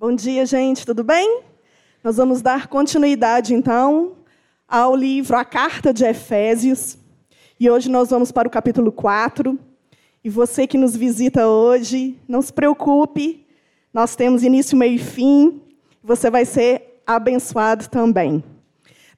Bom 0.00 0.14
dia, 0.14 0.46
gente, 0.46 0.86
tudo 0.86 1.04
bem? 1.04 1.42
Nós 2.02 2.16
vamos 2.16 2.40
dar 2.40 2.68
continuidade, 2.68 3.52
então, 3.52 4.16
ao 4.66 4.96
livro 4.96 5.36
A 5.36 5.44
Carta 5.44 5.92
de 5.92 6.06
Efésios. 6.06 6.96
E 7.60 7.68
hoje 7.68 7.90
nós 7.90 8.08
vamos 8.08 8.32
para 8.32 8.48
o 8.48 8.50
capítulo 8.50 8.90
4. 8.90 9.58
E 10.24 10.30
você 10.30 10.66
que 10.66 10.78
nos 10.78 10.96
visita 10.96 11.46
hoje, 11.46 12.18
não 12.26 12.40
se 12.40 12.50
preocupe, 12.50 13.46
nós 13.92 14.16
temos 14.16 14.42
início, 14.42 14.74
meio 14.74 14.94
e 14.94 14.98
fim. 14.98 15.60
Você 16.02 16.30
vai 16.30 16.46
ser 16.46 17.02
abençoado 17.06 17.86
também. 17.90 18.42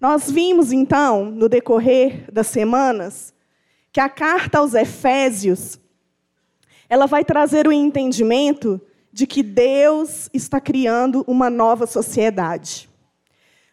Nós 0.00 0.28
vimos, 0.28 0.72
então, 0.72 1.26
no 1.26 1.48
decorrer 1.48 2.28
das 2.28 2.48
semanas, 2.48 3.32
que 3.92 4.00
a 4.00 4.08
carta 4.08 4.58
aos 4.58 4.74
Efésios 4.74 5.78
ela 6.88 7.06
vai 7.06 7.24
trazer 7.24 7.68
o 7.68 7.72
entendimento 7.72 8.80
de 9.12 9.26
que 9.26 9.42
Deus 9.42 10.30
está 10.32 10.60
criando 10.60 11.24
uma 11.26 11.50
nova 11.50 11.86
sociedade. 11.86 12.88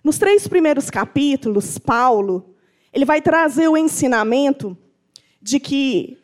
Nos 0.03 0.17
três 0.17 0.47
primeiros 0.47 0.89
capítulos, 0.89 1.77
Paulo, 1.77 2.55
ele 2.91 3.05
vai 3.05 3.21
trazer 3.21 3.67
o 3.67 3.77
ensinamento 3.77 4.75
de 5.41 5.59
que 5.59 6.17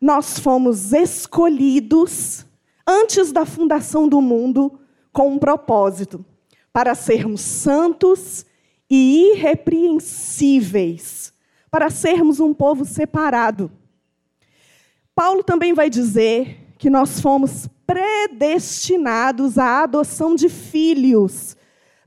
nós 0.00 0.38
fomos 0.38 0.92
escolhidos 0.92 2.46
antes 2.86 3.30
da 3.30 3.44
fundação 3.44 4.08
do 4.08 4.20
mundo 4.20 4.78
com 5.12 5.34
um 5.34 5.38
propósito, 5.38 6.24
para 6.72 6.94
sermos 6.94 7.42
santos 7.42 8.46
e 8.88 9.32
irrepreensíveis, 9.32 11.34
para 11.70 11.90
sermos 11.90 12.40
um 12.40 12.54
povo 12.54 12.84
separado. 12.84 13.70
Paulo 15.14 15.44
também 15.44 15.74
vai 15.74 15.90
dizer 15.90 16.74
que 16.78 16.90
nós 16.90 17.20
fomos 17.20 17.68
predestinados 17.86 19.58
à 19.58 19.82
adoção 19.82 20.34
de 20.34 20.48
filhos. 20.48 21.56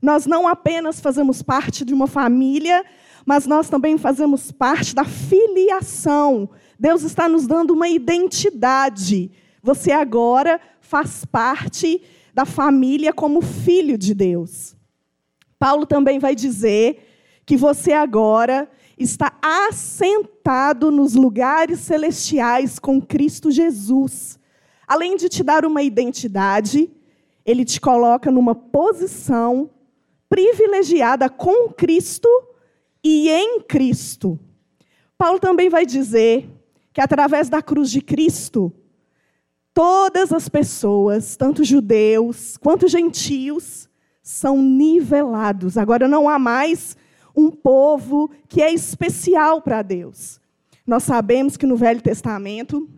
Nós 0.00 0.26
não 0.26 0.46
apenas 0.46 1.00
fazemos 1.00 1.42
parte 1.42 1.84
de 1.84 1.94
uma 1.94 2.06
família, 2.06 2.84
mas 3.24 3.46
nós 3.46 3.68
também 3.68 3.98
fazemos 3.98 4.52
parte 4.52 4.94
da 4.94 5.04
filiação. 5.04 6.48
Deus 6.78 7.02
está 7.02 7.28
nos 7.28 7.46
dando 7.46 7.72
uma 7.72 7.88
identidade. 7.88 9.30
Você 9.62 9.90
agora 9.90 10.60
faz 10.80 11.24
parte 11.24 12.02
da 12.32 12.44
família 12.44 13.12
como 13.12 13.40
filho 13.40 13.96
de 13.98 14.14
Deus. 14.14 14.76
Paulo 15.58 15.86
também 15.86 16.18
vai 16.18 16.34
dizer 16.34 17.02
que 17.44 17.56
você 17.56 17.92
agora 17.92 18.68
está 18.98 19.32
assentado 19.42 20.90
nos 20.90 21.14
lugares 21.14 21.80
celestiais 21.80 22.78
com 22.78 23.00
Cristo 23.00 23.50
Jesus. 23.50 24.38
Além 24.86 25.16
de 25.16 25.28
te 25.28 25.42
dar 25.42 25.64
uma 25.64 25.82
identidade, 25.82 26.90
ele 27.44 27.64
te 27.64 27.80
coloca 27.80 28.30
numa 28.30 28.54
posição 28.54 29.70
privilegiada 30.28 31.28
com 31.28 31.68
Cristo 31.72 32.28
e 33.02 33.28
em 33.28 33.60
Cristo. 33.60 34.38
Paulo 35.16 35.38
também 35.38 35.68
vai 35.68 35.86
dizer 35.86 36.48
que 36.92 37.00
através 37.00 37.48
da 37.48 37.62
cruz 37.62 37.90
de 37.90 38.00
Cristo, 38.00 38.72
todas 39.72 40.32
as 40.32 40.48
pessoas, 40.48 41.36
tanto 41.36 41.64
judeus 41.64 42.56
quanto 42.56 42.88
gentios, 42.88 43.88
são 44.22 44.60
nivelados. 44.60 45.78
Agora 45.78 46.08
não 46.08 46.28
há 46.28 46.38
mais 46.38 46.96
um 47.36 47.50
povo 47.50 48.30
que 48.48 48.62
é 48.62 48.72
especial 48.72 49.60
para 49.60 49.82
Deus. 49.82 50.40
Nós 50.86 51.02
sabemos 51.02 51.56
que 51.56 51.66
no 51.66 51.76
Velho 51.76 52.00
Testamento, 52.00 52.88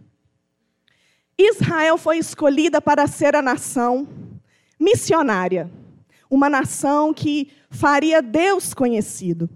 Israel 1.38 1.96
foi 1.96 2.18
escolhida 2.18 2.80
para 2.80 3.06
ser 3.06 3.36
a 3.36 3.42
nação 3.42 4.08
missionária, 4.78 5.70
uma 6.28 6.50
nação 6.50 7.14
que 7.14 7.48
faria 7.70 8.20
Deus 8.20 8.74
conhecido. 8.74 9.48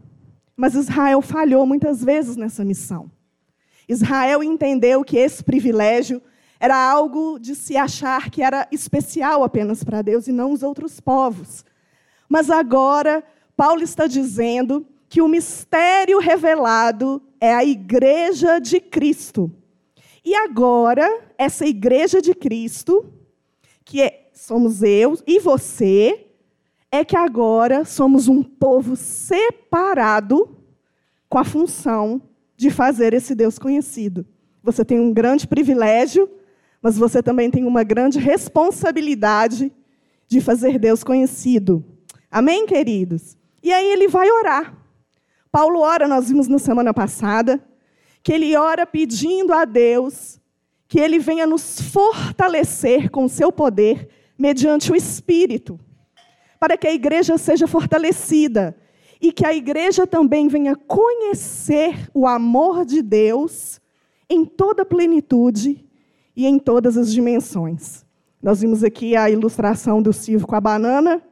Mas 0.56 0.74
Israel 0.74 1.20
falhou 1.20 1.66
muitas 1.66 2.04
vezes 2.04 2.36
nessa 2.36 2.64
missão. 2.64 3.10
Israel 3.88 4.44
entendeu 4.44 5.02
que 5.02 5.16
esse 5.16 5.42
privilégio 5.42 6.22
era 6.60 6.76
algo 6.76 7.38
de 7.40 7.56
se 7.56 7.76
achar 7.76 8.30
que 8.30 8.40
era 8.42 8.68
especial 8.70 9.42
apenas 9.42 9.82
para 9.82 10.02
Deus 10.02 10.28
e 10.28 10.32
não 10.32 10.52
os 10.52 10.62
outros 10.62 11.00
povos. 11.00 11.64
Mas 12.28 12.48
agora, 12.48 13.24
Paulo 13.56 13.82
está 13.82 14.06
dizendo 14.06 14.86
que 15.08 15.20
o 15.20 15.26
mistério 15.26 16.20
revelado 16.20 17.20
é 17.40 17.52
a 17.52 17.64
igreja 17.64 18.60
de 18.60 18.80
Cristo. 18.80 19.50
E 20.24 20.34
agora, 20.34 21.20
essa 21.36 21.66
igreja 21.66 22.22
de 22.22 22.34
Cristo, 22.34 23.12
que 23.84 24.00
é, 24.00 24.28
somos 24.32 24.82
eu 24.82 25.18
e 25.26 25.40
você, 25.40 26.26
é 26.90 27.04
que 27.04 27.16
agora 27.16 27.84
somos 27.84 28.28
um 28.28 28.42
povo 28.42 28.94
separado 28.94 30.56
com 31.28 31.38
a 31.38 31.44
função 31.44 32.20
de 32.56 32.70
fazer 32.70 33.14
esse 33.14 33.34
Deus 33.34 33.58
conhecido. 33.58 34.26
Você 34.62 34.84
tem 34.84 35.00
um 35.00 35.12
grande 35.12 35.48
privilégio, 35.48 36.30
mas 36.80 36.96
você 36.96 37.22
também 37.22 37.50
tem 37.50 37.64
uma 37.64 37.82
grande 37.82 38.18
responsabilidade 38.18 39.72
de 40.28 40.40
fazer 40.40 40.78
Deus 40.78 41.02
conhecido. 41.02 41.84
Amém, 42.30 42.66
queridos? 42.66 43.36
E 43.62 43.72
aí 43.72 43.86
ele 43.86 44.08
vai 44.08 44.30
orar. 44.30 44.76
Paulo 45.50 45.80
ora, 45.80 46.06
nós 46.06 46.28
vimos 46.28 46.48
na 46.48 46.58
semana 46.58 46.94
passada, 46.94 47.62
que 48.22 48.32
ele 48.32 48.56
ora 48.56 48.86
pedindo 48.86 49.52
a 49.52 49.64
Deus 49.64 50.40
que 50.86 51.00
ele 51.00 51.18
venha 51.18 51.46
nos 51.46 51.80
fortalecer 51.80 53.10
com 53.10 53.24
o 53.24 53.28
seu 53.28 53.50
poder 53.50 54.08
mediante 54.38 54.92
o 54.92 54.94
Espírito, 54.94 55.80
para 56.60 56.76
que 56.76 56.86
a 56.86 56.92
igreja 56.92 57.38
seja 57.38 57.66
fortalecida 57.66 58.76
e 59.18 59.32
que 59.32 59.46
a 59.46 59.54
igreja 59.54 60.06
também 60.06 60.48
venha 60.48 60.76
conhecer 60.76 62.10
o 62.12 62.26
amor 62.26 62.84
de 62.84 63.00
Deus 63.00 63.80
em 64.28 64.44
toda 64.44 64.82
a 64.82 64.84
plenitude 64.84 65.82
e 66.36 66.46
em 66.46 66.58
todas 66.58 66.98
as 66.98 67.10
dimensões. 67.12 68.04
Nós 68.42 68.60
vimos 68.60 68.84
aqui 68.84 69.16
a 69.16 69.30
ilustração 69.30 70.02
do 70.02 70.12
Silvio 70.12 70.46
com 70.46 70.56
a 70.56 70.60
banana. 70.60 71.22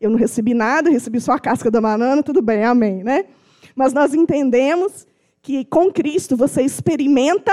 Eu 0.00 0.08
não 0.08 0.16
recebi 0.16 0.54
nada, 0.54 0.88
recebi 0.88 1.20
só 1.20 1.32
a 1.32 1.38
casca 1.38 1.70
da 1.70 1.80
banana, 1.80 2.22
tudo 2.22 2.40
bem, 2.40 2.64
amém, 2.64 3.02
né? 3.02 3.26
Mas 3.74 3.92
nós 3.92 4.14
entendemos 4.14 5.06
que 5.42 5.64
com 5.64 5.92
Cristo 5.92 6.36
você 6.36 6.62
experimenta, 6.62 7.52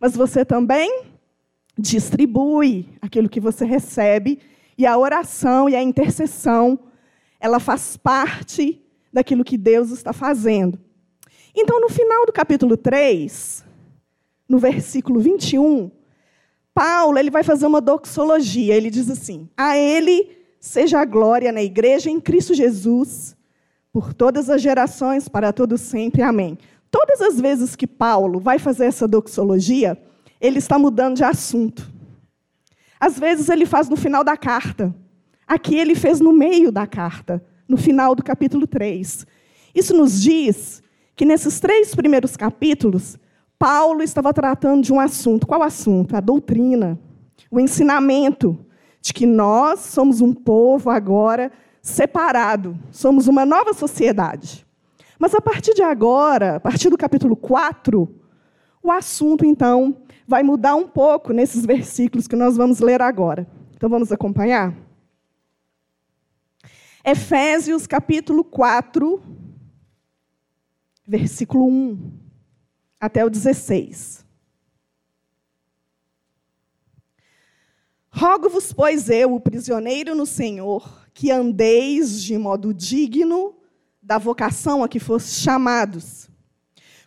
mas 0.00 0.16
você 0.16 0.44
também 0.44 1.04
distribui 1.78 2.88
aquilo 3.00 3.28
que 3.28 3.40
você 3.40 3.64
recebe, 3.64 4.40
e 4.76 4.86
a 4.86 4.96
oração 4.96 5.68
e 5.68 5.76
a 5.76 5.82
intercessão, 5.82 6.78
ela 7.38 7.60
faz 7.60 7.96
parte 7.96 8.82
daquilo 9.12 9.44
que 9.44 9.56
Deus 9.56 9.90
está 9.90 10.12
fazendo. 10.12 10.78
Então, 11.54 11.80
no 11.80 11.88
final 11.88 12.26
do 12.26 12.32
capítulo 12.32 12.76
3, 12.76 13.64
no 14.48 14.58
versículo 14.58 15.20
21, 15.20 15.90
Paulo 16.74 17.16
ele 17.16 17.30
vai 17.30 17.44
fazer 17.44 17.66
uma 17.66 17.80
doxologia. 17.80 18.74
Ele 18.74 18.90
diz 18.90 19.08
assim: 19.08 19.48
A 19.56 19.78
ele 19.78 20.36
seja 20.58 21.00
a 21.00 21.04
glória 21.04 21.52
na 21.52 21.62
igreja 21.62 22.10
em 22.10 22.20
Cristo 22.20 22.52
Jesus, 22.52 23.36
por 23.92 24.12
todas 24.12 24.50
as 24.50 24.60
gerações, 24.60 25.28
para 25.28 25.52
todos 25.52 25.80
sempre. 25.80 26.22
Amém. 26.22 26.58
Todas 26.94 27.20
as 27.20 27.40
vezes 27.40 27.74
que 27.74 27.88
Paulo 27.88 28.38
vai 28.38 28.56
fazer 28.56 28.84
essa 28.84 29.08
doxologia, 29.08 30.00
ele 30.40 30.60
está 30.60 30.78
mudando 30.78 31.16
de 31.16 31.24
assunto. 31.24 31.92
Às 33.00 33.18
vezes 33.18 33.48
ele 33.48 33.66
faz 33.66 33.88
no 33.88 33.96
final 33.96 34.22
da 34.22 34.36
carta. 34.36 34.94
Aqui 35.44 35.74
ele 35.74 35.96
fez 35.96 36.20
no 36.20 36.32
meio 36.32 36.70
da 36.70 36.86
carta, 36.86 37.44
no 37.68 37.76
final 37.76 38.14
do 38.14 38.22
capítulo 38.22 38.64
3. 38.64 39.26
Isso 39.74 39.92
nos 39.92 40.22
diz 40.22 40.84
que 41.16 41.24
nesses 41.24 41.58
três 41.58 41.96
primeiros 41.96 42.36
capítulos, 42.36 43.18
Paulo 43.58 44.00
estava 44.00 44.32
tratando 44.32 44.84
de 44.84 44.92
um 44.92 45.00
assunto. 45.00 45.48
Qual 45.48 45.64
assunto? 45.64 46.14
A 46.14 46.20
doutrina, 46.20 46.96
o 47.50 47.58
ensinamento 47.58 48.56
de 49.02 49.12
que 49.12 49.26
nós 49.26 49.80
somos 49.80 50.20
um 50.20 50.32
povo 50.32 50.90
agora 50.90 51.50
separado, 51.82 52.78
somos 52.92 53.26
uma 53.26 53.44
nova 53.44 53.72
sociedade. 53.72 54.63
Mas 55.24 55.34
a 55.34 55.40
partir 55.40 55.72
de 55.72 55.80
agora, 55.80 56.56
a 56.56 56.60
partir 56.60 56.90
do 56.90 56.98
capítulo 56.98 57.34
4, 57.34 58.14
o 58.82 58.92
assunto, 58.92 59.42
então, 59.46 60.02
vai 60.28 60.42
mudar 60.42 60.74
um 60.74 60.86
pouco 60.86 61.32
nesses 61.32 61.64
versículos 61.64 62.28
que 62.28 62.36
nós 62.36 62.58
vamos 62.58 62.78
ler 62.78 63.00
agora. 63.00 63.48
Então 63.74 63.88
vamos 63.88 64.12
acompanhar? 64.12 64.76
Efésios 67.02 67.86
capítulo 67.86 68.44
4, 68.44 69.22
versículo 71.06 71.68
1 71.68 72.12
até 73.00 73.24
o 73.24 73.30
16. 73.30 74.26
Rogo-vos, 78.10 78.74
pois 78.74 79.08
eu, 79.08 79.34
o 79.34 79.40
prisioneiro 79.40 80.14
no 80.14 80.26
Senhor, 80.26 81.08
que 81.14 81.30
andeis 81.30 82.22
de 82.22 82.36
modo 82.36 82.74
digno 82.74 83.63
da 84.04 84.18
vocação 84.18 84.84
a 84.84 84.88
que 84.88 85.00
foste 85.00 85.40
chamados, 85.40 86.28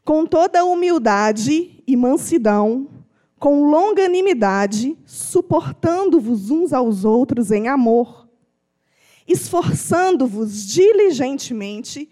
com 0.03 0.25
toda 0.25 0.65
humildade 0.65 1.83
e 1.85 1.95
mansidão, 1.95 2.89
com 3.37 3.69
longanimidade, 3.69 4.97
suportando-vos 5.05 6.49
uns 6.49 6.73
aos 6.73 7.05
outros 7.05 7.51
em 7.51 7.67
amor, 7.67 8.27
esforçando-vos 9.27 10.65
diligentemente 10.65 12.09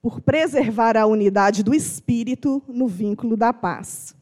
por 0.00 0.20
preservar 0.20 0.96
a 0.96 1.04
unidade 1.04 1.64
do 1.64 1.74
espírito 1.74 2.62
no 2.68 2.86
vínculo 2.86 3.36
da 3.36 3.52
paz. 3.52 4.14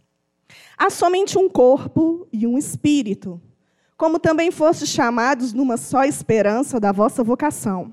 Há 0.79 0.89
somente 0.89 1.37
um 1.37 1.49
corpo 1.49 2.27
e 2.33 2.47
um 2.47 2.57
espírito, 2.57 3.39
como 3.99 4.19
também 4.19 4.51
fostes 4.51 4.89
chamados 4.89 5.53
numa 5.53 5.77
só 5.77 6.05
esperança 6.05 6.81
da 6.81 6.91
vossa 6.91 7.23
vocação. 7.23 7.93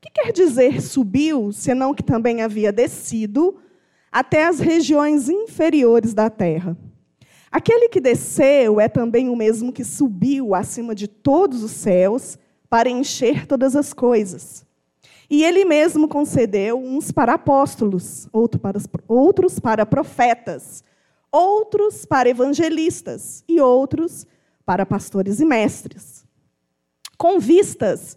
que 0.00 0.10
quer 0.10 0.32
dizer 0.32 0.80
subiu, 0.80 1.52
senão 1.52 1.94
que 1.94 2.02
também 2.02 2.42
havia 2.42 2.72
descido 2.72 3.56
até 4.10 4.46
as 4.46 4.58
regiões 4.58 5.28
inferiores 5.28 6.14
da 6.14 6.30
terra? 6.30 6.76
Aquele 7.50 7.88
que 7.88 8.00
desceu 8.00 8.80
é 8.80 8.88
também 8.88 9.28
o 9.28 9.36
mesmo 9.36 9.72
que 9.72 9.84
subiu 9.84 10.54
acima 10.54 10.94
de 10.94 11.08
todos 11.08 11.62
os 11.62 11.70
céus 11.70 12.38
para 12.68 12.90
encher 12.90 13.46
todas 13.46 13.74
as 13.74 13.92
coisas. 13.92 14.66
E 15.30 15.44
ele 15.44 15.64
mesmo 15.64 16.08
concedeu 16.08 16.78
uns 16.78 17.10
para 17.10 17.34
apóstolos, 17.34 18.28
outros 18.32 19.58
para 19.60 19.84
profetas, 19.84 20.82
outros 21.30 22.06
para 22.06 22.28
evangelistas 22.28 23.44
e 23.48 23.60
outros 23.60 24.26
para 24.64 24.86
pastores 24.86 25.40
e 25.40 25.44
mestres, 25.44 26.24
com 27.16 27.38
vistas 27.38 28.16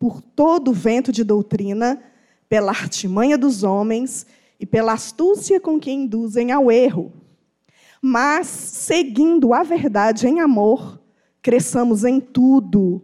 por 0.00 0.22
todo 0.22 0.70
o 0.70 0.74
vento 0.74 1.12
de 1.12 1.22
doutrina, 1.22 2.02
pela 2.48 2.70
artimanha 2.70 3.36
dos 3.36 3.62
homens 3.62 4.26
e 4.58 4.64
pela 4.64 4.94
astúcia 4.94 5.60
com 5.60 5.78
que 5.78 5.90
induzem 5.90 6.50
ao 6.50 6.72
erro. 6.72 7.12
Mas, 8.00 8.46
seguindo 8.46 9.52
a 9.52 9.62
verdade 9.62 10.26
em 10.26 10.40
amor, 10.40 10.98
cresçamos 11.42 12.02
em 12.02 12.18
tudo 12.18 13.02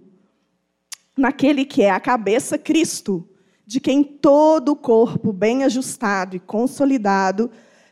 naquele 1.14 1.66
que 1.66 1.82
é 1.82 1.90
a 1.90 2.00
cabeça, 2.00 2.56
Cristo, 2.56 3.28
de 3.66 3.78
quem 3.78 4.02
todo 4.02 4.72
o 4.72 4.76
corpo, 4.76 5.34
bem 5.34 5.64
ajustado 5.64 6.34
e 6.34 6.40
consolidado, 6.40 7.50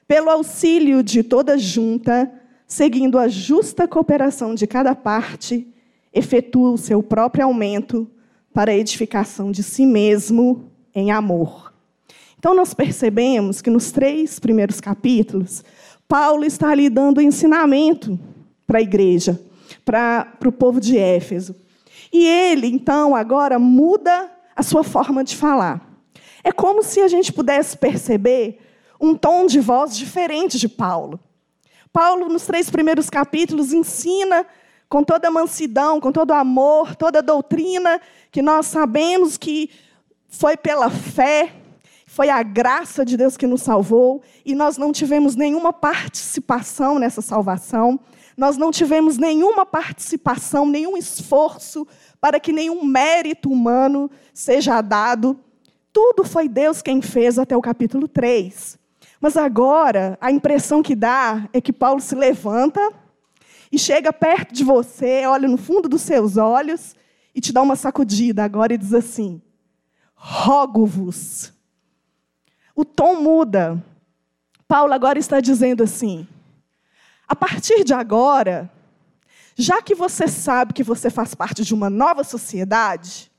pelo 0.09 0.31
auxílio 0.31 1.03
de 1.03 1.23
toda 1.23 1.59
junta, 1.59 2.33
seguindo 2.67 3.19
a 3.19 3.29
justa 3.29 3.87
cooperação 3.87 4.55
de 4.55 4.67
cada 4.67 4.95
parte, 4.95 5.69
efetua 6.11 6.71
o 6.71 6.79
seu 6.79 7.03
próprio 7.03 7.45
aumento 7.45 8.11
para 8.55 8.71
a 8.71 8.75
edificação 8.75 9.51
de 9.51 9.65
si 9.65 9.85
mesmo 9.85 10.71
em 10.95 11.11
amor. 11.11 11.75
Então, 12.39 12.55
nós 12.55 12.73
percebemos 12.73 13.61
que 13.61 13.69
nos 13.69 13.91
três 13.91 14.39
primeiros 14.39 14.81
capítulos, 14.81 15.65
Paulo 16.07 16.45
está 16.45 16.69
ali 16.71 16.89
dando 16.89 17.21
ensinamento 17.21 18.19
para 18.65 18.79
a 18.79 18.83
igreja, 18.83 19.41
para, 19.85 20.25
para 20.39 20.49
o 20.49 20.53
povo 20.53 20.81
de 20.81 20.97
Éfeso. 20.97 21.57
E 22.13 22.27
ele, 22.27 22.69
então, 22.69 23.17
agora 23.17 23.59
muda 23.59 24.31
a 24.55 24.63
sua 24.63 24.85
forma 24.85 25.25
de 25.25 25.37
falar. 25.37 25.91
É 26.45 26.53
como 26.53 26.83
se 26.83 27.01
a 27.01 27.09
gente 27.09 27.33
pudesse 27.33 27.77
perceber 27.77 28.61
um 29.01 29.17
tom 29.17 29.47
de 29.47 29.59
voz 29.59 29.97
diferente 29.97 30.59
de 30.59 30.69
Paulo. 30.69 31.19
Paulo, 31.93 32.29
nos 32.29 32.47
três 32.47 32.71
primeiros 32.71 33.11
capítulos, 33.11 33.73
ensina 33.73 34.47
com 34.89 35.03
toda 35.03 35.31
mansidão, 35.31 36.01
com 36.01 36.13
todo 36.13 36.33
amor, 36.33 36.95
toda 36.95 37.23
doutrina, 37.23 38.01
que 38.35 38.43
nós 38.43 38.67
sabemos 38.67 39.37
que 39.37 39.71
foi 40.27 40.57
pela 40.57 40.91
fé, 40.91 41.53
foi 42.05 42.29
a 42.29 42.43
graça 42.43 43.05
de 43.05 43.17
Deus 43.17 43.37
que 43.37 43.47
nos 43.47 43.63
salvou, 43.63 44.23
e 44.45 44.57
nós 44.57 44.77
não 44.77 44.91
tivemos 44.91 45.37
nenhuma 45.37 45.73
participação 45.73 46.99
nessa 46.99 47.23
salvação, 47.23 48.01
nós 48.37 48.57
não 48.57 48.73
tivemos 48.73 49.19
nenhuma 49.19 49.65
participação, 49.65 50.67
nenhum 50.67 50.97
esforço 50.97 51.87
para 52.21 52.41
que 52.41 52.53
nenhum 52.53 52.85
mérito 52.85 53.49
humano 53.49 54.11
seja 54.33 54.81
dado. 54.81 55.39
Tudo 55.93 56.25
foi 56.25 56.49
Deus 56.49 56.83
quem 56.83 57.01
fez 57.01 57.39
até 57.39 57.57
o 57.57 57.63
capítulo 57.63 58.09
3. 58.09 58.77
Mas 59.21 59.37
agora, 59.37 60.19
a 60.21 60.33
impressão 60.33 60.83
que 60.83 60.97
dá 60.97 61.49
é 61.53 61.61
que 61.61 61.73
Paulo 61.73 62.01
se 62.01 62.17
levanta 62.17 62.81
e 63.71 63.79
chega 63.79 64.13
perto 64.13 64.53
de 64.53 64.65
você, 64.65 65.25
olha 65.25 65.47
no 65.47 65.57
fundo 65.57 65.89
dos 65.89 66.03
seus 66.03 66.37
olhos 66.37 66.97
e 67.35 67.41
te 67.41 67.53
dá 67.53 67.61
uma 67.63 67.77
sacudida 67.77 68.45
agora 68.45 68.75
e 68.75 68.79
diz 68.79 68.95
assim: 68.95 69.43
rogo-vos. 70.15 71.53
O 72.75 72.85
tom 72.85 73.21
muda. 73.21 73.83
Paulo 74.67 74.93
agora 74.93 75.19
está 75.19 75.41
dizendo 75.41 75.83
assim: 75.83 76.27
a 77.27 77.35
partir 77.35 77.85
de 77.85 77.93
agora, 77.93 78.71
já 79.57 79.83
que 79.83 79.95
você 79.95 80.29
sabe 80.29 80.73
que 80.73 80.83
você 80.83 81.11
faz 81.11 81.35
parte 81.35 81.65
de 81.65 81.75
uma 81.75 81.91
nova 81.91 82.25
sociedade, 82.25 83.31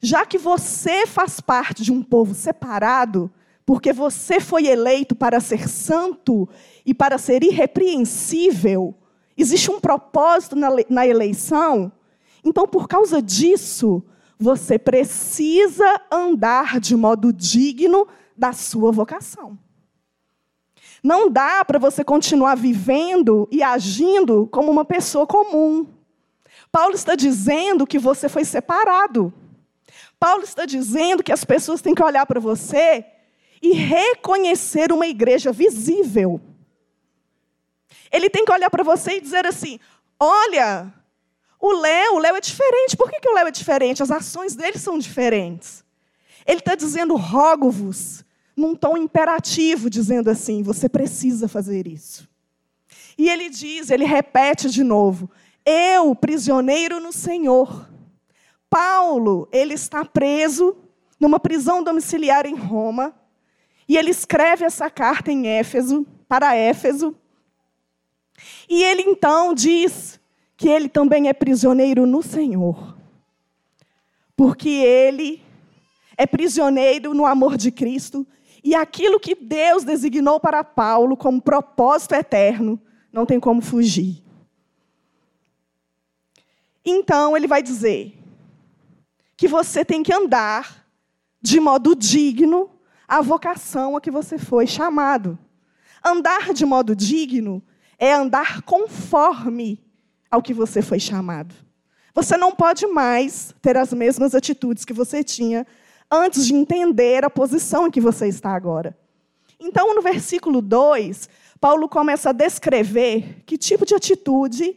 já 0.00 0.26
que 0.26 0.38
você 0.38 1.06
faz 1.06 1.40
parte 1.40 1.82
de 1.82 1.92
um 1.92 2.02
povo 2.02 2.34
separado, 2.34 3.32
porque 3.64 3.92
você 3.92 4.40
foi 4.40 4.66
eleito 4.66 5.14
para 5.14 5.40
ser 5.40 5.68
santo 5.68 6.48
e 6.84 6.92
para 6.92 7.16
ser 7.16 7.42
irrepreensível, 7.42 8.94
existe 9.36 9.70
um 9.70 9.80
propósito 9.80 10.54
na, 10.54 10.68
na 10.90 11.06
eleição, 11.06 11.90
então 12.44 12.66
por 12.66 12.86
causa 12.86 13.22
disso, 13.22 14.02
você 14.38 14.78
precisa 14.78 16.00
andar 16.10 16.78
de 16.80 16.96
modo 16.96 17.32
digno 17.32 18.06
da 18.36 18.52
sua 18.52 18.92
vocação. 18.92 19.58
Não 21.02 21.30
dá 21.30 21.64
para 21.64 21.78
você 21.78 22.02
continuar 22.02 22.54
vivendo 22.56 23.48
e 23.50 23.62
agindo 23.62 24.46
como 24.46 24.70
uma 24.70 24.84
pessoa 24.84 25.26
comum. 25.26 25.86
Paulo 26.72 26.94
está 26.94 27.14
dizendo 27.14 27.86
que 27.86 27.98
você 27.98 28.28
foi 28.28 28.44
separado. 28.44 29.32
Paulo 30.18 30.42
está 30.42 30.64
dizendo 30.64 31.22
que 31.22 31.32
as 31.32 31.44
pessoas 31.44 31.82
têm 31.82 31.94
que 31.94 32.02
olhar 32.02 32.24
para 32.24 32.40
você 32.40 33.04
e 33.60 33.72
reconhecer 33.72 34.92
uma 34.92 35.06
igreja 35.06 35.52
visível. 35.52 36.40
Ele 38.10 38.30
tem 38.30 38.44
que 38.44 38.52
olhar 38.52 38.70
para 38.70 38.82
você 38.82 39.18
e 39.18 39.20
dizer 39.20 39.46
assim: 39.46 39.78
olha, 40.18 40.92
o 41.66 41.80
Léo, 41.80 42.16
o 42.16 42.18
Léo 42.18 42.36
é 42.36 42.40
diferente. 42.42 42.94
Por 42.94 43.10
que, 43.10 43.18
que 43.18 43.28
o 43.28 43.32
Léo 43.32 43.46
é 43.48 43.50
diferente? 43.50 44.02
As 44.02 44.10
ações 44.10 44.54
dele 44.54 44.76
são 44.76 44.98
diferentes. 44.98 45.82
Ele 46.46 46.58
está 46.58 46.74
dizendo: 46.74 47.16
rogo-vos 47.16 48.22
num 48.54 48.74
tom 48.74 48.98
imperativo, 48.98 49.88
dizendo 49.88 50.28
assim: 50.28 50.62
você 50.62 50.90
precisa 50.90 51.48
fazer 51.48 51.86
isso. 51.86 52.28
E 53.16 53.30
ele 53.30 53.48
diz, 53.48 53.88
ele 53.88 54.04
repete 54.04 54.68
de 54.68 54.84
novo: 54.84 55.30
eu, 55.64 56.14
prisioneiro 56.14 57.00
no 57.00 57.12
Senhor. 57.12 57.88
Paulo, 58.68 59.48
ele 59.50 59.72
está 59.72 60.04
preso 60.04 60.76
numa 61.18 61.40
prisão 61.40 61.82
domiciliar 61.82 62.44
em 62.44 62.56
Roma, 62.56 63.14
e 63.88 63.96
ele 63.96 64.10
escreve 64.10 64.66
essa 64.66 64.90
carta 64.90 65.32
em 65.32 65.46
Éfeso, 65.46 66.06
para 66.28 66.54
Éfeso. 66.54 67.16
E 68.68 68.82
ele 68.82 69.02
então 69.02 69.54
diz 69.54 70.20
que 70.56 70.68
ele 70.68 70.88
também 70.88 71.28
é 71.28 71.32
prisioneiro 71.32 72.06
no 72.06 72.22
Senhor. 72.22 72.96
Porque 74.36 74.68
ele 74.68 75.42
é 76.16 76.26
prisioneiro 76.26 77.14
no 77.14 77.26
amor 77.26 77.56
de 77.56 77.70
Cristo 77.70 78.26
e 78.62 78.74
aquilo 78.74 79.20
que 79.20 79.34
Deus 79.34 79.84
designou 79.84 80.40
para 80.40 80.64
Paulo 80.64 81.16
como 81.16 81.40
propósito 81.40 82.14
eterno, 82.14 82.80
não 83.12 83.26
tem 83.26 83.38
como 83.38 83.60
fugir. 83.60 84.22
Então, 86.84 87.36
ele 87.36 87.46
vai 87.46 87.62
dizer 87.62 88.18
que 89.36 89.48
você 89.48 89.84
tem 89.84 90.02
que 90.02 90.12
andar 90.12 90.86
de 91.40 91.60
modo 91.60 91.94
digno 91.94 92.70
a 93.06 93.20
vocação 93.20 93.96
a 93.96 94.00
que 94.00 94.10
você 94.10 94.38
foi 94.38 94.66
chamado. 94.66 95.38
Andar 96.02 96.52
de 96.52 96.64
modo 96.64 96.96
digno 96.96 97.62
é 97.98 98.12
andar 98.12 98.62
conforme 98.62 99.82
ao 100.34 100.42
que 100.42 100.52
você 100.52 100.82
foi 100.82 100.98
chamado. 100.98 101.54
Você 102.12 102.36
não 102.36 102.52
pode 102.52 102.86
mais 102.86 103.54
ter 103.62 103.76
as 103.76 103.92
mesmas 103.92 104.34
atitudes 104.34 104.84
que 104.84 104.92
você 104.92 105.22
tinha 105.22 105.66
antes 106.10 106.46
de 106.46 106.54
entender 106.54 107.24
a 107.24 107.30
posição 107.30 107.86
em 107.86 107.90
que 107.90 108.00
você 108.00 108.26
está 108.28 108.54
agora. 108.54 108.96
Então, 109.58 109.94
no 109.94 110.02
versículo 110.02 110.60
2, 110.60 111.28
Paulo 111.60 111.88
começa 111.88 112.30
a 112.30 112.32
descrever 112.32 113.42
que 113.46 113.56
tipo 113.56 113.86
de 113.86 113.94
atitude 113.94 114.76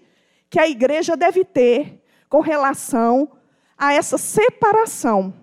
que 0.49 0.59
a 0.59 0.67
igreja 0.67 1.17
deve 1.17 1.43
ter 1.43 2.01
com 2.29 2.39
relação 2.39 3.29
a 3.77 3.93
essa 3.93 4.17
separação. 4.17 5.33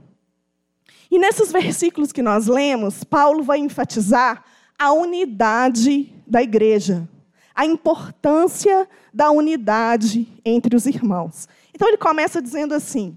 E 1.10 1.18
nesses 1.18 1.52
versículos 1.52 2.12
que 2.12 2.22
nós 2.22 2.46
lemos, 2.46 3.04
Paulo 3.04 3.42
vai 3.42 3.58
enfatizar 3.58 4.44
a 4.78 4.92
unidade 4.92 6.12
da 6.26 6.42
igreja, 6.42 7.08
a 7.54 7.64
importância 7.64 8.88
da 9.12 9.30
unidade 9.30 10.26
entre 10.44 10.74
os 10.74 10.86
irmãos. 10.86 11.48
Então 11.72 11.86
ele 11.86 11.96
começa 11.96 12.42
dizendo 12.42 12.74
assim: 12.74 13.16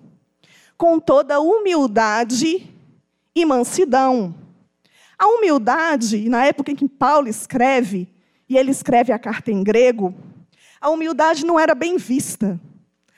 com 0.77 1.00
toda 1.00 1.39
humildade 1.39 2.70
e 3.36 3.46
mansidão. 3.46 4.36
A 5.17 5.27
humildade, 5.27 6.29
na 6.29 6.46
época 6.46 6.72
em 6.72 6.75
que 6.75 6.88
Paulo 6.88 7.27
escreve, 7.27 8.08
e 8.48 8.56
ele 8.56 8.72
escreve 8.72 9.12
a 9.12 9.17
carta 9.17 9.51
em 9.51 9.63
grego, 9.63 10.13
a 10.79 10.89
humildade 10.89 11.46
não 11.46 11.60
era 11.60 11.74
bem 11.74 11.98
vista. 11.98 12.60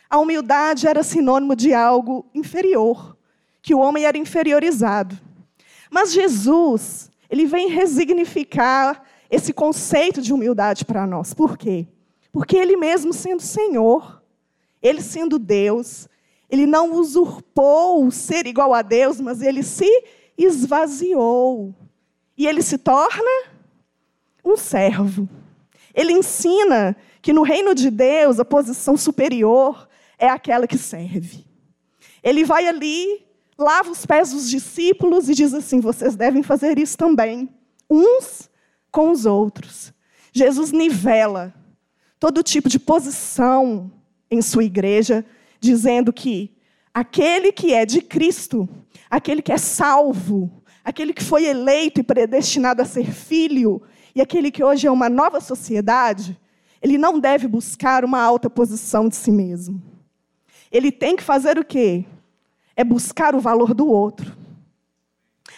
A 0.10 0.18
humildade 0.18 0.88
era 0.88 1.04
sinônimo 1.04 1.56
de 1.56 1.74
algo 1.74 2.26
inferior, 2.34 3.18
que 3.62 3.76
o 3.76 3.80
homem 3.80 4.06
era 4.06 4.18
inferiorizado. 4.18 5.20
Mas 5.92 6.14
Jesus, 6.14 7.12
ele 7.30 7.46
vem 7.46 7.70
resignificar 7.70 9.04
esse 9.29 9.53
conceito 9.53 10.21
de 10.21 10.33
humildade 10.33 10.86
para 10.86 11.05
nós. 11.05 11.33
Por 11.33 11.57
quê? 11.57 11.88
Porque 12.31 12.57
ele 12.57 12.75
mesmo 12.75 13.13
sendo 13.13 13.41
Senhor, 13.41 14.21
ele 14.81 15.01
sendo 15.01 15.38
Deus, 15.38 16.07
ele 16.50 16.65
não 16.65 16.93
usurpou 16.93 18.09
ser 18.09 18.48
igual 18.48 18.74
a 18.74 18.81
Deus, 18.81 19.19
mas 19.19 19.41
ele 19.41 19.62
se 19.62 19.89
esvaziou. 20.38 21.75
E 22.38 22.48
ele 22.48 22.62
se 22.62 22.77
torna 22.77 23.50
um 24.43 24.55
servo. 24.55 25.29
Ele 25.93 26.13
ensina 26.13 26.95
que 27.21 27.33
no 27.33 27.43
reino 27.43 27.75
de 27.75 27.89
Deus 27.89 28.39
a 28.39 28.45
posição 28.45 28.95
superior 28.95 29.88
é 30.17 30.27
aquela 30.29 30.65
que 30.65 30.77
serve. 30.77 31.45
Ele 32.24 32.43
vai 32.43 32.67
ali, 32.67 33.25
lava 33.57 33.91
os 33.91 34.05
pés 34.05 34.31
dos 34.31 34.50
discípulos 34.50 35.29
e 35.29 35.36
diz 35.36 35.53
assim: 35.53 35.79
vocês 35.79 36.15
devem 36.15 36.41
fazer 36.41 36.79
isso 36.79 36.98
também, 36.98 37.50
uns 37.89 38.49
com 38.91 39.12
os 39.12 39.25
outros. 39.25 39.93
Jesus 40.31 40.72
nivela 40.72 41.53
todo 42.19 42.43
tipo 42.43 42.67
de 42.67 42.77
posição 42.77 43.91
em 44.29 44.41
sua 44.41 44.63
igreja, 44.63 45.25
dizendo 45.60 46.12
que 46.12 46.55
aquele 46.93 47.51
que 47.51 47.74
é 47.74 47.86
de 47.86 48.01
Cristo, 48.01 48.67
aquele 49.10 49.41
que 49.41 49.51
é 49.51 49.58
salvo, 49.58 50.62
aquele 50.84 51.13
que 51.13 51.24
foi 51.24 51.46
eleito 51.46 52.01
e 52.01 52.03
predestinado 52.03 52.81
a 52.81 52.86
ser 52.86 53.12
filho, 53.12 53.81
e 54.13 54.22
aquele 54.22 54.51
que 54.51 54.63
hoje 54.63 54.88
é 54.88 54.91
uma 54.91 55.10
nova 55.10 55.39
sociedade, 55.39 56.38
ele 56.81 56.98
não 56.98 57.19
deve 57.19 57.48
buscar 57.48 58.03
uma 58.03 58.22
alta 58.22 58.50
posição 58.50 59.08
de 59.08 59.15
si 59.15 59.31
mesmo. 59.31 59.81
Ele 60.72 60.91
tem 60.91 61.15
que 61.15 61.24
fazer 61.24 61.58
o 61.58 61.65
quê? 61.65 62.05
É 62.75 62.84
buscar 62.84 63.36
o 63.36 63.39
valor 63.39 63.74
do 63.74 63.88
outro. 63.88 64.38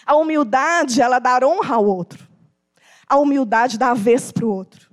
A 0.05 0.15
humildade, 0.15 1.01
ela 1.01 1.19
dá 1.19 1.39
honra 1.45 1.75
ao 1.75 1.85
outro. 1.85 2.30
A 3.11 3.17
humildade 3.17 3.77
dá 3.77 3.91
a 3.91 3.93
vez 3.93 4.31
para 4.31 4.45
o 4.45 4.49
outro. 4.49 4.89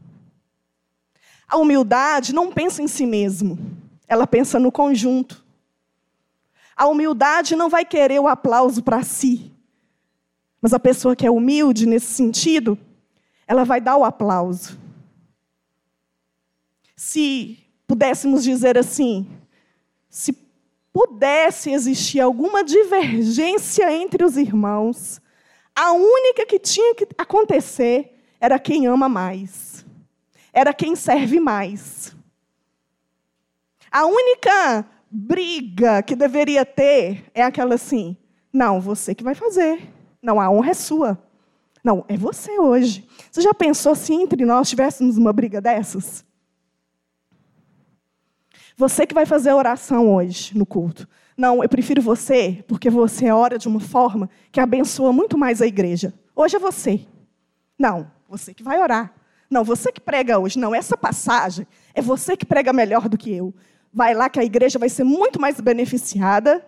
A 1.46 1.56
humildade 1.56 2.34
não 2.34 2.50
pensa 2.50 2.82
em 2.82 2.88
si 2.88 3.06
mesmo, 3.06 3.56
ela 4.08 4.26
pensa 4.26 4.58
no 4.58 4.72
conjunto. 4.72 5.46
A 6.74 6.88
humildade 6.88 7.54
não 7.54 7.68
vai 7.68 7.84
querer 7.84 8.18
o 8.18 8.26
aplauso 8.26 8.82
para 8.82 9.04
si, 9.04 9.52
mas 10.60 10.72
a 10.72 10.80
pessoa 10.80 11.14
que 11.14 11.28
é 11.28 11.30
humilde 11.30 11.86
nesse 11.86 12.06
sentido, 12.06 12.76
ela 13.46 13.62
vai 13.62 13.80
dar 13.80 13.96
o 13.96 14.04
aplauso. 14.04 14.76
Se 16.96 17.56
pudéssemos 17.86 18.42
dizer 18.42 18.76
assim, 18.76 19.28
se 20.10 20.36
pudesse 20.92 21.70
existir 21.70 22.18
alguma 22.18 22.64
divergência 22.64 23.92
entre 23.92 24.24
os 24.24 24.36
irmãos, 24.36 25.20
a 25.78 25.92
única 25.92 26.44
que 26.44 26.58
tinha 26.58 26.92
que 26.92 27.06
acontecer 27.16 28.12
era 28.40 28.58
quem 28.58 28.88
ama 28.88 29.08
mais, 29.08 29.86
era 30.52 30.74
quem 30.74 30.96
serve 30.96 31.38
mais. 31.38 32.16
A 33.88 34.04
única 34.04 34.84
briga 35.08 36.02
que 36.02 36.16
deveria 36.16 36.66
ter 36.66 37.30
é 37.32 37.44
aquela 37.44 37.76
assim: 37.76 38.16
não, 38.52 38.80
você 38.80 39.14
que 39.14 39.22
vai 39.22 39.36
fazer, 39.36 39.88
não, 40.20 40.40
a 40.40 40.50
honra 40.50 40.70
é 40.70 40.74
sua. 40.74 41.16
Não, 41.84 42.04
é 42.08 42.16
você 42.16 42.58
hoje. 42.58 43.08
Você 43.30 43.40
já 43.40 43.54
pensou 43.54 43.94
se 43.94 44.12
entre 44.12 44.44
nós 44.44 44.68
tivéssemos 44.68 45.16
uma 45.16 45.32
briga 45.32 45.60
dessas? 45.60 46.24
Você 48.78 49.04
que 49.04 49.12
vai 49.12 49.26
fazer 49.26 49.50
a 49.50 49.56
oração 49.56 50.14
hoje 50.14 50.56
no 50.56 50.64
culto. 50.64 51.08
Não, 51.36 51.64
eu 51.64 51.68
prefiro 51.68 52.00
você, 52.00 52.64
porque 52.68 52.88
você 52.88 53.28
ora 53.28 53.58
de 53.58 53.66
uma 53.66 53.80
forma 53.80 54.30
que 54.52 54.60
abençoa 54.60 55.12
muito 55.12 55.36
mais 55.36 55.60
a 55.60 55.66
igreja. 55.66 56.14
Hoje 56.34 56.54
é 56.54 56.60
você. 56.60 57.04
Não, 57.76 58.08
você 58.28 58.54
que 58.54 58.62
vai 58.62 58.80
orar. 58.80 59.12
Não, 59.50 59.64
você 59.64 59.90
que 59.90 60.00
prega 60.00 60.38
hoje. 60.38 60.60
Não, 60.60 60.72
essa 60.72 60.96
passagem 60.96 61.66
é 61.92 62.00
você 62.00 62.36
que 62.36 62.46
prega 62.46 62.72
melhor 62.72 63.08
do 63.08 63.18
que 63.18 63.34
eu. 63.34 63.52
Vai 63.92 64.14
lá 64.14 64.28
que 64.30 64.38
a 64.38 64.44
igreja 64.44 64.78
vai 64.78 64.88
ser 64.88 65.02
muito 65.02 65.40
mais 65.40 65.60
beneficiada 65.60 66.64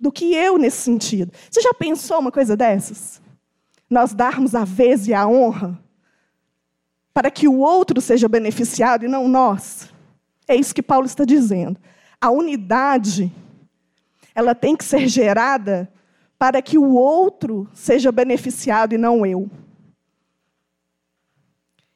do 0.00 0.10
que 0.10 0.34
eu 0.34 0.58
nesse 0.58 0.78
sentido. 0.78 1.32
Você 1.48 1.60
já 1.60 1.72
pensou 1.72 2.18
uma 2.18 2.32
coisa 2.32 2.56
dessas? 2.56 3.22
Nós 3.88 4.12
darmos 4.12 4.56
a 4.56 4.64
vez 4.64 5.06
e 5.06 5.14
a 5.14 5.24
honra 5.24 5.80
para 7.12 7.30
que 7.30 7.46
o 7.46 7.60
outro 7.60 8.00
seja 8.00 8.28
beneficiado 8.28 9.04
e 9.04 9.08
não 9.08 9.28
nós. 9.28 9.93
É 10.46 10.54
isso 10.54 10.74
que 10.74 10.82
Paulo 10.82 11.06
está 11.06 11.24
dizendo. 11.24 11.80
A 12.20 12.30
unidade, 12.30 13.32
ela 14.34 14.54
tem 14.54 14.76
que 14.76 14.84
ser 14.84 15.08
gerada 15.08 15.90
para 16.38 16.60
que 16.60 16.76
o 16.76 16.94
outro 16.94 17.68
seja 17.72 18.12
beneficiado 18.12 18.94
e 18.94 18.98
não 18.98 19.24
eu. 19.24 19.50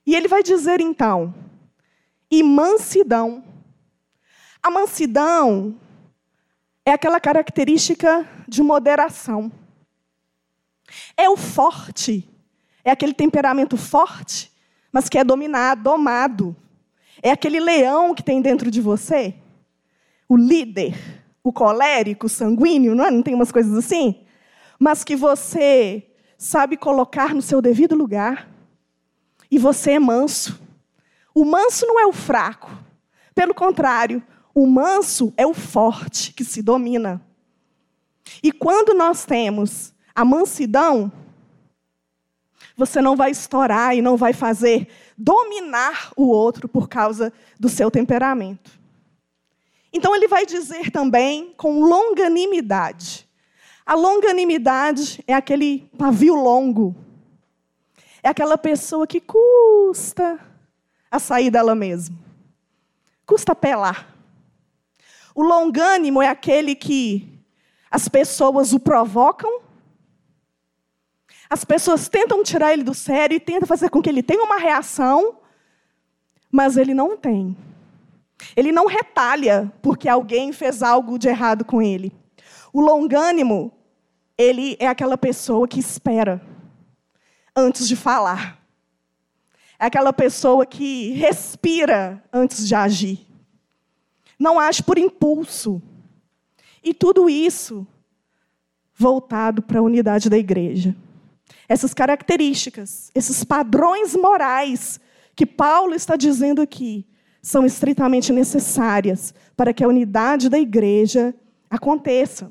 E 0.06 0.14
ele 0.14 0.28
vai 0.28 0.42
dizer 0.42 0.80
então, 0.80 1.34
e 2.30 2.42
mansidão. 2.42 3.44
A 4.62 4.70
mansidão 4.70 5.78
é 6.84 6.92
aquela 6.92 7.20
característica 7.20 8.26
de 8.48 8.62
moderação. 8.62 9.52
É 11.14 11.28
o 11.28 11.36
forte, 11.36 12.26
é 12.82 12.90
aquele 12.90 13.12
temperamento 13.12 13.76
forte, 13.76 14.50
mas 14.90 15.08
que 15.08 15.18
é 15.18 15.24
dominado, 15.24 15.82
domado. 15.82 16.56
É 17.22 17.30
aquele 17.30 17.60
leão 17.60 18.14
que 18.14 18.22
tem 18.22 18.40
dentro 18.40 18.70
de 18.70 18.80
você, 18.80 19.34
o 20.28 20.36
líder, 20.36 20.94
o 21.42 21.52
colérico, 21.52 22.26
o 22.26 22.28
sanguíneo, 22.28 22.94
não, 22.94 23.04
é? 23.04 23.10
não 23.10 23.22
tem 23.22 23.34
umas 23.34 23.50
coisas 23.50 23.76
assim? 23.76 24.24
Mas 24.78 25.02
que 25.02 25.16
você 25.16 26.06
sabe 26.36 26.76
colocar 26.76 27.34
no 27.34 27.42
seu 27.42 27.60
devido 27.60 27.96
lugar. 27.96 28.48
E 29.50 29.58
você 29.58 29.92
é 29.92 29.98
manso. 29.98 30.60
O 31.34 31.44
manso 31.44 31.86
não 31.86 31.98
é 31.98 32.06
o 32.06 32.12
fraco. 32.12 32.70
Pelo 33.34 33.54
contrário, 33.54 34.22
o 34.54 34.66
manso 34.66 35.32
é 35.36 35.46
o 35.46 35.54
forte 35.54 36.32
que 36.32 36.44
se 36.44 36.62
domina. 36.62 37.20
E 38.42 38.52
quando 38.52 38.94
nós 38.94 39.24
temos 39.24 39.92
a 40.14 40.24
mansidão, 40.24 41.10
você 42.76 43.00
não 43.00 43.16
vai 43.16 43.30
estourar 43.30 43.96
e 43.96 44.02
não 44.02 44.16
vai 44.16 44.32
fazer 44.32 44.88
dominar 45.18 46.12
o 46.16 46.28
outro 46.28 46.68
por 46.68 46.88
causa 46.88 47.32
do 47.58 47.68
seu 47.68 47.90
temperamento. 47.90 48.78
Então 49.92 50.14
ele 50.14 50.28
vai 50.28 50.46
dizer 50.46 50.92
também 50.92 51.52
com 51.56 51.80
longanimidade. 51.80 53.28
A 53.84 53.94
longanimidade 53.94 55.24
é 55.26 55.34
aquele 55.34 55.90
pavio 55.98 56.34
longo. 56.34 56.94
É 58.22 58.28
aquela 58.28 58.56
pessoa 58.56 59.06
que 59.06 59.20
custa 59.20 60.38
a 61.10 61.18
sair 61.18 61.50
dela 61.50 61.74
mesma. 61.74 62.16
Custa 63.26 63.54
pelar. 63.54 64.14
O 65.34 65.42
longânimo 65.42 66.22
é 66.22 66.28
aquele 66.28 66.74
que 66.74 67.42
as 67.90 68.08
pessoas 68.08 68.72
o 68.72 68.78
provocam, 68.80 69.62
as 71.50 71.64
pessoas 71.64 72.08
tentam 72.08 72.42
tirar 72.42 72.72
ele 72.72 72.82
do 72.82 72.94
sério 72.94 73.34
e 73.34 73.40
tentam 73.40 73.66
fazer 73.66 73.88
com 73.88 74.02
que 74.02 74.08
ele 74.08 74.22
tenha 74.22 74.42
uma 74.42 74.58
reação, 74.58 75.38
mas 76.50 76.76
ele 76.76 76.92
não 76.92 77.16
tem. 77.16 77.56
Ele 78.56 78.70
não 78.70 78.86
retalha 78.86 79.72
porque 79.82 80.08
alguém 80.08 80.52
fez 80.52 80.82
algo 80.82 81.18
de 81.18 81.28
errado 81.28 81.64
com 81.64 81.80
ele. 81.80 82.12
O 82.72 82.80
longânimo, 82.80 83.72
ele 84.36 84.76
é 84.78 84.86
aquela 84.86 85.16
pessoa 85.16 85.66
que 85.66 85.80
espera. 85.80 86.40
antes 87.56 87.88
de 87.88 87.96
falar. 87.96 88.56
É 89.80 89.86
aquela 89.86 90.12
pessoa 90.12 90.64
que 90.64 91.10
respira 91.12 92.22
antes 92.32 92.68
de 92.68 92.74
agir. 92.74 93.26
Não 94.38 94.60
age 94.60 94.82
por 94.82 94.96
impulso. 94.96 95.82
E 96.84 96.94
tudo 96.94 97.28
isso 97.28 97.84
voltado 98.94 99.60
para 99.62 99.80
a 99.80 99.82
unidade 99.82 100.30
da 100.30 100.38
igreja. 100.38 100.94
Essas 101.68 101.92
características, 101.92 103.10
esses 103.14 103.44
padrões 103.44 104.16
morais 104.16 104.98
que 105.36 105.44
Paulo 105.44 105.94
está 105.94 106.16
dizendo 106.16 106.62
aqui, 106.62 107.06
são 107.42 107.64
estritamente 107.64 108.32
necessárias 108.32 109.34
para 109.56 109.72
que 109.72 109.84
a 109.84 109.88
unidade 109.88 110.48
da 110.48 110.58
igreja 110.58 111.34
aconteça. 111.68 112.50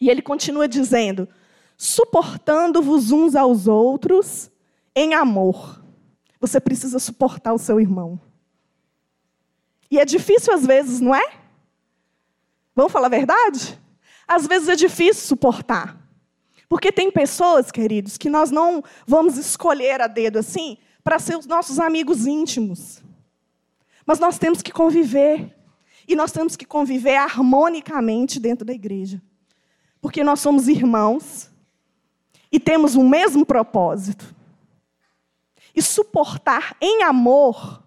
E 0.00 0.08
ele 0.08 0.22
continua 0.22 0.68
dizendo: 0.68 1.28
suportando-vos 1.76 3.10
uns 3.10 3.34
aos 3.34 3.66
outros 3.66 4.50
em 4.94 5.14
amor. 5.14 5.82
Você 6.40 6.60
precisa 6.60 6.98
suportar 6.98 7.52
o 7.52 7.58
seu 7.58 7.80
irmão. 7.80 8.20
E 9.90 9.98
é 9.98 10.04
difícil 10.04 10.54
às 10.54 10.64
vezes, 10.64 11.00
não 11.00 11.14
é? 11.14 11.32
Vamos 12.74 12.92
falar 12.92 13.06
a 13.06 13.10
verdade? 13.10 13.78
Às 14.26 14.46
vezes 14.46 14.68
é 14.68 14.76
difícil 14.76 15.26
suportar. 15.26 15.99
Porque 16.70 16.92
tem 16.92 17.10
pessoas, 17.10 17.72
queridos, 17.72 18.16
que 18.16 18.30
nós 18.30 18.52
não 18.52 18.80
vamos 19.04 19.36
escolher 19.36 20.00
a 20.00 20.06
dedo 20.06 20.38
assim 20.38 20.78
para 21.02 21.18
ser 21.18 21.36
os 21.36 21.44
nossos 21.44 21.80
amigos 21.80 22.28
íntimos. 22.28 23.02
Mas 24.06 24.20
nós 24.20 24.38
temos 24.38 24.62
que 24.62 24.70
conviver. 24.70 25.52
E 26.06 26.14
nós 26.14 26.30
temos 26.30 26.54
que 26.54 26.64
conviver 26.64 27.16
harmonicamente 27.16 28.38
dentro 28.38 28.64
da 28.64 28.72
igreja. 28.72 29.20
Porque 30.00 30.22
nós 30.22 30.38
somos 30.38 30.68
irmãos 30.68 31.50
e 32.52 32.60
temos 32.60 32.94
o 32.94 33.02
mesmo 33.02 33.44
propósito. 33.44 34.32
E 35.74 35.82
suportar 35.82 36.76
em 36.80 37.02
amor 37.02 37.82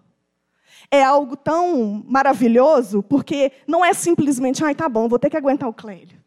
é 0.90 1.02
algo 1.02 1.38
tão 1.38 2.04
maravilhoso, 2.06 3.02
porque 3.02 3.50
não 3.66 3.82
é 3.82 3.94
simplesmente, 3.94 4.62
ai, 4.62 4.74
tá 4.74 4.90
bom, 4.90 5.08
vou 5.08 5.18
ter 5.18 5.30
que 5.30 5.38
aguentar 5.38 5.70
o 5.70 5.72
Clélio. 5.72 6.22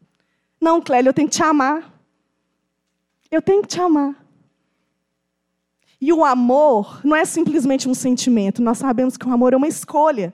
Não, 0.60 0.82
Clélio, 0.82 1.10
eu 1.10 1.14
tenho 1.14 1.28
que 1.28 1.36
te 1.36 1.42
amar. 1.44 1.97
Eu 3.30 3.42
tenho 3.42 3.62
que 3.62 3.68
te 3.68 3.80
amar. 3.80 4.14
E 6.00 6.12
o 6.12 6.24
amor 6.24 7.00
não 7.04 7.16
é 7.16 7.24
simplesmente 7.24 7.88
um 7.88 7.94
sentimento, 7.94 8.62
nós 8.62 8.78
sabemos 8.78 9.16
que 9.16 9.26
o 9.26 9.32
amor 9.32 9.52
é 9.52 9.56
uma 9.56 9.66
escolha. 9.66 10.32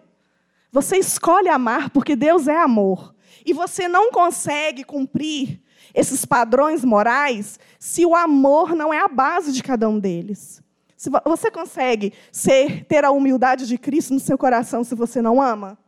Você 0.70 0.98
escolhe 0.98 1.48
amar 1.48 1.90
porque 1.90 2.14
Deus 2.14 2.48
é 2.48 2.56
amor. 2.56 3.14
E 3.46 3.52
você 3.52 3.88
não 3.88 4.10
consegue 4.10 4.84
cumprir 4.84 5.60
esses 5.94 6.24
padrões 6.24 6.84
morais 6.84 7.58
se 7.78 8.04
o 8.04 8.14
amor 8.14 8.74
não 8.74 8.92
é 8.92 8.98
a 8.98 9.08
base 9.08 9.52
de 9.52 9.62
cada 9.62 9.88
um 9.88 9.98
deles. 9.98 10.62
Se 10.96 11.10
você 11.24 11.50
consegue 11.50 12.12
ser, 12.30 12.84
ter 12.84 13.04
a 13.04 13.10
humildade 13.10 13.66
de 13.66 13.76
Cristo 13.78 14.14
no 14.14 14.20
seu 14.20 14.38
coração 14.38 14.84
se 14.84 14.94
você 14.94 15.20
não 15.20 15.40
ama? 15.40 15.78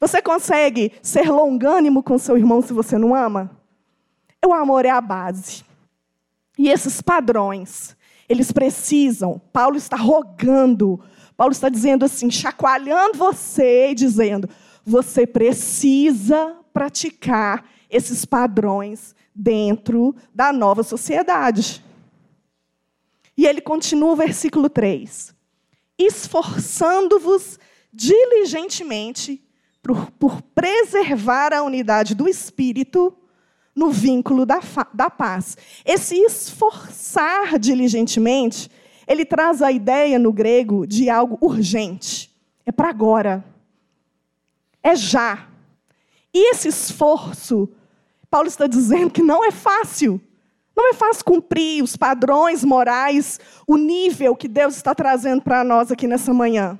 Você 0.00 0.20
consegue 0.20 0.92
ser 1.02 1.30
longânimo 1.30 2.02
com 2.02 2.18
seu 2.18 2.36
irmão 2.36 2.62
se 2.62 2.72
você 2.72 2.98
não 2.98 3.14
ama? 3.14 3.50
O 4.44 4.52
amor 4.52 4.84
é 4.84 4.90
a 4.90 5.00
base. 5.00 5.63
E 6.58 6.68
esses 6.68 7.00
padrões, 7.02 7.96
eles 8.28 8.52
precisam, 8.52 9.40
Paulo 9.52 9.76
está 9.76 9.96
rogando, 9.96 11.00
Paulo 11.36 11.52
está 11.52 11.68
dizendo 11.68 12.04
assim, 12.04 12.30
chacoalhando 12.30 13.18
você 13.18 13.90
e 13.90 13.94
dizendo: 13.94 14.48
você 14.84 15.26
precisa 15.26 16.56
praticar 16.72 17.64
esses 17.90 18.24
padrões 18.24 19.14
dentro 19.34 20.14
da 20.34 20.52
nova 20.52 20.82
sociedade. 20.82 21.84
E 23.36 23.46
ele 23.46 23.60
continua 23.60 24.12
o 24.12 24.16
versículo 24.16 24.68
3: 24.68 25.34
esforçando-vos 25.98 27.58
diligentemente 27.92 29.42
por, 29.82 30.10
por, 30.12 30.42
preservar 30.54 31.52
a 31.52 31.62
unidade 31.62 32.14
do 32.14 32.28
espírito 32.28 33.16
no 33.74 33.90
vínculo 33.90 34.46
da, 34.46 34.60
da 34.92 35.10
paz. 35.10 35.56
Esse 35.84 36.16
esforçar 36.16 37.58
diligentemente, 37.58 38.70
ele 39.06 39.24
traz 39.24 39.60
a 39.62 39.72
ideia 39.72 40.18
no 40.18 40.32
grego 40.32 40.86
de 40.86 41.10
algo 41.10 41.38
urgente. 41.40 42.34
É 42.64 42.72
para 42.72 42.88
agora. 42.88 43.44
É 44.82 44.94
já. 44.94 45.48
E 46.32 46.50
esse 46.50 46.68
esforço, 46.68 47.68
Paulo 48.30 48.48
está 48.48 48.66
dizendo 48.66 49.10
que 49.10 49.22
não 49.22 49.44
é 49.44 49.50
fácil. 49.50 50.20
Não 50.76 50.90
é 50.90 50.92
fácil 50.92 51.24
cumprir 51.24 51.82
os 51.82 51.96
padrões 51.96 52.64
morais, 52.64 53.38
o 53.66 53.76
nível 53.76 54.34
que 54.34 54.48
Deus 54.48 54.76
está 54.76 54.94
trazendo 54.94 55.40
para 55.40 55.62
nós 55.62 55.92
aqui 55.92 56.06
nessa 56.08 56.34
manhã. 56.34 56.78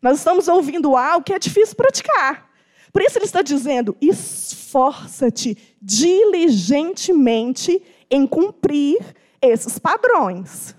Nós 0.00 0.18
estamos 0.18 0.48
ouvindo 0.48 0.96
algo 0.96 1.24
que 1.24 1.32
é 1.32 1.38
difícil 1.38 1.76
praticar. 1.76 2.50
Por 2.92 3.02
isso 3.02 3.18
ele 3.18 3.24
está 3.24 3.42
dizendo: 3.42 3.96
esforça-te 4.00 5.56
diligentemente 5.80 7.82
em 8.10 8.26
cumprir 8.26 8.98
esses 9.40 9.78
padrões. 9.78 10.74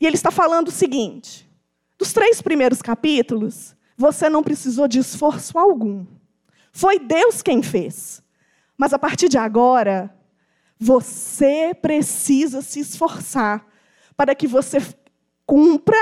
E 0.00 0.06
ele 0.06 0.16
está 0.16 0.30
falando 0.30 0.68
o 0.68 0.72
seguinte: 0.72 1.48
dos 1.96 2.12
três 2.12 2.42
primeiros 2.42 2.82
capítulos, 2.82 3.76
você 3.96 4.28
não 4.28 4.42
precisou 4.42 4.88
de 4.88 4.98
esforço 4.98 5.56
algum. 5.56 6.04
Foi 6.72 6.98
Deus 6.98 7.40
quem 7.40 7.62
fez. 7.62 8.20
Mas 8.76 8.92
a 8.92 8.98
partir 8.98 9.28
de 9.28 9.38
agora, 9.38 10.12
você 10.76 11.72
precisa 11.80 12.60
se 12.60 12.80
esforçar 12.80 13.64
para 14.16 14.34
que 14.34 14.48
você 14.48 14.78
cumpra 15.46 15.96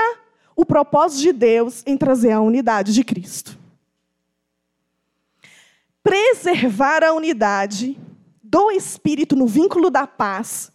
o 0.55 0.65
propósito 0.65 1.21
de 1.21 1.33
Deus 1.33 1.83
em 1.85 1.95
trazer 1.95 2.31
a 2.31 2.41
unidade 2.41 2.93
de 2.93 3.03
Cristo 3.03 3.61
preservar 6.03 7.03
a 7.03 7.13
unidade 7.13 7.97
do 8.43 8.69
espírito 8.69 9.35
no 9.35 9.47
vínculo 9.47 9.89
da 9.89 10.05
paz 10.05 10.71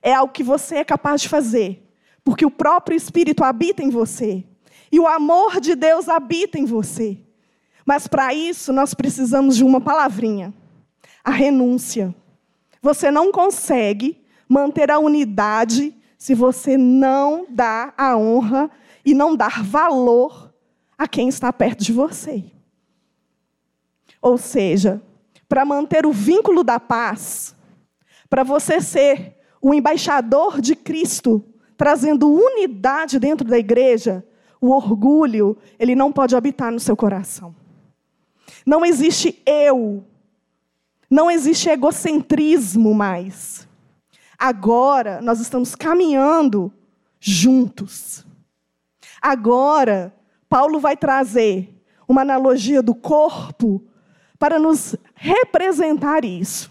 é 0.00 0.14
algo 0.14 0.32
que 0.32 0.44
você 0.44 0.76
é 0.76 0.84
capaz 0.84 1.20
de 1.20 1.28
fazer, 1.28 1.84
porque 2.22 2.46
o 2.46 2.50
próprio 2.50 2.96
espírito 2.96 3.42
habita 3.42 3.82
em 3.82 3.90
você 3.90 4.44
e 4.90 4.98
o 4.98 5.06
amor 5.06 5.60
de 5.60 5.74
Deus 5.74 6.08
habita 6.08 6.58
em 6.58 6.64
você. 6.64 7.18
Mas 7.84 8.06
para 8.06 8.32
isso 8.32 8.72
nós 8.72 8.94
precisamos 8.94 9.56
de 9.56 9.64
uma 9.64 9.80
palavrinha: 9.80 10.54
a 11.24 11.30
renúncia. 11.30 12.14
Você 12.80 13.10
não 13.10 13.32
consegue 13.32 14.24
manter 14.48 14.90
a 14.90 14.98
unidade 14.98 15.94
se 16.16 16.34
você 16.34 16.76
não 16.76 17.46
dá 17.48 17.92
a 17.96 18.16
honra 18.16 18.70
e 19.04 19.12
não 19.12 19.34
dar 19.34 19.62
valor 19.62 20.54
a 20.96 21.08
quem 21.08 21.28
está 21.28 21.52
perto 21.52 21.82
de 21.82 21.92
você. 21.92 22.44
Ou 24.20 24.36
seja, 24.36 25.00
para 25.48 25.64
manter 25.64 26.04
o 26.06 26.12
vínculo 26.12 26.62
da 26.62 26.78
paz, 26.78 27.54
para 28.28 28.42
você 28.42 28.80
ser 28.80 29.36
o 29.60 29.72
embaixador 29.72 30.60
de 30.60 30.76
Cristo, 30.76 31.44
trazendo 31.76 32.30
unidade 32.30 33.18
dentro 33.18 33.46
da 33.46 33.58
igreja, 33.58 34.24
o 34.60 34.70
orgulho, 34.70 35.56
ele 35.78 35.94
não 35.94 36.12
pode 36.12 36.36
habitar 36.36 36.72
no 36.72 36.80
seu 36.80 36.96
coração. 36.96 37.54
Não 38.66 38.84
existe 38.84 39.40
eu, 39.46 40.04
não 41.08 41.30
existe 41.30 41.70
egocentrismo 41.70 42.92
mais. 42.92 43.66
Agora 44.38 45.20
nós 45.22 45.40
estamos 45.40 45.74
caminhando 45.74 46.72
juntos. 47.20 48.26
Agora, 49.20 50.14
Paulo 50.48 50.78
vai 50.78 50.96
trazer 50.96 51.74
uma 52.06 52.22
analogia 52.22 52.82
do 52.82 52.94
corpo 52.94 53.82
para 54.38 54.58
nos 54.58 54.94
representar 55.14 56.24
isso, 56.24 56.70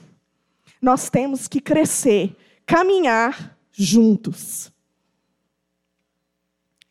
nós 0.81 1.09
temos 1.09 1.47
que 1.47 1.59
crescer, 1.59 2.35
caminhar 2.65 3.57
juntos. 3.71 4.71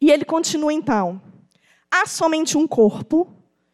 E 0.01 0.11
ele 0.11 0.25
continua 0.25 0.73
então: 0.73 1.21
há 1.91 2.07
somente 2.07 2.59
um 2.59 2.67
corpo 2.67 3.33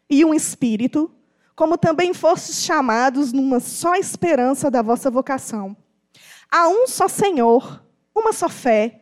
e 0.09 0.23
um 0.23 0.33
espírito, 0.33 1.11
como 1.55 1.77
também 1.77 2.13
fostes 2.13 2.63
chamados 2.63 3.33
numa 3.33 3.59
só 3.59 3.95
esperança 3.95 4.71
da 4.71 4.81
vossa 4.81 5.11
vocação. 5.11 5.75
Há 6.49 6.67
um 6.67 6.87
só 6.87 7.07
Senhor, 7.07 7.83
uma 8.15 8.31
só 8.31 8.47
fé, 8.47 9.01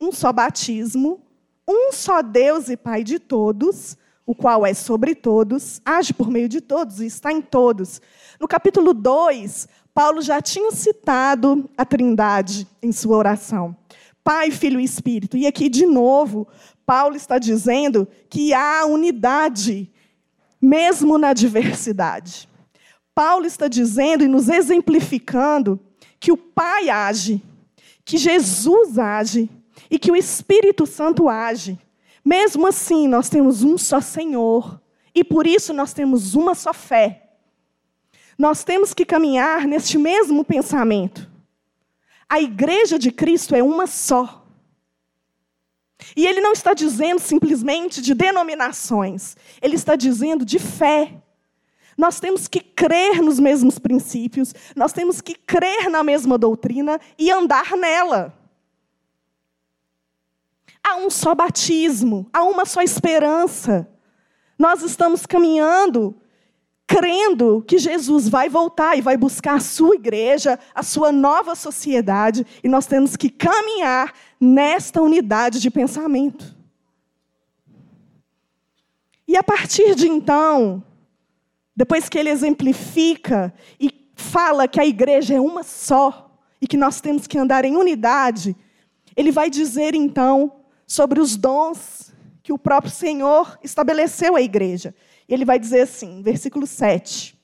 um 0.00 0.10
só 0.12 0.32
batismo, 0.32 1.20
um 1.66 1.92
só 1.92 2.22
Deus 2.22 2.68
e 2.68 2.76
Pai 2.76 3.04
de 3.04 3.18
todos, 3.18 3.96
o 4.32 4.34
qual 4.34 4.64
é 4.64 4.72
sobre 4.72 5.14
todos, 5.14 5.78
age 5.84 6.14
por 6.14 6.30
meio 6.30 6.48
de 6.48 6.62
todos 6.62 7.00
e 7.00 7.06
está 7.06 7.30
em 7.30 7.42
todos. 7.42 8.00
No 8.40 8.48
capítulo 8.48 8.94
2, 8.94 9.68
Paulo 9.92 10.22
já 10.22 10.40
tinha 10.40 10.72
citado 10.72 11.68
a 11.76 11.84
Trindade 11.84 12.66
em 12.82 12.90
sua 12.92 13.18
oração. 13.18 13.76
Pai, 14.24 14.50
Filho 14.50 14.80
e 14.80 14.84
Espírito. 14.84 15.36
E 15.36 15.46
aqui, 15.46 15.68
de 15.68 15.84
novo, 15.84 16.48
Paulo 16.86 17.14
está 17.14 17.38
dizendo 17.38 18.08
que 18.30 18.54
há 18.54 18.86
unidade, 18.86 19.92
mesmo 20.58 21.18
na 21.18 21.34
diversidade. 21.34 22.48
Paulo 23.14 23.44
está 23.44 23.68
dizendo 23.68 24.24
e 24.24 24.28
nos 24.28 24.48
exemplificando 24.48 25.78
que 26.18 26.32
o 26.32 26.38
Pai 26.38 26.88
age, 26.88 27.42
que 28.02 28.16
Jesus 28.16 28.98
age 28.98 29.50
e 29.90 29.98
que 29.98 30.10
o 30.10 30.16
Espírito 30.16 30.86
Santo 30.86 31.28
age. 31.28 31.78
Mesmo 32.24 32.66
assim, 32.66 33.08
nós 33.08 33.28
temos 33.28 33.62
um 33.62 33.76
só 33.76 34.00
Senhor 34.00 34.80
e 35.14 35.24
por 35.24 35.46
isso 35.46 35.72
nós 35.72 35.92
temos 35.92 36.34
uma 36.34 36.54
só 36.54 36.72
fé. 36.72 37.30
Nós 38.38 38.64
temos 38.64 38.94
que 38.94 39.04
caminhar 39.04 39.66
neste 39.66 39.98
mesmo 39.98 40.44
pensamento. 40.44 41.30
A 42.28 42.40
igreja 42.40 42.98
de 42.98 43.10
Cristo 43.10 43.54
é 43.54 43.62
uma 43.62 43.86
só. 43.86 44.46
E 46.16 46.26
ele 46.26 46.40
não 46.40 46.52
está 46.52 46.74
dizendo 46.74 47.20
simplesmente 47.20 48.00
de 48.00 48.14
denominações, 48.14 49.36
ele 49.60 49.76
está 49.76 49.94
dizendo 49.94 50.44
de 50.44 50.58
fé. 50.58 51.22
Nós 51.96 52.18
temos 52.18 52.48
que 52.48 52.60
crer 52.60 53.20
nos 53.22 53.38
mesmos 53.38 53.78
princípios, 53.78 54.54
nós 54.74 54.92
temos 54.92 55.20
que 55.20 55.34
crer 55.34 55.90
na 55.90 56.02
mesma 56.02 56.38
doutrina 56.38 57.00
e 57.18 57.30
andar 57.30 57.76
nela. 57.76 58.41
Há 60.84 60.96
um 60.96 61.10
só 61.10 61.34
batismo, 61.34 62.28
há 62.32 62.42
uma 62.42 62.64
só 62.64 62.82
esperança. 62.82 63.88
Nós 64.58 64.82
estamos 64.82 65.26
caminhando 65.26 66.16
crendo 66.92 67.64
que 67.66 67.78
Jesus 67.78 68.28
vai 68.28 68.50
voltar 68.50 68.98
e 68.98 69.00
vai 69.00 69.16
buscar 69.16 69.54
a 69.54 69.60
sua 69.60 69.94
igreja, 69.94 70.58
a 70.74 70.82
sua 70.82 71.10
nova 71.10 71.54
sociedade, 71.54 72.46
e 72.62 72.68
nós 72.68 72.84
temos 72.84 73.16
que 73.16 73.30
caminhar 73.30 74.12
nesta 74.38 75.00
unidade 75.00 75.58
de 75.58 75.70
pensamento. 75.70 76.54
E 79.26 79.38
a 79.38 79.42
partir 79.42 79.94
de 79.94 80.06
então, 80.06 80.84
depois 81.74 82.10
que 82.10 82.18
ele 82.18 82.28
exemplifica 82.28 83.54
e 83.80 83.90
fala 84.14 84.68
que 84.68 84.78
a 84.78 84.84
igreja 84.84 85.34
é 85.34 85.40
uma 85.40 85.62
só 85.62 86.38
e 86.60 86.66
que 86.66 86.76
nós 86.76 87.00
temos 87.00 87.26
que 87.26 87.38
andar 87.38 87.64
em 87.64 87.74
unidade, 87.74 88.54
ele 89.16 89.32
vai 89.32 89.48
dizer 89.48 89.94
então 89.94 90.52
sobre 90.92 91.20
os 91.20 91.36
dons 91.38 92.12
que 92.42 92.52
o 92.52 92.58
próprio 92.58 92.92
Senhor 92.92 93.58
estabeleceu 93.62 94.36
à 94.36 94.42
igreja. 94.42 94.94
Ele 95.26 95.42
vai 95.42 95.58
dizer 95.58 95.80
assim, 95.80 96.20
versículo 96.20 96.66
7. 96.66 97.34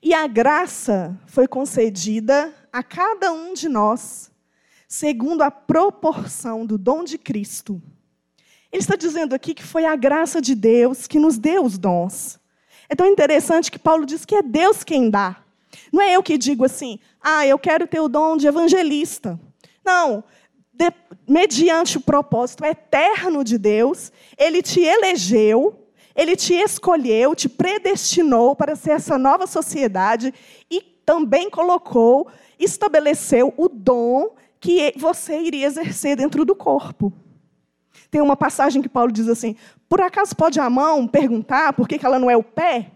E 0.00 0.14
a 0.14 0.28
graça 0.28 1.18
foi 1.26 1.48
concedida 1.48 2.54
a 2.72 2.80
cada 2.80 3.32
um 3.32 3.54
de 3.54 3.68
nós, 3.68 4.30
segundo 4.86 5.42
a 5.42 5.50
proporção 5.50 6.64
do 6.64 6.78
dom 6.78 7.02
de 7.02 7.18
Cristo. 7.18 7.82
Ele 8.70 8.80
está 8.80 8.94
dizendo 8.94 9.34
aqui 9.34 9.52
que 9.52 9.64
foi 9.64 9.84
a 9.84 9.96
graça 9.96 10.40
de 10.40 10.54
Deus 10.54 11.08
que 11.08 11.18
nos 11.18 11.38
deu 11.38 11.64
os 11.64 11.76
dons. 11.76 12.38
É 12.88 12.94
tão 12.94 13.08
interessante 13.08 13.72
que 13.72 13.80
Paulo 13.80 14.06
diz 14.06 14.24
que 14.24 14.36
é 14.36 14.42
Deus 14.42 14.84
quem 14.84 15.10
dá. 15.10 15.42
Não 15.92 16.00
é 16.00 16.14
eu 16.14 16.22
que 16.22 16.38
digo 16.38 16.64
assim, 16.64 17.00
ah, 17.20 17.44
eu 17.44 17.58
quero 17.58 17.84
ter 17.88 17.98
o 17.98 18.08
dom 18.08 18.36
de 18.36 18.46
evangelista. 18.46 19.40
Não, 19.84 20.22
de, 20.74 20.92
mediante 21.28 21.96
o 21.96 22.00
propósito 22.00 22.64
eterno 22.64 23.42
de 23.44 23.56
Deus, 23.56 24.12
ele 24.36 24.62
te 24.62 24.80
elegeu 24.80 25.84
ele 26.14 26.36
te 26.36 26.54
escolheu, 26.54 27.34
te 27.34 27.48
predestinou 27.48 28.54
para 28.54 28.76
ser 28.76 28.92
essa 28.92 29.18
nova 29.18 29.46
sociedade 29.46 30.32
e 30.70 30.80
também 30.80 31.50
colocou, 31.50 32.28
estabeleceu 32.58 33.52
o 33.56 33.68
dom 33.68 34.34
que 34.60 34.94
você 34.96 35.40
iria 35.40 35.66
exercer 35.66 36.16
dentro 36.16 36.44
do 36.44 36.54
corpo. 36.54 37.12
Tem 38.10 38.20
uma 38.20 38.36
passagem 38.36 38.80
que 38.80 38.88
Paulo 38.88 39.10
diz 39.10 39.28
assim: 39.28 39.56
por 39.88 40.00
acaso 40.00 40.36
pode 40.36 40.60
a 40.60 40.70
mão 40.70 41.06
perguntar 41.06 41.72
por 41.72 41.88
que 41.88 42.04
ela 42.04 42.18
não 42.18 42.30
é 42.30 42.36
o 42.36 42.44
pé? 42.44 42.92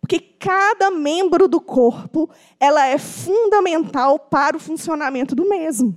Porque 0.00 0.20
cada 0.20 0.90
membro 0.90 1.48
do 1.48 1.60
corpo 1.60 2.30
ela 2.60 2.86
é 2.86 2.98
fundamental 2.98 4.18
para 4.18 4.56
o 4.56 4.60
funcionamento 4.60 5.34
do 5.34 5.48
mesmo. 5.48 5.96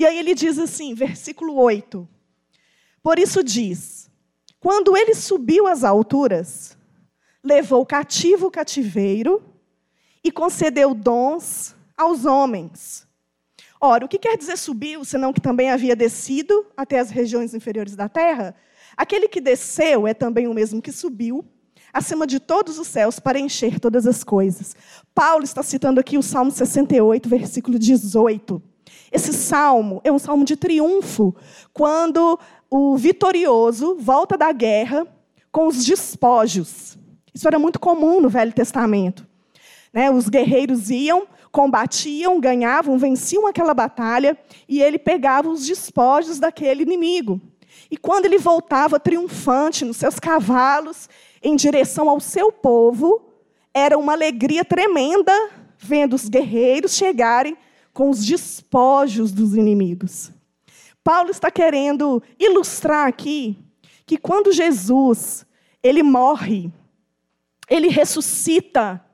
E 0.00 0.06
aí 0.06 0.18
ele 0.18 0.34
diz 0.34 0.58
assim, 0.58 0.94
versículo 0.94 1.54
8: 1.56 2.08
Por 3.02 3.18
isso 3.18 3.44
diz: 3.44 4.10
quando 4.58 4.96
ele 4.96 5.14
subiu 5.14 5.66
às 5.66 5.84
alturas, 5.84 6.74
levou 7.44 7.84
cativo 7.84 8.46
o 8.46 8.50
cativeiro 8.50 9.44
e 10.24 10.32
concedeu 10.32 10.94
dons 10.94 11.76
aos 11.94 12.24
homens. 12.24 13.06
Ora, 13.78 14.06
o 14.06 14.08
que 14.08 14.18
quer 14.18 14.38
dizer 14.38 14.56
subiu, 14.56 15.04
senão 15.04 15.34
que 15.34 15.40
também 15.40 15.70
havia 15.70 15.94
descido 15.94 16.66
até 16.74 16.98
as 16.98 17.10
regiões 17.10 17.52
inferiores 17.52 17.94
da 17.94 18.08
terra? 18.08 18.54
Aquele 18.96 19.28
que 19.28 19.40
desceu 19.40 20.06
é 20.06 20.14
também 20.14 20.48
o 20.48 20.54
mesmo 20.54 20.80
que 20.80 20.92
subiu 20.92 21.44
acima 21.92 22.26
de 22.26 22.40
todos 22.40 22.78
os 22.78 22.88
céus 22.88 23.18
para 23.18 23.38
encher 23.38 23.78
todas 23.78 24.06
as 24.06 24.24
coisas. 24.24 24.74
Paulo 25.14 25.44
está 25.44 25.62
citando 25.62 26.00
aqui 26.00 26.16
o 26.16 26.22
Salmo 26.22 26.50
68, 26.50 27.28
versículo 27.28 27.78
18. 27.78 28.69
Esse 29.10 29.32
salmo 29.32 30.00
é 30.04 30.12
um 30.12 30.18
salmo 30.18 30.44
de 30.44 30.56
triunfo, 30.56 31.34
quando 31.72 32.38
o 32.70 32.96
vitorioso 32.96 33.96
volta 33.98 34.36
da 34.38 34.52
guerra 34.52 35.06
com 35.50 35.66
os 35.66 35.84
despojos. 35.84 36.96
Isso 37.34 37.48
era 37.48 37.58
muito 37.58 37.80
comum 37.80 38.20
no 38.20 38.28
Velho 38.28 38.52
Testamento. 38.52 39.26
Né? 39.92 40.10
Os 40.10 40.28
guerreiros 40.28 40.90
iam, 40.90 41.26
combatiam, 41.50 42.40
ganhavam, 42.40 42.98
venciam 42.98 43.46
aquela 43.46 43.74
batalha 43.74 44.38
e 44.68 44.80
ele 44.80 44.98
pegava 44.98 45.48
os 45.48 45.66
despojos 45.66 46.38
daquele 46.38 46.82
inimigo. 46.82 47.40
E 47.90 47.96
quando 47.96 48.26
ele 48.26 48.38
voltava 48.38 49.00
triunfante 49.00 49.84
nos 49.84 49.96
seus 49.96 50.20
cavalos 50.20 51.08
em 51.42 51.56
direção 51.56 52.08
ao 52.08 52.20
seu 52.20 52.52
povo, 52.52 53.22
era 53.74 53.98
uma 53.98 54.12
alegria 54.12 54.64
tremenda 54.64 55.32
vendo 55.78 56.14
os 56.14 56.28
guerreiros 56.28 56.94
chegarem 56.94 57.56
com 58.00 58.08
os 58.08 58.24
despojos 58.24 59.30
dos 59.30 59.54
inimigos. 59.54 60.32
Paulo 61.04 61.30
está 61.30 61.50
querendo 61.50 62.22
ilustrar 62.38 63.06
aqui 63.06 63.58
que 64.06 64.16
quando 64.16 64.54
Jesus 64.54 65.44
ele 65.82 66.02
morre, 66.02 66.72
ele 67.68 67.88
ressuscita 67.88 69.04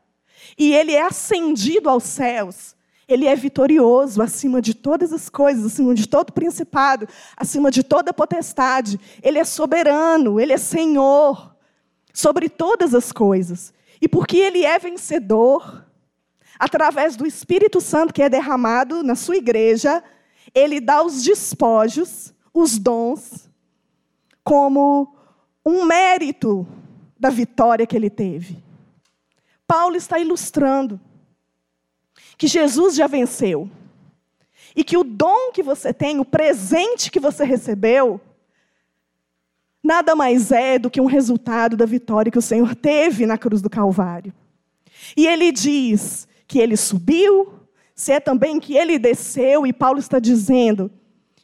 e 0.57 0.73
ele 0.73 0.93
é 0.93 1.03
ascendido 1.03 1.91
aos 1.91 2.05
céus, 2.05 2.77
ele 3.09 3.27
é 3.27 3.35
vitorioso 3.35 4.23
acima 4.23 4.63
de 4.63 4.73
todas 4.73 5.13
as 5.13 5.29
coisas, 5.29 5.67
acima 5.67 5.93
de 5.93 6.07
todo 6.07 6.33
principado, 6.33 7.09
acima 7.37 7.73
de 7.73 7.83
toda 7.83 8.15
potestade. 8.15 9.01
Ele 9.21 9.41
é 9.41 9.45
soberano, 9.45 10.39
ele 10.39 10.53
é 10.53 10.59
Senhor 10.59 11.57
sobre 12.15 12.49
todas 12.49 12.95
as 12.95 13.11
coisas. 13.11 13.75
E 14.01 14.07
porque 14.07 14.37
ele 14.37 14.65
é 14.65 14.79
vencedor, 14.79 15.86
através 16.59 17.17
do 17.17 17.27
Espírito 17.27 17.81
Santo 17.81 18.13
que 18.13 18.23
é 18.23 18.29
derramado 18.29 19.03
na 19.03 19.15
sua 19.15 19.37
igreja, 19.37 20.03
ele 20.55 20.81
dá 20.81 21.03
os 21.03 21.23
despojos, 21.23 22.33
os 22.53 22.79
dons, 22.79 23.51
como 24.43 25.15
um 25.65 25.85
mérito 25.85 26.67
da 27.19 27.31
vitória 27.31 27.87
que 27.87 27.97
ele 27.97 28.11
teve. 28.11 28.63
Paulo 29.67 29.97
está 29.97 30.19
ilustrando 30.19 31.01
que 32.37 32.47
Jesus 32.47 32.95
já 32.95 33.07
venceu. 33.07 33.71
E 34.75 34.85
que 34.85 34.97
o 34.97 35.05
dom 35.05 35.53
que 35.53 35.63
você 35.63 35.93
tem, 35.93 36.21
o 36.21 36.25
presente 36.25 37.11
que 37.11 37.19
você 37.19 37.45
recebeu, 37.45 38.21
nada 39.83 40.15
mais 40.15 40.53
é 40.53 40.79
do 40.79 40.91
que 40.91 41.01
um 41.01 41.07
resultado 41.07 41.77
da 41.77 41.87
vitória 41.87 42.31
que 42.31 42.39
o 42.39 42.43
Senhor 42.43 42.75
teve 42.75 43.25
na 43.25 43.39
cruz 43.39 43.63
do 43.63 43.71
Calvário. 43.71 44.35
E 45.17 45.27
ele 45.27 45.51
diz 45.51 46.29
que 46.47 46.59
ele 46.59 46.77
subiu, 46.77 47.53
se 47.95 48.13
é 48.13 48.21
também 48.21 48.61
que 48.61 48.77
ele 48.77 48.99
desceu, 48.99 49.67
e 49.67 49.73
Paulo 49.73 49.99
está 49.99 50.19
dizendo 50.19 50.91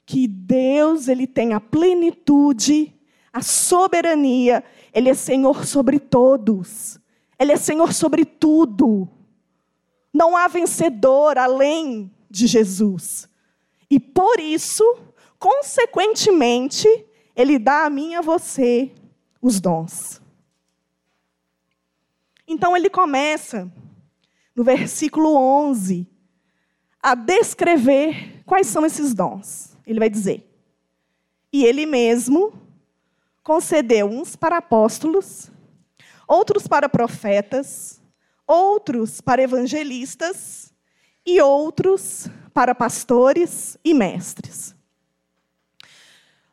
que 0.05 0.29
Deus 0.29 1.09
ele 1.09 1.27
tem 1.27 1.55
a 1.55 1.61
plenitude, 1.61 2.95
a 3.33 3.41
soberania, 3.41 4.63
ele 4.93 5.09
é 5.09 5.15
Senhor 5.15 5.65
sobre 5.65 5.99
todos, 5.99 7.01
ele 7.39 7.53
é 7.53 7.57
Senhor 7.57 7.93
sobre 7.93 8.25
tudo. 8.25 9.09
Não 10.13 10.37
há 10.37 10.47
vencedor 10.47 11.39
além 11.39 12.11
de 12.29 12.47
Jesus. 12.47 13.29
E 13.91 13.99
por 13.99 14.39
isso, 14.39 14.85
consequentemente, 15.39 16.87
ele 17.35 17.59
dá 17.59 17.87
a 17.87 17.91
mim 17.91 18.13
e 18.13 18.15
a 18.17 18.21
você 18.21 18.93
os 19.41 19.61
dons. 19.61 20.21
Então 22.47 22.77
ele 22.77 22.91
começa 22.91 23.73
no 24.55 24.63
versículo 24.63 25.35
11, 25.35 26.07
a 27.03 27.15
descrever 27.15 28.43
quais 28.45 28.67
são 28.67 28.85
esses 28.87 29.15
dons. 29.15 29.77
Ele 29.87 29.99
vai 29.99 30.11
dizer: 30.11 30.49
E 31.53 31.65
ele 31.65 31.87
mesmo 31.87 32.53
concedeu 33.43 34.07
uns 34.07 34.37
para 34.37 34.59
apóstolos, 34.59 35.51
outros 36.29 36.67
para 36.67 36.89
profetas, 36.89 38.01
outros 38.47 39.21
para 39.21 39.43
evangelistas 39.43 40.73
e 41.25 41.41
outros 41.41 42.29
para 42.53 42.75
pastores 42.75 43.77
e 43.85 43.95
mestres. 43.95 44.75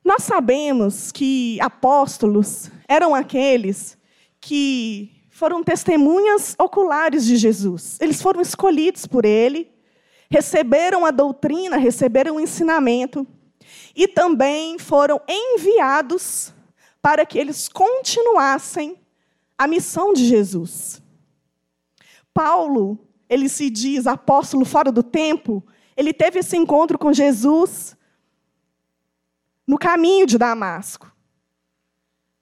Nós 0.03 0.23
sabemos 0.23 1.11
que 1.11 1.59
apóstolos 1.61 2.71
eram 2.87 3.13
aqueles 3.13 3.97
que 4.41 5.18
foram 5.39 5.63
testemunhas 5.63 6.55
oculares 6.59 7.25
de 7.25 7.37
Jesus. 7.37 7.97
Eles 7.99 8.21
foram 8.21 8.41
escolhidos 8.41 9.07
por 9.07 9.25
ele 9.25 9.79
receberam 10.29 11.05
a 11.05 11.11
doutrina, 11.11 11.77
receberam 11.77 12.35
o 12.35 12.39
ensinamento 12.39 13.25
e 13.95 14.07
também 14.07 14.77
foram 14.77 15.19
enviados 15.27 16.53
para 17.01 17.25
que 17.25 17.39
eles 17.39 17.67
continuassem 17.67 18.99
a 19.57 19.67
missão 19.67 20.13
de 20.13 20.25
Jesus. 20.25 21.01
Paulo, 22.33 22.99
ele 23.27 23.49
se 23.49 23.69
diz 23.69 24.05
apóstolo 24.05 24.63
fora 24.65 24.91
do 24.91 25.01
tempo, 25.01 25.63
ele 25.97 26.13
teve 26.13 26.39
esse 26.39 26.55
encontro 26.55 26.97
com 26.97 27.11
Jesus 27.11 27.97
no 29.65 29.77
caminho 29.77 30.25
de 30.25 30.37
Damasco. 30.37 31.08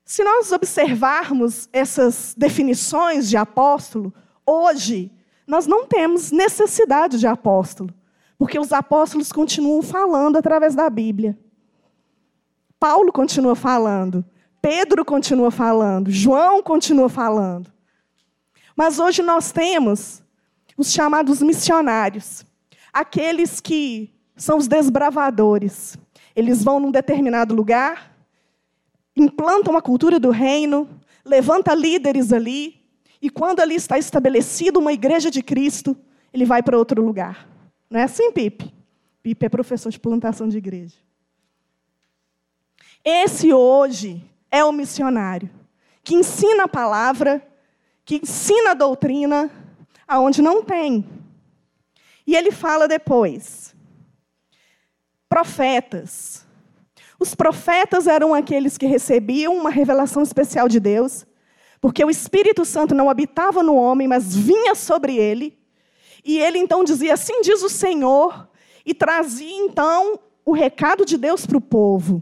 Se 0.08 0.24
nós 0.24 0.54
observarmos 0.54 1.68
essas 1.74 2.34
definições 2.38 3.30
de 3.30 3.36
apóstolo, 3.36 4.14
hoje 4.46 5.12
nós 5.46 5.68
não 5.68 5.86
temos 5.86 6.32
necessidade 6.32 7.20
de 7.20 7.28
apóstolo, 7.28 7.94
porque 8.38 8.58
os 8.58 8.72
apóstolos 8.72 9.34
continuam 9.34 9.82
falando 9.82 10.38
através 10.38 10.74
da 10.74 10.90
Bíblia. 10.90 11.38
Paulo 12.80 13.12
continua 13.12 13.54
falando, 13.54 14.24
Pedro 14.62 15.04
continua 15.04 15.52
falando, 15.52 16.10
João 16.10 16.64
continua 16.64 17.10
falando. 17.10 17.70
Mas 18.78 19.00
hoje 19.00 19.22
nós 19.22 19.52
temos 19.52 20.24
os 20.78 20.90
chamados 20.90 21.42
missionários, 21.42 22.46
aqueles 22.94 23.60
que 23.60 24.14
são 24.38 24.58
os 24.58 24.70
desbravadores. 24.70 25.98
Eles 26.34 26.64
vão 26.64 26.80
num 26.80 26.92
determinado 26.92 27.54
lugar, 27.54 28.17
implanta 29.22 29.70
uma 29.70 29.82
cultura 29.82 30.20
do 30.20 30.32
reino, 30.32 30.90
levanta 31.26 31.74
líderes 31.74 32.32
ali, 32.32 32.82
e 33.22 33.30
quando 33.30 33.60
ali 33.60 33.76
está 33.76 33.98
estabelecida 33.98 34.80
uma 34.80 34.94
igreja 34.94 35.32
de 35.32 35.42
Cristo, 35.42 35.98
ele 36.34 36.46
vai 36.46 36.62
para 36.62 36.78
outro 36.78 37.04
lugar. 37.04 37.48
Não 37.90 38.00
é 38.00 38.04
assim, 38.04 38.32
Pipe? 38.32 38.74
Pipe 39.24 39.46
é 39.46 39.50
professor 39.50 39.92
de 39.92 40.00
plantação 40.00 40.48
de 40.48 40.58
igreja. 40.58 40.96
Esse 43.04 43.54
hoje 43.54 44.24
é 44.52 44.64
o 44.64 44.72
missionário 44.72 45.50
que 46.08 46.16
ensina 46.16 46.64
a 46.64 46.68
palavra, 46.70 47.46
que 48.06 48.22
ensina 48.24 48.72
a 48.72 48.74
doutrina, 48.74 49.52
aonde 50.08 50.42
não 50.42 50.64
tem. 50.64 51.06
E 52.26 52.34
ele 52.34 52.50
fala 52.50 52.88
depois: 52.88 53.76
profetas, 55.28 56.47
os 57.20 57.34
profetas 57.34 58.08
eram 58.08 58.34
aqueles 58.34 58.78
que 58.78 58.86
recebiam 58.86 59.56
uma 59.56 59.70
revelação 59.70 60.22
especial 60.22 60.68
de 60.68 60.80
Deus, 60.80 61.26
porque 61.82 62.04
o 62.04 62.10
Espírito 62.10 62.64
Santo 62.64 62.94
não 62.94 63.10
habitava 63.10 63.64
no 63.64 63.76
homem, 63.76 64.08
mas 64.08 64.36
vinha 64.36 64.76
sobre 64.76 65.16
ele. 65.16 65.58
E 66.24 66.38
ele 66.38 66.58
então 66.60 66.84
dizia: 66.84 67.14
Assim 67.14 67.42
diz 67.42 67.64
o 67.64 67.70
Senhor, 67.70 68.48
e 68.86 68.94
trazia 68.94 69.58
então 69.66 70.20
o 70.46 70.52
recado 70.52 71.06
de 71.06 71.18
Deus 71.18 71.46
para 71.46 71.58
o 71.58 71.62
povo. 71.62 72.22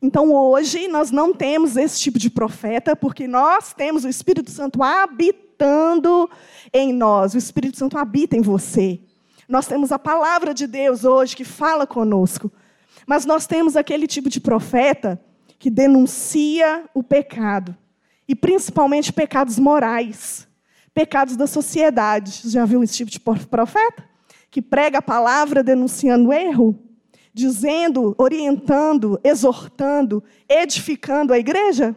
Então 0.00 0.32
hoje 0.32 0.88
nós 0.88 1.10
não 1.10 1.32
temos 1.32 1.76
esse 1.76 1.98
tipo 2.00 2.18
de 2.18 2.28
profeta, 2.28 2.94
porque 2.94 3.26
nós 3.26 3.72
temos 3.72 4.04
o 4.04 4.08
Espírito 4.08 4.50
Santo 4.50 4.82
habitando 4.82 6.28
em 6.72 6.92
nós, 6.92 7.34
o 7.34 7.38
Espírito 7.38 7.78
Santo 7.78 7.96
habita 7.96 8.36
em 8.36 8.42
você. 8.42 9.00
Nós 9.48 9.66
temos 9.66 9.90
a 9.92 9.98
palavra 9.98 10.52
de 10.52 10.66
Deus 10.66 11.04
hoje 11.04 11.34
que 11.34 11.44
fala 11.44 11.86
conosco. 11.86 12.52
Mas 13.06 13.24
nós 13.24 13.46
temos 13.46 13.76
aquele 13.76 14.06
tipo 14.08 14.28
de 14.28 14.40
profeta 14.40 15.22
que 15.58 15.70
denuncia 15.70 16.84
o 16.92 17.02
pecado, 17.02 17.76
e 18.28 18.34
principalmente 18.34 19.12
pecados 19.12 19.58
morais, 19.58 20.48
pecados 20.92 21.36
da 21.36 21.46
sociedade. 21.46 22.42
Já 22.50 22.64
viu 22.64 22.82
esse 22.82 22.94
tipo 22.94 23.10
de 23.10 23.20
profeta? 23.20 24.04
Que 24.50 24.60
prega 24.60 24.98
a 24.98 25.02
palavra 25.02 25.62
denunciando 25.62 26.32
erro, 26.32 26.76
dizendo, 27.32 28.14
orientando, 28.18 29.20
exortando, 29.22 30.24
edificando 30.48 31.32
a 31.32 31.38
igreja? 31.38 31.94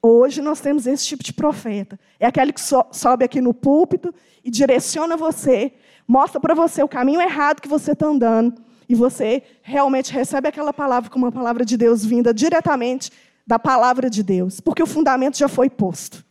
Hoje 0.00 0.40
nós 0.40 0.60
temos 0.60 0.86
esse 0.86 1.06
tipo 1.06 1.22
de 1.22 1.32
profeta. 1.32 1.98
É 2.18 2.26
aquele 2.26 2.52
que 2.52 2.60
so 2.60 2.84
sobe 2.90 3.24
aqui 3.24 3.40
no 3.40 3.52
púlpito 3.52 4.14
e 4.42 4.50
direciona 4.50 5.16
você, 5.16 5.72
mostra 6.06 6.40
para 6.40 6.54
você 6.54 6.82
o 6.82 6.88
caminho 6.88 7.20
errado 7.20 7.60
que 7.60 7.68
você 7.68 7.92
está 7.92 8.06
andando 8.06 8.63
e 8.88 8.94
você 8.94 9.42
realmente 9.62 10.12
recebe 10.12 10.48
aquela 10.48 10.72
palavra 10.72 11.10
como 11.10 11.26
uma 11.26 11.32
palavra 11.32 11.64
de 11.64 11.76
Deus 11.76 12.04
vinda 12.04 12.32
diretamente 12.32 13.10
da 13.46 13.58
palavra 13.58 14.08
de 14.08 14.22
Deus, 14.22 14.60
porque 14.60 14.82
o 14.82 14.86
fundamento 14.86 15.36
já 15.36 15.48
foi 15.48 15.68
posto. 15.68 16.24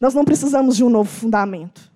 Nós 0.00 0.14
não 0.14 0.24
precisamos 0.24 0.76
de 0.76 0.84
um 0.84 0.90
novo 0.90 1.10
fundamento. 1.10 1.90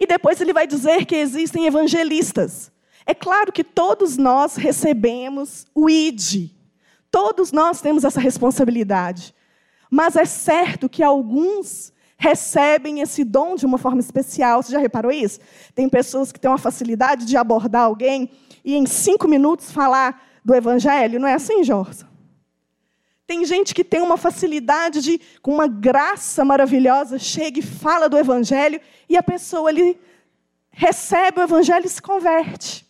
E 0.00 0.06
depois 0.06 0.40
ele 0.40 0.52
vai 0.52 0.66
dizer 0.66 1.04
que 1.04 1.16
existem 1.16 1.66
evangelistas. 1.66 2.70
É 3.04 3.14
claro 3.14 3.52
que 3.52 3.64
todos 3.64 4.16
nós 4.16 4.56
recebemos 4.56 5.66
o 5.74 5.88
ID. 5.88 6.50
Todos 7.10 7.52
nós 7.52 7.80
temos 7.80 8.04
essa 8.04 8.20
responsabilidade. 8.20 9.34
Mas 9.90 10.14
é 10.14 10.24
certo 10.24 10.88
que 10.88 11.02
alguns 11.02 11.92
recebem 12.18 13.00
esse 13.00 13.22
dom 13.22 13.54
de 13.54 13.64
uma 13.64 13.78
forma 13.78 14.00
especial. 14.00 14.60
Você 14.60 14.72
já 14.72 14.78
reparou 14.80 15.12
isso? 15.12 15.38
Tem 15.74 15.88
pessoas 15.88 16.32
que 16.32 16.40
têm 16.40 16.50
uma 16.50 16.58
facilidade 16.58 17.24
de 17.24 17.36
abordar 17.36 17.84
alguém 17.84 18.28
e 18.64 18.74
em 18.74 18.84
cinco 18.84 19.28
minutos 19.28 19.70
falar 19.70 20.20
do 20.44 20.52
evangelho. 20.54 21.20
Não 21.20 21.28
é 21.28 21.34
assim, 21.34 21.62
Jorge? 21.62 22.04
Tem 23.24 23.44
gente 23.44 23.74
que 23.74 23.84
tem 23.84 24.00
uma 24.00 24.16
facilidade 24.16 25.00
de, 25.00 25.20
com 25.40 25.54
uma 25.54 25.68
graça 25.68 26.44
maravilhosa, 26.44 27.18
chega 27.18 27.60
e 27.60 27.62
fala 27.62 28.08
do 28.08 28.18
evangelho 28.18 28.80
e 29.08 29.16
a 29.16 29.22
pessoa 29.22 29.68
ali 29.68 29.98
recebe 30.70 31.40
o 31.40 31.42
evangelho 31.42 31.86
e 31.86 31.90
se 31.90 32.02
converte. 32.02 32.86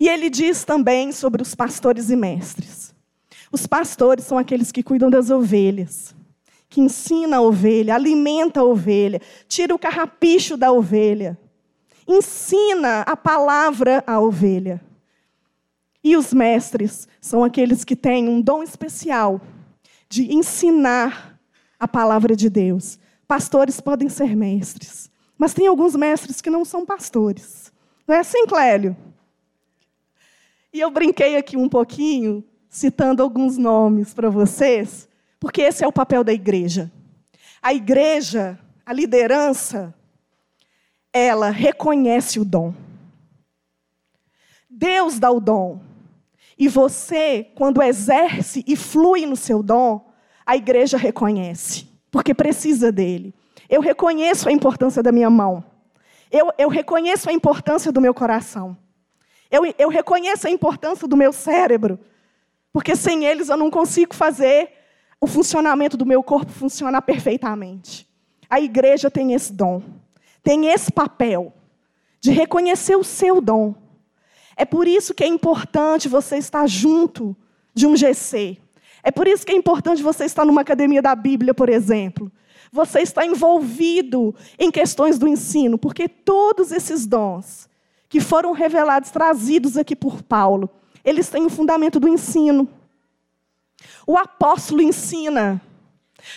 E 0.00 0.08
ele 0.08 0.30
diz 0.30 0.64
também 0.64 1.12
sobre 1.12 1.42
os 1.42 1.54
pastores 1.54 2.10
e 2.10 2.16
mestres. 2.16 2.94
Os 3.50 3.66
pastores 3.66 4.24
são 4.24 4.38
aqueles 4.38 4.72
que 4.72 4.82
cuidam 4.82 5.10
das 5.10 5.28
ovelhas 5.28 6.14
que 6.72 6.80
ensina 6.80 7.36
a 7.36 7.40
ovelha, 7.42 7.94
alimenta 7.94 8.60
a 8.60 8.64
ovelha, 8.64 9.20
tira 9.46 9.74
o 9.74 9.78
carrapicho 9.78 10.56
da 10.56 10.72
ovelha, 10.72 11.38
ensina 12.08 13.02
a 13.02 13.14
palavra 13.14 14.02
à 14.06 14.18
ovelha. 14.18 14.82
E 16.02 16.16
os 16.16 16.32
mestres 16.32 17.06
são 17.20 17.44
aqueles 17.44 17.84
que 17.84 17.94
têm 17.94 18.26
um 18.26 18.40
dom 18.40 18.62
especial 18.62 19.38
de 20.08 20.34
ensinar 20.34 21.38
a 21.78 21.86
palavra 21.86 22.34
de 22.34 22.48
Deus. 22.48 22.98
Pastores 23.28 23.78
podem 23.78 24.08
ser 24.08 24.34
mestres, 24.34 25.10
mas 25.36 25.52
tem 25.52 25.66
alguns 25.66 25.94
mestres 25.94 26.40
que 26.40 26.48
não 26.48 26.64
são 26.64 26.86
pastores. 26.86 27.70
Não 28.08 28.14
é 28.14 28.20
assim, 28.20 28.46
Clélio? 28.46 28.96
E 30.72 30.80
eu 30.80 30.90
brinquei 30.90 31.36
aqui 31.36 31.54
um 31.54 31.68
pouquinho, 31.68 32.42
citando 32.70 33.22
alguns 33.22 33.58
nomes 33.58 34.14
para 34.14 34.30
vocês, 34.30 35.06
porque 35.42 35.60
esse 35.60 35.82
é 35.82 35.88
o 35.88 35.92
papel 35.92 36.22
da 36.22 36.32
igreja. 36.32 36.88
A 37.60 37.74
igreja, 37.74 38.56
a 38.86 38.92
liderança, 38.92 39.92
ela 41.12 41.50
reconhece 41.50 42.38
o 42.38 42.44
dom. 42.44 42.72
Deus 44.70 45.18
dá 45.18 45.32
o 45.32 45.40
dom. 45.40 45.80
E 46.56 46.68
você, 46.68 47.50
quando 47.56 47.82
exerce 47.82 48.62
e 48.68 48.76
flui 48.76 49.26
no 49.26 49.34
seu 49.34 49.64
dom, 49.64 50.12
a 50.46 50.56
igreja 50.56 50.96
reconhece, 50.96 51.88
porque 52.08 52.32
precisa 52.32 52.92
dele. 52.92 53.34
Eu 53.68 53.80
reconheço 53.80 54.48
a 54.48 54.52
importância 54.52 55.02
da 55.02 55.10
minha 55.10 55.28
mão. 55.28 55.64
Eu, 56.30 56.52
eu 56.56 56.68
reconheço 56.68 57.28
a 57.28 57.32
importância 57.32 57.90
do 57.90 58.00
meu 58.00 58.14
coração. 58.14 58.78
Eu, 59.50 59.62
eu 59.76 59.88
reconheço 59.88 60.46
a 60.46 60.50
importância 60.50 61.08
do 61.08 61.16
meu 61.16 61.32
cérebro, 61.32 61.98
porque 62.72 62.94
sem 62.94 63.24
eles 63.24 63.48
eu 63.48 63.56
não 63.56 63.72
consigo 63.72 64.14
fazer 64.14 64.81
o 65.22 65.26
funcionamento 65.28 65.96
do 65.96 66.04
meu 66.04 66.20
corpo 66.20 66.50
funcionar 66.50 67.00
perfeitamente. 67.02 68.08
A 68.50 68.60
igreja 68.60 69.08
tem 69.08 69.34
esse 69.34 69.52
dom, 69.52 69.80
tem 70.42 70.66
esse 70.66 70.90
papel 70.90 71.52
de 72.20 72.32
reconhecer 72.32 72.96
o 72.96 73.04
seu 73.04 73.40
dom. 73.40 73.72
É 74.56 74.64
por 74.64 74.88
isso 74.88 75.14
que 75.14 75.22
é 75.22 75.28
importante 75.28 76.08
você 76.08 76.38
estar 76.38 76.66
junto 76.66 77.36
de 77.72 77.86
um 77.86 77.96
GC. 77.96 78.58
É 79.04 79.12
por 79.12 79.28
isso 79.28 79.46
que 79.46 79.52
é 79.52 79.54
importante 79.54 80.02
você 80.02 80.24
estar 80.24 80.44
numa 80.44 80.62
academia 80.62 81.00
da 81.00 81.14
Bíblia, 81.14 81.54
por 81.54 81.68
exemplo. 81.68 82.30
Você 82.72 82.98
está 82.98 83.24
envolvido 83.24 84.34
em 84.58 84.72
questões 84.72 85.20
do 85.20 85.28
ensino, 85.28 85.78
porque 85.78 86.08
todos 86.08 86.72
esses 86.72 87.06
dons 87.06 87.68
que 88.08 88.18
foram 88.18 88.50
revelados, 88.50 89.12
trazidos 89.12 89.76
aqui 89.76 89.94
por 89.94 90.20
Paulo, 90.20 90.68
eles 91.04 91.28
têm 91.28 91.46
o 91.46 91.50
fundamento 91.50 92.00
do 92.00 92.08
ensino. 92.08 92.68
O 94.06 94.16
apóstolo 94.16 94.82
ensina, 94.82 95.60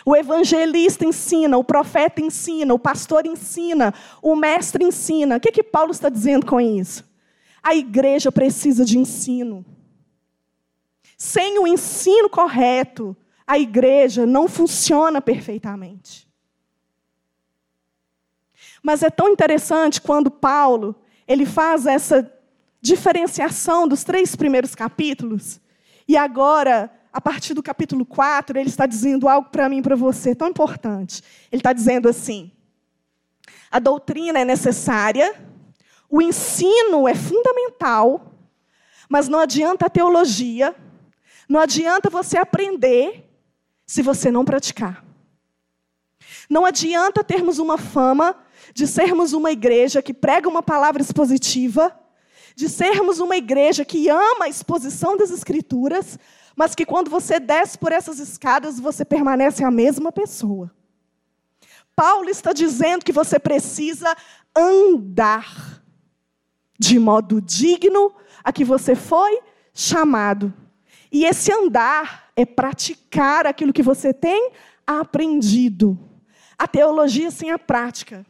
o 0.06 0.16
evangelista 0.16 1.06
ensina, 1.06 1.58
o 1.58 1.64
profeta 1.64 2.22
ensina, 2.22 2.74
o 2.74 2.80
pastor 2.80 3.26
ensina, 3.26 3.94
o 4.22 4.36
mestre 4.36 4.84
ensina. 4.84 5.38
O 5.38 5.40
que, 5.40 5.52
que 5.52 5.64
Paulo 5.64 5.92
está 5.92 6.10
dizendo 6.10 6.46
com 6.46 6.60
isso? 6.60 7.04
A 7.62 7.76
igreja 7.76 8.32
precisa 8.32 8.84
de 8.84 8.98
ensino. 8.98 9.66
Sem 11.18 11.60
o 11.60 11.68
ensino 11.68 12.30
correto, 12.30 13.16
a 13.48 13.58
igreja 13.58 14.26
não 14.26 14.48
funciona 14.48 15.22
perfeitamente. 15.22 16.28
Mas 18.82 19.02
é 19.02 19.10
tão 19.10 19.30
interessante 19.30 20.02
quando 20.02 20.30
Paulo 20.30 20.96
ele 21.28 21.46
faz 21.46 21.86
essa 21.86 22.32
diferenciação 22.82 23.88
dos 23.88 24.04
três 24.04 24.36
primeiros 24.36 24.76
capítulos. 24.76 25.60
E 26.08 26.16
agora, 26.16 26.92
a 27.16 27.22
partir 27.22 27.54
do 27.54 27.64
capítulo 27.64 28.06
4, 28.06 28.60
ele 28.60 28.68
está 28.68 28.86
dizendo 28.86 29.30
algo 29.30 29.48
para 29.50 29.70
mim 29.70 29.78
e 29.78 29.82
para 29.82 29.96
você 29.96 30.36
tão 30.36 30.50
importante. 30.50 31.24
Ele 31.50 31.62
está 31.62 31.72
dizendo 31.72 32.10
assim: 32.10 32.52
a 33.72 33.80
doutrina 33.80 34.38
é 34.40 34.44
necessária, 34.44 35.34
o 36.10 36.22
ensino 36.22 37.08
é 37.08 37.16
fundamental, 37.16 38.34
mas 39.08 39.30
não 39.30 39.40
adianta 39.40 39.86
a 39.86 39.90
teologia, 39.90 40.76
não 41.48 41.62
adianta 41.62 42.10
você 42.10 42.38
aprender 42.38 43.26
se 43.86 44.02
você 44.02 44.30
não 44.30 44.44
praticar. 44.44 45.02
Não 46.50 46.66
adianta 46.66 47.24
termos 47.24 47.60
uma 47.60 47.78
fama 47.78 48.36
de 48.74 48.86
sermos 48.86 49.32
uma 49.32 49.54
igreja 49.54 50.02
que 50.02 50.14
prega 50.14 50.50
uma 50.50 50.62
palavra 50.62 51.02
expositiva, 51.02 51.98
de 52.58 52.68
sermos 52.68 53.20
uma 53.22 53.38
igreja 53.38 53.86
que 53.86 54.10
ama 54.10 54.46
a 54.46 54.50
exposição 54.50 55.16
das 55.16 55.32
Escrituras, 55.32 56.20
mas 56.56 56.74
que 56.74 56.86
quando 56.86 57.10
você 57.10 57.40
desce 57.40 57.78
por 57.78 57.92
essas 57.92 58.20
escadas, 58.20 58.80
você 58.80 59.04
permanece 59.04 59.64
a 59.64 59.72
mesma 59.72 60.12
pessoa. 60.12 60.72
Paulo 61.96 62.30
está 62.30 62.54
dizendo 62.54 63.04
que 63.04 63.12
você 63.12 63.38
precisa 63.40 64.16
andar 64.56 65.82
de 66.78 67.00
modo 67.00 67.42
digno 67.42 68.14
a 68.44 68.52
que 68.52 68.64
você 68.64 68.96
foi 68.96 69.40
chamado. 69.74 70.54
E 71.12 71.26
esse 71.26 71.52
andar 71.52 72.30
é 72.36 72.46
praticar 72.46 73.48
aquilo 73.48 73.74
que 73.74 73.84
você 73.84 74.14
tem 74.14 74.52
aprendido. 74.86 75.98
A 76.58 76.68
teologia 76.68 77.32
sem 77.32 77.52
a 77.52 77.60
prática, 77.60 78.26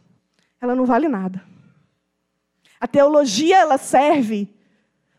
ela 0.60 0.76
não 0.76 0.86
vale 0.86 1.08
nada. 1.08 1.44
A 2.80 2.88
teologia 2.88 3.58
ela 3.58 3.78
serve 3.78 4.55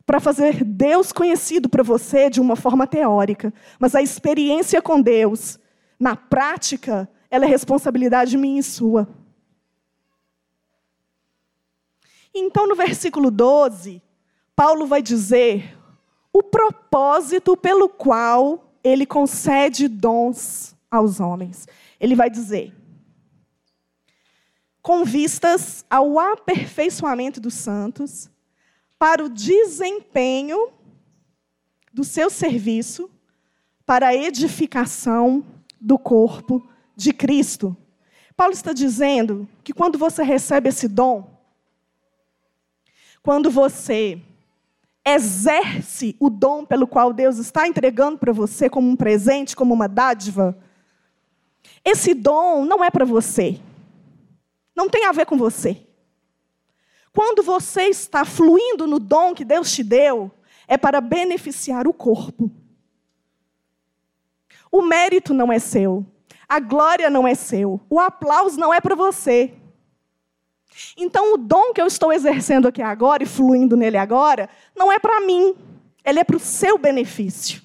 para 0.07 0.21
fazer 0.21 0.63
Deus 0.63 1.13
conhecido 1.13 1.69
para 1.69 1.83
você 1.83 2.31
de 2.31 2.41
uma 2.41 2.55
forma 2.55 2.87
teórica, 2.87 3.53
mas 3.79 3.95
a 3.97 4.01
experiência 4.01 4.81
com 4.81 5.03
Deus, 5.03 5.59
na 5.99 6.15
prática, 6.15 7.11
ela 7.29 7.45
é 7.45 7.49
responsabilidade 7.49 8.39
minha 8.39 8.61
e 8.61 8.63
sua. 8.63 9.09
Então, 12.33 12.69
no 12.69 12.77
versículo 12.77 13.31
12, 13.31 14.01
Paulo 14.55 14.87
vai 14.87 15.03
dizer 15.03 15.77
o 16.33 16.43
propósito 16.43 17.57
pelo 17.57 17.89
qual 17.89 18.73
ele 18.85 19.05
concede 19.05 19.89
dons 19.89 20.77
aos 20.89 21.19
homens. 21.19 21.67
Ele 21.99 22.15
vai 22.15 22.31
dizer: 22.31 22.73
com 24.81 25.05
vistas 25.05 25.85
ao 25.91 26.19
aperfeiçoamento 26.21 27.41
dos 27.41 27.55
santos, 27.55 28.31
para 28.99 29.25
o 29.25 29.29
desempenho 29.29 30.71
do 31.93 32.05
seu 32.05 32.31
serviço, 32.31 33.11
para 33.85 34.09
a 34.09 34.15
edificação 34.15 35.45
do 35.81 35.99
corpo 35.99 36.67
de 36.95 37.13
Cristo. 37.13 37.77
Paulo 38.37 38.53
está 38.53 38.73
dizendo 38.73 39.49
que 39.65 39.73
quando 39.73 39.99
você 39.99 40.23
recebe 40.23 40.69
esse 40.69 40.89
dom, 40.89 41.31
quando 43.23 43.51
você 43.51 44.21
exerce 45.05 46.17
o 46.19 46.29
dom 46.29 46.65
pelo 46.65 46.87
qual 46.87 47.13
Deus 47.13 47.39
está 47.39 47.67
entregando 47.67 48.19
para 48.19 48.33
você 48.33 48.69
como 48.69 48.91
um 48.91 48.97
presente, 48.97 49.55
como 49.55 49.73
uma 49.73 49.89
dádiva, 49.89 50.59
esse 51.85 52.13
dom 52.13 52.65
não 52.65 52.85
é 52.85 52.91
para 52.91 53.05
você. 53.05 53.61
Não 54.75 54.89
tem 54.89 55.07
a 55.07 55.13
ver 55.13 55.25
com 55.25 55.37
você. 55.39 55.86
Quando 57.17 57.43
você 57.43 57.85
está 57.85 58.27
fluindo 58.27 58.87
no 58.87 58.99
dom 58.99 59.33
que 59.33 59.43
Deus 59.43 59.73
te 59.73 59.83
deu, 59.83 60.31
é 60.69 60.77
para 60.77 61.01
beneficiar 61.01 61.89
o 61.89 61.95
corpo. 61.95 62.51
O 64.71 64.83
mérito 64.83 65.33
não 65.33 65.51
é 65.51 65.59
seu, 65.59 66.05
a 66.47 66.61
glória 66.61 67.09
não 67.09 67.27
é 67.27 67.35
seu, 67.35 67.81
o 67.89 67.99
aplauso 67.99 68.61
não 68.61 68.75
é 68.75 68.83
para 68.83 68.95
você. 68.95 69.55
Então, 70.95 71.33
o 71.33 71.39
dom 71.39 71.73
que 71.73 71.81
eu 71.81 71.87
estou 71.87 72.13
exercendo 72.13 72.69
aqui 72.69 72.83
agora 72.83 73.23
e 73.23 73.27
fluindo 73.27 73.79
nele 73.79 73.97
agora, 73.97 74.51
não 74.77 74.93
é 74.93 74.99
para 74.99 75.19
mim, 75.23 75.57
ele 76.05 76.19
é 76.19 76.25
para 76.25 76.37
o 76.37 76.39
seu 76.39 76.77
benefício. 76.77 77.63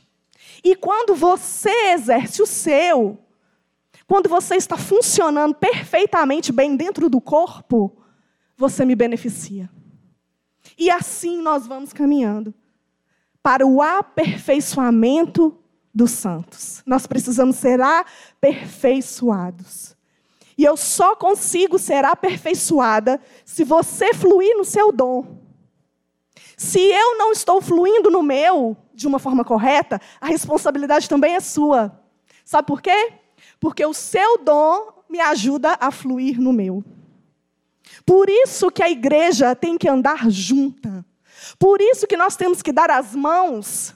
E 0.64 0.78
quando 0.78 1.14
você 1.14 1.92
exerce 1.92 2.42
o 2.42 2.48
seu, 2.48 3.20
quando 4.08 4.30
você 4.30 4.56
está 4.56 4.78
funcionando 4.78 5.54
perfeitamente 5.54 6.54
bem 6.54 6.78
dentro 6.78 7.10
do 7.10 7.20
corpo, 7.20 8.01
você 8.62 8.86
me 8.86 8.96
beneficia. 8.96 9.70
E 10.78 10.90
assim 10.90 11.42
nós 11.42 11.68
vamos 11.68 11.92
caminhando 11.92 12.54
para 13.44 13.68
o 13.68 13.82
aperfeiçoamento 13.82 15.58
dos 15.94 16.12
santos. 16.12 16.82
Nós 16.86 17.06
precisamos 17.06 17.58
ser 17.58 17.82
aperfeiçoados. 17.82 19.98
E 20.58 20.64
eu 20.64 20.78
só 20.78 21.14
consigo 21.16 21.78
ser 21.78 22.06
aperfeiçoada 22.06 23.20
se 23.44 23.66
você 23.66 24.14
fluir 24.14 24.58
no 24.58 24.64
seu 24.64 24.94
dom. 24.94 25.42
Se 26.56 26.80
eu 26.80 27.18
não 27.18 27.34
estou 27.34 27.60
fluindo 27.60 28.10
no 28.10 28.24
meu 28.24 28.78
de 28.94 29.06
uma 29.08 29.20
forma 29.20 29.44
correta, 29.44 30.00
a 30.22 30.28
responsabilidade 30.28 31.10
também 31.10 31.36
é 31.36 31.40
sua. 31.40 32.00
Sabe 32.46 32.68
por 32.68 32.82
quê? 32.82 33.14
porque 33.62 33.86
o 33.86 33.94
seu 33.94 34.40
dom 34.40 35.04
me 35.08 35.20
ajuda 35.20 35.78
a 35.80 35.92
fluir 35.92 36.42
no 36.42 36.52
meu. 36.52 36.84
Por 38.06 38.30
isso 38.30 38.72
que 38.72 38.84
a 38.84 38.90
igreja 38.90 39.56
tem 39.56 39.78
que 39.78 39.88
andar 39.88 40.30
junta. 40.30 41.06
Por 41.58 41.82
isso 41.82 42.08
que 42.08 42.18
nós 42.18 42.36
temos 42.36 42.62
que 42.62 42.72
dar 42.72 42.90
as 42.90 43.16
mãos 43.16 43.96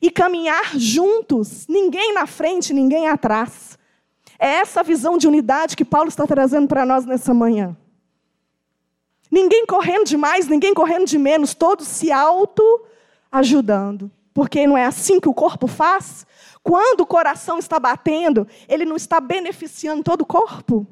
e 0.00 0.10
caminhar 0.10 0.78
juntos, 0.78 1.66
ninguém 1.68 2.14
na 2.14 2.26
frente, 2.26 2.72
ninguém 2.72 3.08
atrás. 3.08 3.78
É 4.38 4.46
essa 4.46 4.82
visão 4.82 5.18
de 5.18 5.26
unidade 5.26 5.76
que 5.76 5.84
Paulo 5.84 6.08
está 6.08 6.26
trazendo 6.26 6.68
para 6.68 6.86
nós 6.86 7.04
nessa 7.04 7.34
manhã. 7.34 7.76
Ninguém 9.30 9.66
correndo 9.66 10.04
de 10.04 10.16
mais, 10.16 10.46
ninguém 10.46 10.72
correndo 10.72 11.06
de 11.06 11.18
menos, 11.18 11.54
todos 11.54 11.86
se 11.86 12.12
auto 12.12 12.62
ajudando. 13.30 14.10
Porque 14.32 14.66
não 14.66 14.78
é 14.78 14.86
assim 14.86 15.18
que 15.18 15.28
o 15.28 15.34
corpo 15.34 15.66
faz? 15.66 16.24
Quando 16.62 17.00
o 17.00 17.06
coração 17.06 17.58
está 17.58 17.78
batendo, 17.78 18.46
ele 18.68 18.84
não 18.84 18.96
está 18.96 19.20
beneficiando 19.20 20.02
todo 20.02 20.22
o 20.22 20.26
corpo? 20.26 20.86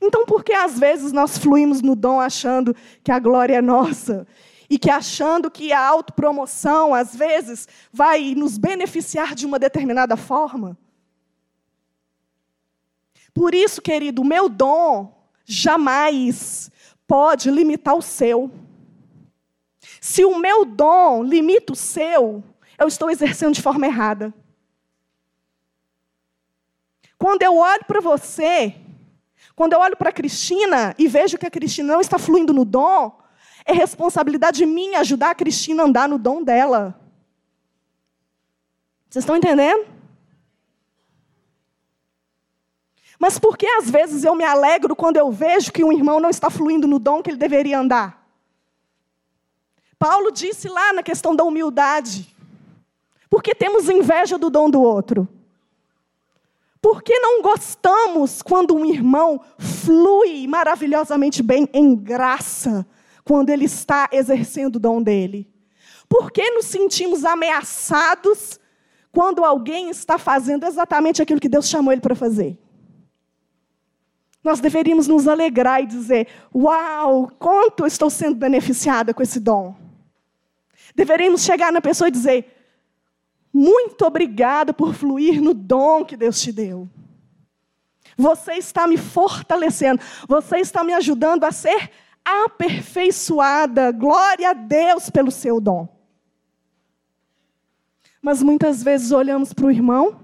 Então, 0.00 0.24
por 0.24 0.44
que 0.44 0.52
às 0.52 0.78
vezes 0.78 1.12
nós 1.12 1.36
fluímos 1.38 1.82
no 1.82 1.96
dom 1.96 2.20
achando 2.20 2.74
que 3.02 3.10
a 3.10 3.18
glória 3.18 3.56
é 3.56 3.62
nossa? 3.62 4.26
E 4.70 4.78
que 4.78 4.90
achando 4.90 5.50
que 5.50 5.72
a 5.72 5.84
autopromoção, 5.84 6.94
às 6.94 7.16
vezes, 7.16 7.66
vai 7.92 8.34
nos 8.34 8.58
beneficiar 8.58 9.34
de 9.34 9.46
uma 9.46 9.58
determinada 9.58 10.16
forma? 10.16 10.76
Por 13.32 13.54
isso, 13.54 13.80
querido, 13.80 14.22
o 14.22 14.26
meu 14.26 14.48
dom 14.48 15.16
jamais 15.44 16.70
pode 17.06 17.50
limitar 17.50 17.96
o 17.96 18.02
seu. 18.02 18.50
Se 20.00 20.24
o 20.24 20.38
meu 20.38 20.64
dom 20.64 21.22
limita 21.22 21.72
o 21.72 21.76
seu, 21.76 22.44
eu 22.78 22.86
estou 22.86 23.10
exercendo 23.10 23.54
de 23.54 23.62
forma 23.62 23.86
errada. 23.86 24.32
Quando 27.18 27.42
eu 27.42 27.56
olho 27.56 27.84
para 27.86 28.00
você, 28.00 28.76
quando 29.58 29.72
eu 29.72 29.80
olho 29.80 29.96
para 29.96 30.10
a 30.10 30.12
Cristina 30.12 30.94
e 30.96 31.08
vejo 31.08 31.36
que 31.36 31.44
a 31.44 31.50
Cristina 31.50 31.92
não 31.92 32.00
está 32.00 32.16
fluindo 32.16 32.54
no 32.54 32.64
dom, 32.64 33.18
é 33.64 33.72
responsabilidade 33.72 34.64
minha 34.64 35.00
ajudar 35.00 35.30
a 35.30 35.34
Cristina 35.34 35.82
a 35.82 35.86
andar 35.86 36.08
no 36.08 36.16
dom 36.16 36.44
dela. 36.44 36.96
Vocês 39.10 39.24
estão 39.24 39.36
entendendo? 39.36 39.84
Mas 43.18 43.36
por 43.36 43.58
que 43.58 43.66
às 43.66 43.90
vezes 43.90 44.22
eu 44.22 44.36
me 44.36 44.44
alegro 44.44 44.94
quando 44.94 45.16
eu 45.16 45.28
vejo 45.32 45.72
que 45.72 45.82
um 45.82 45.92
irmão 45.92 46.20
não 46.20 46.30
está 46.30 46.48
fluindo 46.48 46.86
no 46.86 47.00
dom 47.00 47.20
que 47.20 47.30
ele 47.30 47.36
deveria 47.36 47.80
andar? 47.80 48.30
Paulo 49.98 50.30
disse 50.30 50.68
lá 50.68 50.92
na 50.92 51.02
questão 51.02 51.34
da 51.34 51.42
humildade: 51.42 52.32
porque 53.28 53.56
temos 53.56 53.88
inveja 53.88 54.38
do 54.38 54.50
dom 54.50 54.70
do 54.70 54.80
outro? 54.80 55.28
Por 56.80 57.02
que 57.02 57.18
não 57.18 57.42
gostamos 57.42 58.40
quando 58.40 58.74
um 58.74 58.84
irmão 58.84 59.40
flui 59.58 60.46
maravilhosamente 60.46 61.42
bem 61.42 61.68
em 61.72 61.94
graça, 61.94 62.86
quando 63.24 63.50
ele 63.50 63.64
está 63.64 64.08
exercendo 64.12 64.76
o 64.76 64.80
dom 64.80 65.02
dele? 65.02 65.50
Por 66.08 66.30
que 66.30 66.50
nos 66.50 66.66
sentimos 66.66 67.24
ameaçados 67.24 68.58
quando 69.10 69.44
alguém 69.44 69.90
está 69.90 70.18
fazendo 70.18 70.64
exatamente 70.64 71.20
aquilo 71.20 71.40
que 71.40 71.48
Deus 71.48 71.68
chamou 71.68 71.92
ele 71.92 72.00
para 72.00 72.14
fazer? 72.14 72.56
Nós 74.42 74.60
deveríamos 74.60 75.08
nos 75.08 75.26
alegrar 75.26 75.82
e 75.82 75.86
dizer: 75.86 76.28
Uau, 76.54 77.30
quanto 77.38 77.86
estou 77.86 78.08
sendo 78.08 78.36
beneficiada 78.36 79.12
com 79.12 79.22
esse 79.22 79.40
dom. 79.40 79.74
Deveríamos 80.94 81.42
chegar 81.42 81.72
na 81.72 81.80
pessoa 81.80 82.08
e 82.08 82.12
dizer: 82.12 82.57
muito 83.52 84.04
obrigada 84.04 84.72
por 84.72 84.94
fluir 84.94 85.40
no 85.40 85.54
dom 85.54 86.04
que 86.04 86.16
Deus 86.16 86.40
te 86.40 86.52
deu. 86.52 86.88
Você 88.16 88.54
está 88.54 88.86
me 88.86 88.96
fortalecendo. 88.96 90.02
Você 90.26 90.58
está 90.58 90.82
me 90.82 90.92
ajudando 90.92 91.44
a 91.44 91.52
ser 91.52 91.90
aperfeiçoada. 92.24 93.92
Glória 93.92 94.50
a 94.50 94.52
Deus 94.52 95.08
pelo 95.08 95.30
seu 95.30 95.60
dom. 95.60 95.88
Mas 98.20 98.42
muitas 98.42 98.82
vezes 98.82 99.12
olhamos 99.12 99.52
para 99.52 99.66
o 99.66 99.70
irmão, 99.70 100.20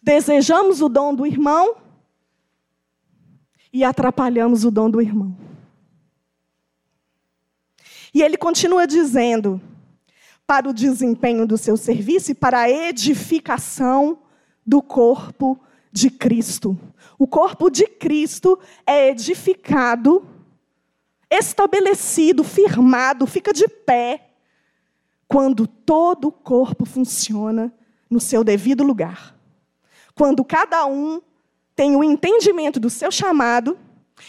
desejamos 0.00 0.80
o 0.80 0.88
dom 0.88 1.12
do 1.12 1.26
irmão 1.26 1.76
e 3.72 3.82
atrapalhamos 3.82 4.64
o 4.64 4.70
dom 4.70 4.88
do 4.88 5.02
irmão. 5.02 5.36
E 8.14 8.22
ele 8.22 8.36
continua 8.36 8.86
dizendo: 8.86 9.60
para 10.48 10.66
o 10.66 10.72
desempenho 10.72 11.46
do 11.46 11.58
seu 11.58 11.76
serviço 11.76 12.30
e 12.30 12.34
para 12.34 12.60
a 12.60 12.70
edificação 12.70 14.20
do 14.66 14.80
corpo 14.80 15.60
de 15.92 16.08
Cristo. 16.08 16.74
O 17.18 17.26
corpo 17.26 17.68
de 17.68 17.86
Cristo 17.86 18.58
é 18.86 19.10
edificado, 19.10 20.26
estabelecido, 21.30 22.42
firmado, 22.42 23.26
fica 23.26 23.52
de 23.52 23.68
pé, 23.68 24.30
quando 25.28 25.66
todo 25.66 26.28
o 26.28 26.32
corpo 26.32 26.86
funciona 26.86 27.70
no 28.08 28.18
seu 28.18 28.42
devido 28.42 28.82
lugar. 28.82 29.36
Quando 30.14 30.42
cada 30.42 30.86
um 30.86 31.20
tem 31.76 31.94
o 31.94 32.02
entendimento 32.02 32.80
do 32.80 32.88
seu 32.88 33.10
chamado 33.10 33.78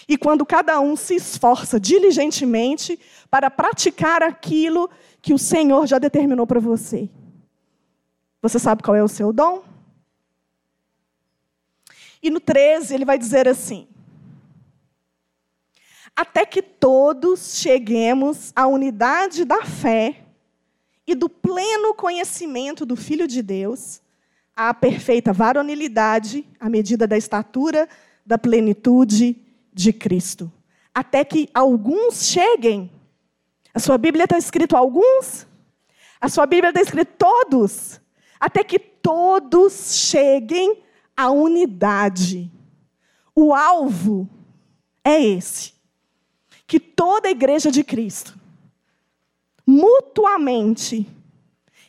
e 0.05 0.17
quando 0.17 0.45
cada 0.45 0.81
um 0.81 0.97
se 0.97 1.15
esforça 1.15 1.79
diligentemente 1.79 2.99
para 3.31 3.49
praticar 3.49 4.21
aquilo 4.21 4.89
que 5.21 5.33
o 5.33 5.37
Senhor 5.39 5.85
já 5.85 5.99
determinou 5.99 6.47
para 6.47 6.59
você. 6.59 7.09
Você 8.41 8.57
sabe 8.57 8.83
qual 8.83 8.95
é 8.95 9.03
o 9.03 9.07
seu 9.07 9.33
dom? 9.33 9.63
E 12.21 12.29
no 12.29 12.39
13 12.39 12.93
ele 12.93 13.05
vai 13.05 13.17
dizer 13.17 13.47
assim: 13.47 13.87
Até 16.15 16.45
que 16.45 16.61
todos 16.61 17.57
cheguemos 17.57 18.51
à 18.55 18.67
unidade 18.67 19.45
da 19.45 19.63
fé 19.65 20.25
e 21.05 21.15
do 21.15 21.27
pleno 21.27 21.93
conhecimento 21.93 22.85
do 22.85 22.95
Filho 22.95 23.27
de 23.27 23.41
Deus, 23.41 24.01
à 24.55 24.73
perfeita 24.73 25.33
varonilidade, 25.33 26.45
à 26.59 26.69
medida 26.69 27.07
da 27.07 27.17
estatura 27.17 27.89
da 28.25 28.37
plenitude 28.37 29.35
de 29.73 29.91
Cristo. 29.91 30.51
Até 30.93 31.23
que 31.23 31.49
alguns 31.53 32.25
cheguem. 32.25 32.91
A 33.73 33.79
sua 33.79 33.97
Bíblia 33.97 34.23
está 34.23 34.37
escrito 34.37 34.75
alguns? 34.75 35.47
A 36.19 36.27
sua 36.27 36.45
Bíblia 36.45 36.69
está 36.69 36.81
escrito 36.81 37.13
todos? 37.17 38.01
Até 38.39 38.63
que 38.63 38.79
todos 38.79 39.95
cheguem 39.95 40.83
à 41.15 41.29
unidade. 41.29 42.51
O 43.35 43.53
alvo 43.53 44.29
é 45.03 45.21
esse: 45.23 45.73
que 46.65 46.79
toda 46.79 47.27
a 47.27 47.31
igreja 47.31 47.71
de 47.71 47.83
Cristo, 47.83 48.37
mutuamente, 49.65 51.07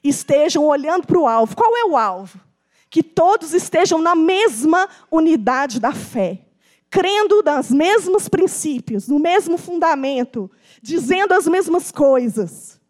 estejam 0.03 0.65
olhando 0.65 1.07
para 1.07 1.19
o 1.19 1.27
alvo. 1.27 1.57
Qual 1.57 1.77
é 1.77 1.85
o 1.85 1.97
alvo? 1.97 2.41
Que 2.89 3.03
todos 3.03 3.53
estejam 3.55 4.01
na 4.01 4.15
mesma 4.15 4.89
unidade 5.11 5.79
da 5.81 5.93
fé 5.93 6.41
crendo 6.91 7.43
nos 7.43 7.71
mesmos 7.71 8.29
princípios, 8.29 9.07
no 9.07 9.19
mesmo 9.19 9.57
fundamento, 9.57 10.51
dizendo 10.83 11.33
as 11.33 11.47
mesmas 11.47 11.93
coisas, 11.93 12.81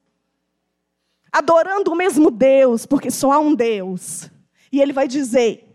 adorando 1.30 1.92
o 1.92 1.94
mesmo 1.94 2.30
Deus, 2.30 2.86
porque 2.86 3.10
só 3.10 3.32
há 3.32 3.38
um 3.38 3.54
Deus. 3.54 4.30
E 4.72 4.80
ele 4.80 4.92
vai 4.92 5.06
dizer: 5.06 5.70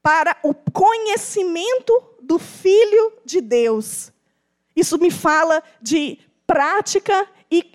para 0.00 0.36
o 0.42 0.54
conhecimento 0.54 2.02
do 2.22 2.38
Filho 2.38 3.12
de 3.24 3.40
Deus. 3.40 4.12
Isso 4.76 4.96
me 4.98 5.10
fala 5.10 5.62
de 5.82 6.18
prática 6.46 7.26
e 7.50 7.72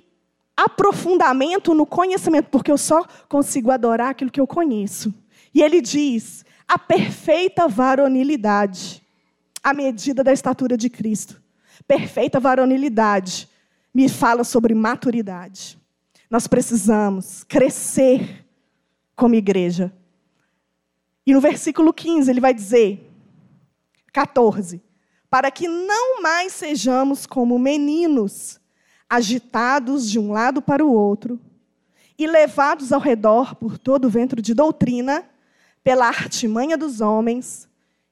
aprofundamento 0.55 1.73
no 1.73 1.85
conhecimento, 1.85 2.49
porque 2.49 2.71
eu 2.71 2.77
só 2.77 3.03
consigo 3.27 3.69
adorar 3.69 4.11
aquilo 4.11 4.31
que 4.31 4.39
eu 4.39 4.47
conheço. 4.47 5.13
E 5.53 5.61
ele 5.61 5.81
diz: 5.81 6.45
a 6.67 6.77
perfeita 6.77 7.67
varonilidade, 7.67 9.03
à 9.63 9.73
medida 9.73 10.23
da 10.23 10.33
estatura 10.33 10.77
de 10.77 10.89
Cristo. 10.89 11.41
Perfeita 11.87 12.39
varonilidade 12.39 13.49
me 13.93 14.09
fala 14.09 14.43
sobre 14.43 14.73
maturidade. 14.73 15.77
Nós 16.29 16.47
precisamos 16.47 17.43
crescer 17.43 18.45
como 19.15 19.35
igreja. 19.35 19.93
E 21.25 21.33
no 21.33 21.39
versículo 21.39 21.93
15 21.93 22.29
ele 22.29 22.41
vai 22.41 22.53
dizer, 22.53 23.09
14, 24.11 24.81
para 25.29 25.49
que 25.49 25.67
não 25.67 26.21
mais 26.21 26.53
sejamos 26.53 27.25
como 27.25 27.57
meninos, 27.57 28.59
agitados 29.09 30.09
de 30.09 30.19
um 30.19 30.31
lado 30.31 30.61
para 30.61 30.83
o 30.83 30.91
outro 30.91 31.39
e 32.17 32.27
levados 32.27 32.91
ao 32.91 32.99
redor 32.99 33.55
por 33.55 33.77
todo 33.77 34.05
o 34.05 34.09
vento 34.09 34.41
de 34.41 34.53
doutrina, 34.53 35.23
pela 35.83 36.07
artimanha 36.07 36.77
dos 36.77 37.01
homens 37.01 37.67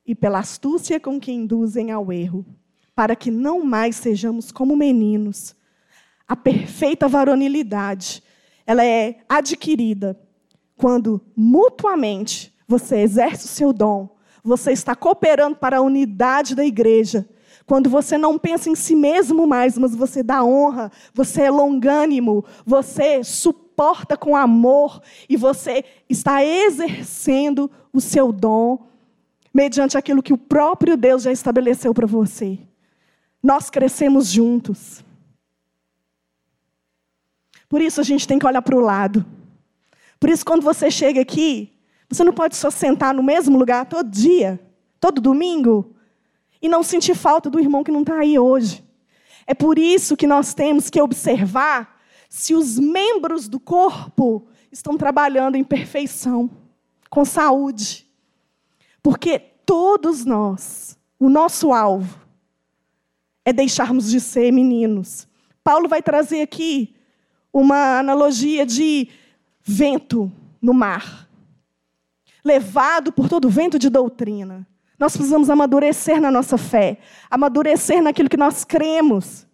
e 0.06 0.14
pela 0.14 0.40
astúcia 0.40 1.00
com 1.00 1.20
que 1.20 1.32
induzem 1.32 1.92
ao 1.92 2.12
erro, 2.12 2.46
para 2.94 3.16
que 3.16 3.32
não 3.32 3.64
mais 3.64 3.96
sejamos 3.96 4.52
como 4.52 4.76
meninos. 4.76 5.56
A 6.28 6.36
perfeita 6.36 7.08
varonilidade, 7.08 8.22
ela 8.66 8.86
é 8.86 9.20
adquirida 9.30 10.20
quando 10.76 11.22
mutuamente 11.36 12.54
você 12.68 12.98
exerce 12.98 13.46
o 13.46 13.50
seu 13.50 13.72
dom, 13.72 14.10
você 14.44 14.72
está 14.72 14.96
cooperando 14.96 15.56
para 15.56 15.78
a 15.78 15.82
unidade 15.82 16.56
da 16.56 16.66
igreja. 16.66 17.28
Quando 17.68 17.90
você 17.90 18.18
não 18.18 18.40
pensa 18.40 18.70
em 18.70 18.76
si 18.76 18.96
mesmo 18.96 19.46
mais, 19.46 19.78
mas 19.78 19.96
você 19.96 20.24
dá 20.24 20.44
honra, 20.44 20.92
você 21.14 21.44
é 21.44 21.52
longânimo, 21.52 22.44
você 22.66 23.24
suporta 23.24 23.61
porta 23.76 24.18
com 24.18 24.36
amor 24.36 25.02
e 25.28 25.36
você 25.36 25.84
está 26.10 26.44
exercendo 26.44 27.70
o 27.92 28.00
seu 28.00 28.32
dom 28.32 28.88
mediante 29.54 29.98
aquilo 29.98 30.24
que 30.24 30.34
o 30.34 30.38
próprio 30.38 30.96
Deus 30.96 31.24
já 31.24 31.32
estabeleceu 31.32 31.94
para 31.94 32.08
você. 32.08 32.58
Nós 33.44 33.70
crescemos 33.70 34.28
juntos. 34.28 35.04
Por 37.68 37.82
isso 37.82 38.02
a 38.02 38.04
gente 38.04 38.28
tem 38.28 38.38
que 38.38 38.46
olhar 38.46 38.62
para 38.62 38.76
o 38.76 38.82
lado. 38.82 39.26
Por 40.20 40.30
isso, 40.30 40.46
quando 40.46 40.62
você 40.62 40.92
chega 40.92 41.22
aqui, 41.22 41.72
você 42.08 42.24
não 42.24 42.34
pode 42.34 42.56
só 42.56 42.70
sentar 42.70 43.14
no 43.14 43.24
mesmo 43.24 43.58
lugar 43.58 43.86
todo 43.86 44.10
dia, 44.10 44.60
todo 45.00 45.22
domingo, 45.22 45.96
e 46.62 46.70
não 46.70 46.84
sentir 46.84 47.16
falta 47.16 47.50
do 47.50 47.60
irmão 47.60 47.84
que 47.84 47.92
não 47.92 48.02
está 48.02 48.20
aí 48.20 48.38
hoje. 48.38 48.84
É 49.48 49.54
por 49.54 49.80
isso 49.80 50.16
que 50.16 50.28
nós 50.28 50.54
temos 50.54 50.90
que 50.90 51.02
observar 51.02 52.01
se 52.34 52.56
os 52.56 52.80
membros 52.80 53.50
do 53.50 53.60
corpo 53.60 54.48
estão 54.72 54.98
trabalhando 54.98 55.58
em 55.58 55.66
perfeição, 55.66 56.50
com 57.10 57.26
saúde. 57.26 58.08
Porque 59.04 59.38
todos 59.38 60.24
nós, 60.24 60.98
o 61.20 61.30
nosso 61.30 61.74
alvo 61.74 62.22
é 63.44 63.52
deixarmos 63.52 64.10
de 64.10 64.22
ser 64.22 64.50
meninos. 64.54 65.28
Paulo 65.62 65.90
vai 65.90 66.02
trazer 66.02 66.42
aqui 66.42 66.96
uma 67.52 68.00
analogia 68.00 68.66
de 68.66 69.10
vento 69.62 70.32
no 70.62 70.74
mar, 70.74 71.28
levado 72.46 73.12
por 73.12 73.28
todo 73.28 73.50
o 73.50 73.52
vento 73.52 73.78
de 73.78 73.90
doutrina. 73.90 74.66
Nós 74.98 75.18
precisamos 75.18 75.50
amadurecer 75.50 76.22
na 76.22 76.32
nossa 76.32 76.58
fé, 76.58 76.98
amadurecer 77.30 78.02
naquilo 78.02 78.30
que 78.30 78.38
nós 78.38 78.64
cremos. 78.64 79.46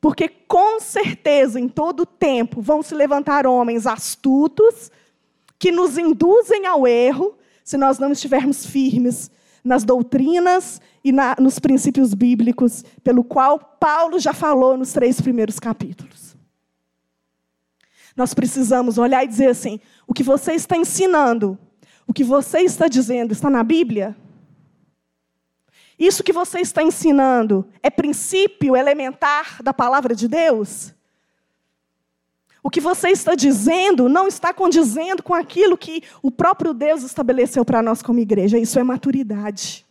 Porque 0.00 0.28
com 0.28 0.80
certeza, 0.80 1.60
em 1.60 1.68
todo 1.68 2.06
tempo, 2.06 2.62
vão 2.62 2.82
se 2.82 2.94
levantar 2.94 3.46
homens 3.46 3.86
astutos 3.86 4.90
que 5.58 5.70
nos 5.70 5.98
induzem 5.98 6.66
ao 6.66 6.86
erro 6.86 7.36
se 7.62 7.76
nós 7.76 7.98
não 7.98 8.10
estivermos 8.10 8.64
firmes 8.64 9.30
nas 9.62 9.84
doutrinas 9.84 10.80
e 11.04 11.12
na, 11.12 11.36
nos 11.38 11.58
princípios 11.58 12.14
bíblicos, 12.14 12.82
pelo 13.04 13.22
qual 13.22 13.58
Paulo 13.58 14.18
já 14.18 14.32
falou 14.32 14.76
nos 14.76 14.92
três 14.92 15.20
primeiros 15.20 15.58
capítulos. 15.58 16.34
Nós 18.16 18.34
precisamos 18.34 18.98
olhar 18.98 19.22
e 19.24 19.28
dizer 19.28 19.48
assim: 19.48 19.78
o 20.06 20.14
que 20.14 20.22
você 20.22 20.52
está 20.52 20.76
ensinando, 20.76 21.58
o 22.06 22.12
que 22.12 22.24
você 22.24 22.60
está 22.60 22.88
dizendo, 22.88 23.32
está 23.32 23.48
na 23.48 23.62
Bíblia? 23.62 24.16
Isso 26.00 26.24
que 26.24 26.32
você 26.32 26.60
está 26.60 26.82
ensinando 26.82 27.68
é 27.82 27.90
princípio 27.90 28.74
elementar 28.74 29.62
da 29.62 29.74
palavra 29.74 30.14
de 30.14 30.26
Deus? 30.26 30.94
O 32.62 32.70
que 32.70 32.80
você 32.80 33.10
está 33.10 33.34
dizendo 33.34 34.08
não 34.08 34.26
está 34.26 34.54
condizendo 34.54 35.22
com 35.22 35.34
aquilo 35.34 35.76
que 35.76 36.02
o 36.22 36.30
próprio 36.30 36.72
Deus 36.72 37.02
estabeleceu 37.02 37.66
para 37.66 37.82
nós 37.82 38.00
como 38.00 38.18
igreja. 38.18 38.58
Isso 38.58 38.78
é 38.78 38.82
maturidade. 38.82 39.86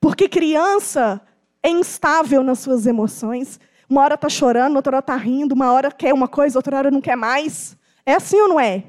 Porque 0.00 0.28
criança 0.28 1.20
é 1.62 1.70
instável 1.70 2.42
nas 2.42 2.58
suas 2.58 2.84
emoções. 2.84 3.60
Uma 3.88 4.02
hora 4.02 4.14
está 4.14 4.28
chorando, 4.28 4.74
outra 4.74 4.96
hora 4.96 5.04
está 5.04 5.14
rindo, 5.14 5.54
uma 5.54 5.70
hora 5.72 5.92
quer 5.92 6.12
uma 6.12 6.26
coisa, 6.26 6.58
outra 6.58 6.76
hora 6.76 6.90
não 6.90 7.00
quer 7.00 7.14
mais. 7.14 7.76
É 8.04 8.14
assim 8.14 8.40
ou 8.40 8.48
não 8.48 8.58
é? 8.58 8.82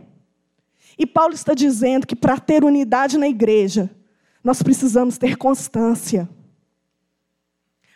E 0.98 1.06
Paulo 1.06 1.36
está 1.36 1.54
dizendo 1.54 2.08
que 2.08 2.16
para 2.16 2.40
ter 2.40 2.64
unidade 2.64 3.20
na 3.20 3.28
igreja, 3.28 3.92
nós 4.44 4.62
precisamos 4.62 5.18
ter 5.18 5.38
constância. 5.38 6.30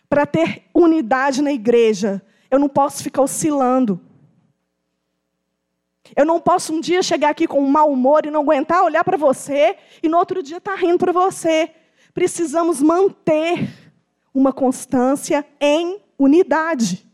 Para 0.10 0.26
ter 0.26 0.64
unidade 0.74 1.42
na 1.42 1.52
igreja, 1.52 2.22
eu 2.50 2.58
não 2.58 2.70
posso 2.70 3.04
ficar 3.04 3.22
oscilando. 3.22 4.00
Eu 6.16 6.26
não 6.26 6.40
posso 6.40 6.74
um 6.74 6.80
dia 6.80 7.04
chegar 7.04 7.30
aqui 7.30 7.46
com 7.46 7.60
um 7.60 7.70
mau 7.70 7.92
humor 7.92 8.26
e 8.26 8.32
não 8.32 8.42
aguentar 8.42 8.84
olhar 8.84 9.04
para 9.04 9.18
você 9.18 9.76
e 10.02 10.08
no 10.08 10.18
outro 10.18 10.42
dia 10.42 10.58
estar 10.58 10.76
tá 10.76 10.78
rindo 10.78 10.98
para 10.98 11.12
você. 11.12 11.70
Precisamos 12.14 12.82
manter 12.82 13.70
uma 14.34 14.54
constância 14.54 15.46
em 15.60 16.00
unidade. 16.18 17.06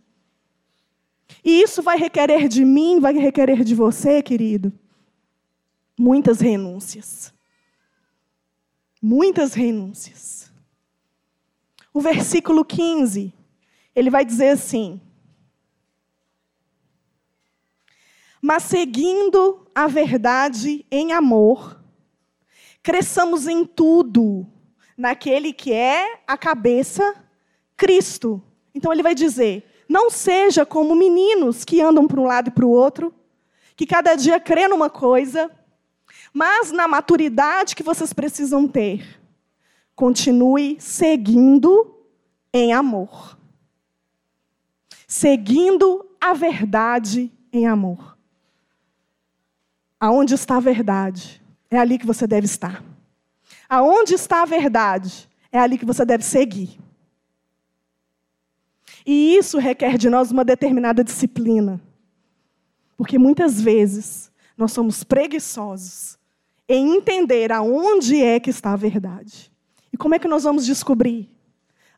E 1.43 1.61
isso 1.61 1.81
vai 1.81 1.97
requerer 1.97 2.47
de 2.47 2.63
mim, 2.63 2.99
vai 2.99 3.13
requerer 3.13 3.63
de 3.63 3.73
você, 3.73 4.21
querido, 4.21 4.71
muitas 5.97 6.39
renúncias. 6.39 7.32
Muitas 9.05 9.53
renúncias. 9.53 10.49
O 11.93 11.99
versículo 11.99 12.63
15, 12.63 13.33
ele 13.93 14.09
vai 14.09 14.23
dizer 14.23 14.51
assim: 14.51 15.01
Mas 18.41 18.63
seguindo 18.63 19.67
a 19.75 19.87
verdade 19.87 20.85
em 20.89 21.11
amor, 21.11 21.83
cresçamos 22.81 23.45
em 23.45 23.65
tudo 23.65 24.47
naquele 24.97 25.51
que 25.51 25.73
é 25.73 26.21
a 26.25 26.37
cabeça, 26.37 27.13
Cristo. 27.75 28.41
Então 28.73 28.93
ele 28.93 29.03
vai 29.03 29.13
dizer: 29.13 29.69
não 29.89 30.09
seja 30.09 30.65
como 30.65 30.95
meninos 30.95 31.65
que 31.65 31.81
andam 31.81 32.07
para 32.07 32.21
um 32.21 32.25
lado 32.25 32.47
e 32.47 32.51
para 32.51 32.65
o 32.65 32.71
outro, 32.71 33.13
que 33.75 33.85
cada 33.85 34.15
dia 34.15 34.39
crê 34.39 34.65
numa 34.65 34.89
coisa, 34.89 35.51
mas 36.33 36.71
na 36.71 36.87
maturidade 36.87 37.75
que 37.75 37.83
vocês 37.83 38.11
precisam 38.11 38.67
ter, 38.67 39.21
continue 39.95 40.81
seguindo 40.81 41.95
em 42.51 42.73
amor. 42.73 43.37
Seguindo 45.07 46.09
a 46.19 46.33
verdade 46.33 47.31
em 47.51 47.67
amor. 47.67 48.17
Aonde 49.99 50.33
está 50.33 50.57
a 50.57 50.59
verdade? 50.59 51.39
É 51.69 51.77
ali 51.77 51.99
que 51.99 52.05
você 52.05 52.25
deve 52.25 52.45
estar. 52.45 52.83
Aonde 53.69 54.15
está 54.15 54.41
a 54.41 54.45
verdade? 54.45 55.29
É 55.51 55.59
ali 55.59 55.77
que 55.77 55.85
você 55.85 56.03
deve 56.03 56.23
seguir. 56.23 56.79
E 59.05 59.35
isso 59.35 59.59
requer 59.59 59.97
de 59.99 60.09
nós 60.09 60.31
uma 60.31 60.43
determinada 60.43 61.03
disciplina. 61.03 61.79
Porque 62.97 63.19
muitas 63.19 63.61
vezes 63.61 64.31
nós 64.57 64.71
somos 64.71 65.03
preguiçosos 65.03 66.17
em 66.67 66.95
entender 66.95 67.51
aonde 67.51 68.21
é 68.21 68.39
que 68.39 68.49
está 68.49 68.73
a 68.73 68.77
verdade. 68.77 69.51
E 69.91 69.97
como 69.97 70.15
é 70.15 70.19
que 70.19 70.27
nós 70.27 70.43
vamos 70.43 70.65
descobrir? 70.65 71.29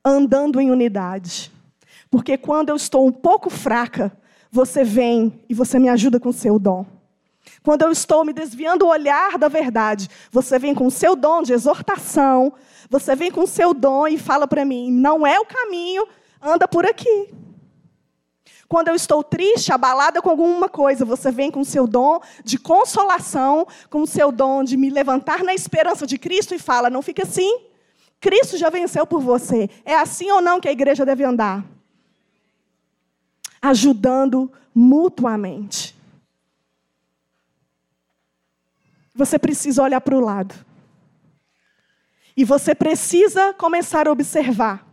Andando 0.04 0.60
em 0.60 0.72
unidade. 0.72 1.52
Porque 2.10 2.38
quando 2.38 2.70
eu 2.70 2.76
estou 2.76 3.06
um 3.08 3.12
pouco 3.12 3.50
fraca, 3.50 4.16
você 4.52 4.84
vem 4.84 5.44
e 5.50 5.54
você 5.54 5.80
me 5.80 5.90
ajuda 5.90 6.20
com 6.20 6.30
o 6.30 6.34
seu 6.34 6.58
dom. 6.60 6.86
Quando 7.64 7.84
eu 7.84 7.92
estou 7.92 8.24
me 8.24 8.34
desviando 8.34 8.86
o 8.86 8.90
olhar 8.90 9.38
da 9.38 9.48
verdade, 9.48 10.08
você 10.32 10.58
vem 10.58 10.74
com 10.74 10.88
o 10.88 10.92
seu 10.92 11.16
dom 11.16 11.42
de 11.42 11.54
exortação, 11.54 12.54
você 12.90 13.16
vem 13.16 13.32
com 13.32 13.42
o 13.42 13.48
seu 13.48 13.74
dom 13.74 14.08
e 14.08 14.18
fala 14.18 14.48
para 14.48 14.66
mim: 14.66 14.92
não 14.92 15.26
é 15.26 15.40
o 15.40 15.46
caminho, 15.46 16.08
anda 16.42 16.68
por 16.68 16.86
aqui. 16.86 17.34
Quando 18.68 18.88
eu 18.88 18.96
estou 18.96 19.24
triste, 19.24 19.72
abalada 19.72 20.22
com 20.22 20.30
alguma 20.30 20.68
coisa, 20.68 21.06
você 21.06 21.32
vem 21.32 21.52
com 21.52 21.60
o 21.60 21.66
seu 21.66 21.86
dom 21.86 22.20
de 22.44 22.58
consolação, 22.58 23.68
com 23.90 24.02
o 24.02 24.08
seu 24.08 24.32
dom 24.32 24.64
de 24.64 24.76
me 24.76 24.90
levantar 24.90 25.44
na 25.44 25.54
esperança 25.54 26.08
de 26.08 26.18
Cristo 26.18 26.56
e 26.56 26.60
fala: 26.60 26.90
não 26.90 27.02
fica 27.02 27.24
assim. 27.24 27.60
Cristo 28.20 28.58
já 28.58 28.70
venceu 28.70 29.06
por 29.06 29.22
você. 29.22 29.70
É 29.84 29.96
assim 29.96 30.32
ou 30.32 30.42
não 30.42 30.60
que 30.60 30.68
a 30.68 30.72
igreja 30.72 31.06
deve 31.06 31.24
andar? 31.24 31.64
Ajudando 33.62 34.52
mutuamente. 34.74 35.96
Você 39.14 39.38
precisa 39.38 39.84
olhar 39.84 40.02
para 40.02 40.18
o 40.18 40.20
lado. 40.20 40.56
E 42.36 42.44
você 42.44 42.74
precisa 42.76 43.54
começar 43.54 44.08
a 44.08 44.12
observar 44.12 44.85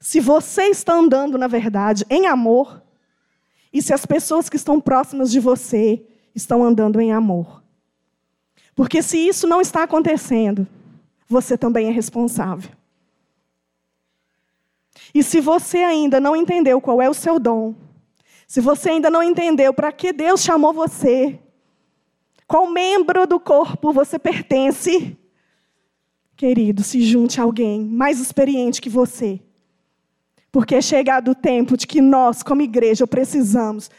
se 0.00 0.20
você 0.20 0.64
está 0.64 0.94
andando 0.94 1.36
na 1.36 1.46
verdade, 1.46 2.04
em 2.08 2.26
amor, 2.26 2.82
e 3.72 3.82
se 3.82 3.92
as 3.92 4.06
pessoas 4.06 4.48
que 4.48 4.56
estão 4.56 4.80
próximas 4.80 5.30
de 5.30 5.40
você 5.40 6.04
estão 6.34 6.64
andando 6.64 7.00
em 7.00 7.12
amor. 7.12 7.62
Porque 8.74 9.02
se 9.02 9.18
isso 9.18 9.46
não 9.46 9.60
está 9.60 9.82
acontecendo, 9.82 10.66
você 11.28 11.58
também 11.58 11.88
é 11.88 11.90
responsável. 11.90 12.70
E 15.12 15.22
se 15.22 15.40
você 15.40 15.78
ainda 15.78 16.20
não 16.20 16.36
entendeu 16.36 16.80
qual 16.80 17.02
é 17.02 17.08
o 17.08 17.14
seu 17.14 17.38
dom, 17.38 17.74
se 18.46 18.60
você 18.60 18.90
ainda 18.90 19.10
não 19.10 19.22
entendeu 19.22 19.74
para 19.74 19.92
que 19.92 20.12
Deus 20.12 20.42
chamou 20.42 20.72
você, 20.72 21.38
qual 22.46 22.70
membro 22.70 23.26
do 23.26 23.38
corpo 23.38 23.92
você 23.92 24.18
pertence, 24.18 25.16
querido, 26.36 26.82
se 26.82 27.02
junte 27.02 27.40
a 27.40 27.44
alguém 27.44 27.84
mais 27.84 28.20
experiente 28.20 28.80
que 28.80 28.88
você 28.88 29.40
porque 30.50 30.74
é 30.74 30.80
chegado 30.80 31.32
o 31.32 31.34
tempo 31.34 31.76
de 31.76 31.86
que 31.86 32.00
nós, 32.00 32.42
como 32.42 32.62
igreja, 32.62 33.06
precisamos 33.06 33.90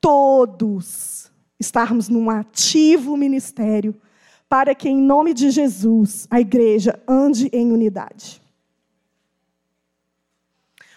todos 0.00 1.30
estarmos 1.58 2.08
num 2.08 2.28
ativo 2.28 3.16
ministério 3.16 3.94
para 4.48 4.74
que, 4.74 4.88
em 4.88 4.96
nome 4.96 5.32
de 5.32 5.50
Jesus, 5.50 6.26
a 6.30 6.40
igreja 6.40 7.00
ande 7.08 7.48
em 7.52 7.72
unidade. 7.72 8.42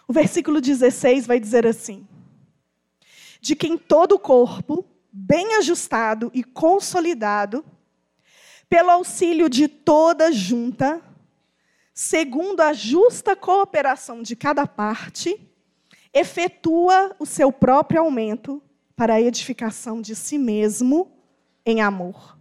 O 0.08 0.14
versículo 0.14 0.60
16 0.60 1.26
vai 1.26 1.40
dizer 1.40 1.66
assim: 1.66 2.08
De 3.40 3.56
quem 3.56 3.78
todo 3.78 4.16
o 4.16 4.20
corpo, 4.20 4.86
bem 5.12 5.56
ajustado 5.56 6.32
e 6.34 6.44
consolidado, 6.44 7.64
pelo 8.68 8.90
auxílio 8.90 9.48
de 9.48 9.68
toda 9.68 10.32
junta, 10.32 11.02
segundo 11.96 12.60
a 12.60 12.74
justa 12.74 13.38
cooperação 13.38 14.22
de 14.22 14.36
cada 14.36 14.68
parte, 14.68 15.40
efetua 16.14 17.16
o 17.18 17.26
seu 17.26 17.54
próprio 17.54 18.02
aumento 18.02 18.62
para 18.98 19.14
a 19.14 19.22
edificação 19.22 20.02
de 20.02 20.14
si 20.14 20.38
mesmo 20.38 21.10
em 21.66 21.82
amor. 21.82 22.38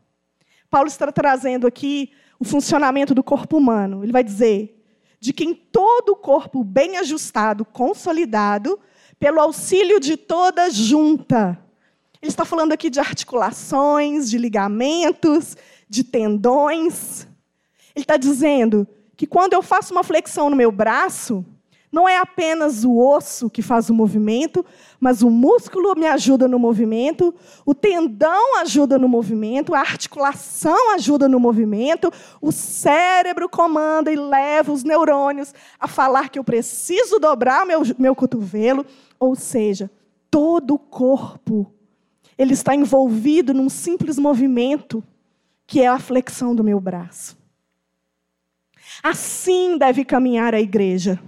Paulo 0.69 0.89
está 0.89 1.11
trazendo 1.13 1.69
aqui 1.69 2.11
o 2.39 2.45
funcionamento 2.45 3.15
do 3.15 3.23
corpo 3.23 3.57
humano. 3.57 4.03
Ele 4.03 4.11
vai 4.11 4.25
dizer: 4.25 4.85
de 5.21 5.33
que 5.33 5.45
em 5.45 5.55
todo 5.55 6.11
o 6.11 6.17
corpo 6.17 6.65
bem 6.65 6.97
ajustado, 6.97 7.65
consolidado, 7.65 8.81
pelo 9.21 9.41
auxílio 9.41 10.01
de 10.01 10.17
toda 10.17 10.69
junta. 10.69 11.57
Ele 12.21 12.31
está 12.31 12.45
falando 12.45 12.73
aqui 12.73 12.91
de 12.91 12.99
articulações, 12.99 14.29
de 14.29 14.37
ligamentos, 14.37 15.57
de 15.89 16.03
tendões. 16.03 17.29
Ele 17.95 18.03
está 18.03 18.17
dizendo 18.17 18.89
que 19.17 19.27
quando 19.27 19.53
eu 19.53 19.63
faço 19.63 19.93
uma 19.93 20.03
flexão 20.03 20.51
no 20.51 20.57
meu 20.57 20.73
braço, 20.73 21.45
não 21.95 22.09
é 22.09 22.19
apenas 22.19 22.85
o 22.85 22.99
osso 22.99 23.49
que 23.49 23.63
faz 23.63 23.89
o 23.89 23.95
movimento, 23.95 24.67
mas 24.99 25.23
o 25.23 25.31
músculo 25.31 25.95
me 25.95 26.09
ajuda 26.09 26.49
no 26.49 26.59
movimento, 26.59 27.33
o 27.65 27.73
tendão 27.73 28.59
ajuda 28.61 28.99
no 28.99 29.09
movimento, 29.09 29.75
a 29.75 29.79
articulação 29.79 30.93
ajuda 30.95 31.29
no 31.29 31.39
movimento, 31.39 32.13
o 32.41 32.51
cérebro 32.51 33.49
comanda 33.49 34.11
e 34.11 34.17
leva 34.17 34.73
os 34.73 34.83
neurônios 34.83 35.55
a 35.79 35.87
falar 35.87 36.31
que 36.31 36.39
eu 36.39 36.43
preciso 36.43 37.21
dobrar 37.21 37.65
meu, 37.65 37.83
meu 37.97 38.17
cotovelo, 38.17 38.85
ou 39.21 39.37
seja, 39.37 39.89
todo 40.29 40.75
o 40.75 40.79
corpo 40.79 41.73
ele 42.37 42.55
está 42.55 42.75
envolvido 42.75 43.55
num 43.55 43.69
simples 43.69 44.19
movimento 44.19 45.01
que 45.65 45.81
é 45.81 45.87
a 45.87 46.01
flexão 46.01 46.57
do 46.57 46.65
meu 46.65 46.81
braço. 46.81 47.44
Assim 49.03 49.77
deve 49.79 50.05
caminhar 50.05 50.55
a 50.55 50.61
igreja. 50.61 51.21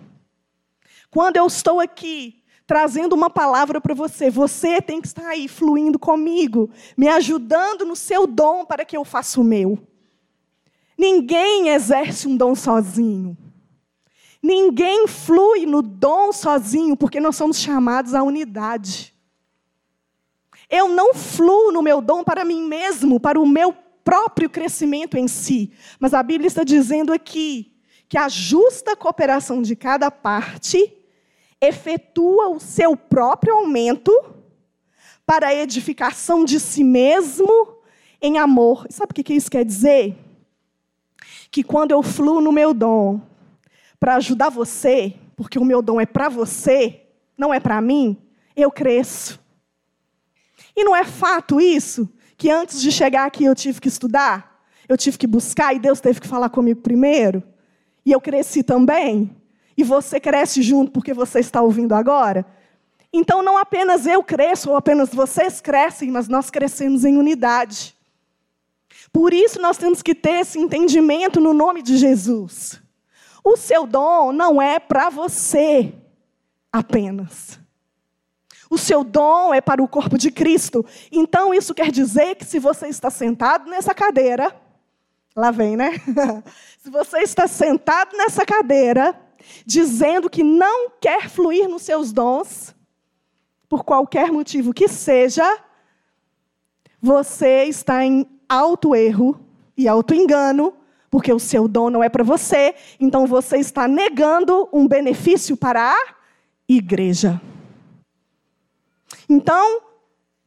Quando 1.11 1.37
eu 1.37 1.47
estou 1.47 1.81
aqui 1.81 2.43
trazendo 2.67 3.15
uma 3.15 3.31
palavra 3.31 3.81
para 3.81 3.95
você, 3.95 4.29
você 4.29 4.83
tem 4.83 5.01
que 5.01 5.07
estar 5.07 5.29
aí 5.29 5.47
fluindo 5.47 5.99
comigo, 5.99 6.69
me 6.97 7.07
ajudando 7.09 7.85
no 7.85 7.95
seu 7.95 8.27
dom 8.27 8.65
para 8.65 8.85
que 8.85 8.97
eu 8.97 9.05
faça 9.05 9.41
o 9.41 9.45
meu. 9.45 9.79
Ninguém 10.99 11.69
exerce 11.69 12.27
um 12.27 12.37
dom 12.37 12.55
sozinho. 12.55 13.37
Ninguém 14.43 15.07
flui 15.07 15.67
no 15.67 15.83
dom 15.83 16.33
sozinho, 16.33 16.97
porque 16.97 17.21
nós 17.21 17.37
somos 17.37 17.59
chamados 17.59 18.15
à 18.15 18.23
unidade. 18.23 19.15
Eu 20.69 20.89
não 20.89 21.15
fluo 21.15 21.71
no 21.71 21.83
meu 21.83 22.01
dom 22.01 22.25
para 22.25 22.45
mim 22.45 22.63
mesmo, 22.67 23.21
para 23.21 23.41
o 23.41 23.47
meu 23.47 23.73
próprio 24.07 24.49
crescimento 24.49 25.17
em 25.17 25.27
si. 25.27 25.73
Mas 25.99 26.15
a 26.15 26.23
Bíblia 26.23 26.47
está 26.47 26.63
dizendo 26.63 27.13
aqui 27.13 27.73
que 28.09 28.17
a 28.17 28.29
justa 28.29 28.95
cooperação 28.95 29.61
de 29.61 29.75
cada 29.75 30.13
parte 30.13 30.97
efetua 31.61 32.51
o 32.51 32.61
seu 32.61 32.97
próprio 32.97 33.55
aumento 33.55 34.13
para 35.27 35.49
a 35.49 35.55
edificação 35.55 36.45
de 36.45 36.61
si 36.61 36.85
mesmo 36.85 37.49
em 38.23 38.39
amor. 38.39 38.87
Sabe 38.91 39.11
o 39.11 39.15
que 39.25 39.35
isso 39.35 39.51
quer 39.51 39.65
dizer? 39.65 40.17
Que 41.51 41.65
quando 41.65 41.91
eu 41.91 42.01
fluo 42.01 42.41
no 42.41 42.53
meu 42.53 42.73
dom 42.73 43.21
para 43.99 44.15
ajudar 44.15 44.51
você, 44.51 45.15
porque 45.35 45.59
o 45.59 45.65
meu 45.65 45.83
dom 45.83 46.01
é 46.01 46.07
para 46.07 46.29
você, 46.29 47.03
não 47.37 47.53
é 47.53 47.59
para 47.59 47.81
mim, 47.81 48.17
eu 48.55 48.71
cresço. 48.71 49.41
E 50.77 50.85
não 50.85 50.95
é 50.95 51.05
fato 51.05 51.61
isso? 51.61 52.09
Que 52.37 52.51
antes 52.51 52.81
de 52.81 52.93
chegar 52.93 53.27
aqui 53.27 53.45
eu 53.45 53.55
tive 53.55 53.81
que 53.81 53.89
estudar, 53.89 54.63
eu 54.89 54.97
tive 54.97 55.19
que 55.19 55.27
buscar 55.27 55.75
e 55.75 55.79
Deus 55.79 56.01
teve 56.01 56.21
que 56.21 56.29
falar 56.29 56.51
comigo 56.51 56.81
primeiro? 56.81 57.43
E 58.05 58.13
eu 58.13 58.21
cresci 58.21 58.63
também? 58.63 59.35
E 59.77 59.83
você 59.83 60.21
cresce 60.21 60.63
junto 60.63 60.93
porque 60.93 61.13
você 61.13 61.41
está 61.41 61.61
ouvindo 61.61 61.95
agora? 61.95 62.47
Então 63.13 63.43
não 63.43 63.57
apenas 63.57 64.07
eu 64.07 64.23
cresço 64.23 64.71
ou 64.71 64.77
apenas 64.77 65.11
vocês 65.11 65.61
crescem, 65.61 66.11
mas 66.11 66.29
nós 66.29 66.51
crescemos 66.51 67.05
em 67.05 67.17
unidade. 67.17 67.97
Por 69.13 69.33
isso 69.33 69.61
nós 69.61 69.79
temos 69.79 70.03
que 70.03 70.15
ter 70.15 70.41
esse 70.41 70.59
entendimento 70.59 71.41
no 71.41 71.55
nome 71.55 71.83
de 71.83 71.97
Jesus. 71.97 72.81
O 73.43 73.57
seu 73.57 73.87
dom 73.87 74.33
não 74.33 74.61
é 74.61 74.79
para 74.79 75.09
você 75.09 75.95
apenas. 76.73 77.59
O 78.69 78.77
seu 78.77 79.05
dom 79.05 79.55
é 79.55 79.61
para 79.61 79.83
o 79.83 79.89
corpo 79.89 80.19
de 80.19 80.31
Cristo. 80.31 80.85
Então, 81.11 81.55
isso 81.55 81.75
quer 81.75 81.91
dizer 81.91 82.35
que 82.35 82.45
se 82.45 82.59
você 82.59 82.89
está 82.89 83.11
sentado 83.11 83.71
nessa 83.71 83.95
cadeira, 83.95 84.55
lá 85.35 85.51
vem, 85.51 85.77
né? 85.77 85.93
se 86.79 86.91
você 86.91 87.19
está 87.19 87.47
sentado 87.47 88.17
nessa 88.17 88.45
cadeira, 88.45 89.19
dizendo 89.65 90.29
que 90.29 90.43
não 90.43 90.91
quer 91.01 91.29
fluir 91.29 91.69
nos 91.69 91.83
seus 91.83 92.13
dons, 92.13 92.75
por 93.69 93.85
qualquer 93.85 94.33
motivo 94.33 94.73
que 94.73 94.89
seja, 94.89 95.59
você 97.01 97.65
está 97.65 98.05
em 98.05 98.27
alto 98.49 98.95
erro 98.95 99.41
e 99.77 99.87
alto 99.87 100.15
engano, 100.15 100.73
porque 101.11 101.33
o 101.33 101.39
seu 101.39 101.69
dom 101.69 101.91
não 101.91 102.03
é 102.03 102.09
para 102.09 102.25
você, 102.25 102.75
então 102.99 103.27
você 103.27 103.59
está 103.59 103.87
negando 103.87 104.69
um 104.73 104.87
benefício 104.87 105.57
para 105.57 105.93
a 105.93 106.15
igreja. 106.69 107.41
Então, 109.29 109.81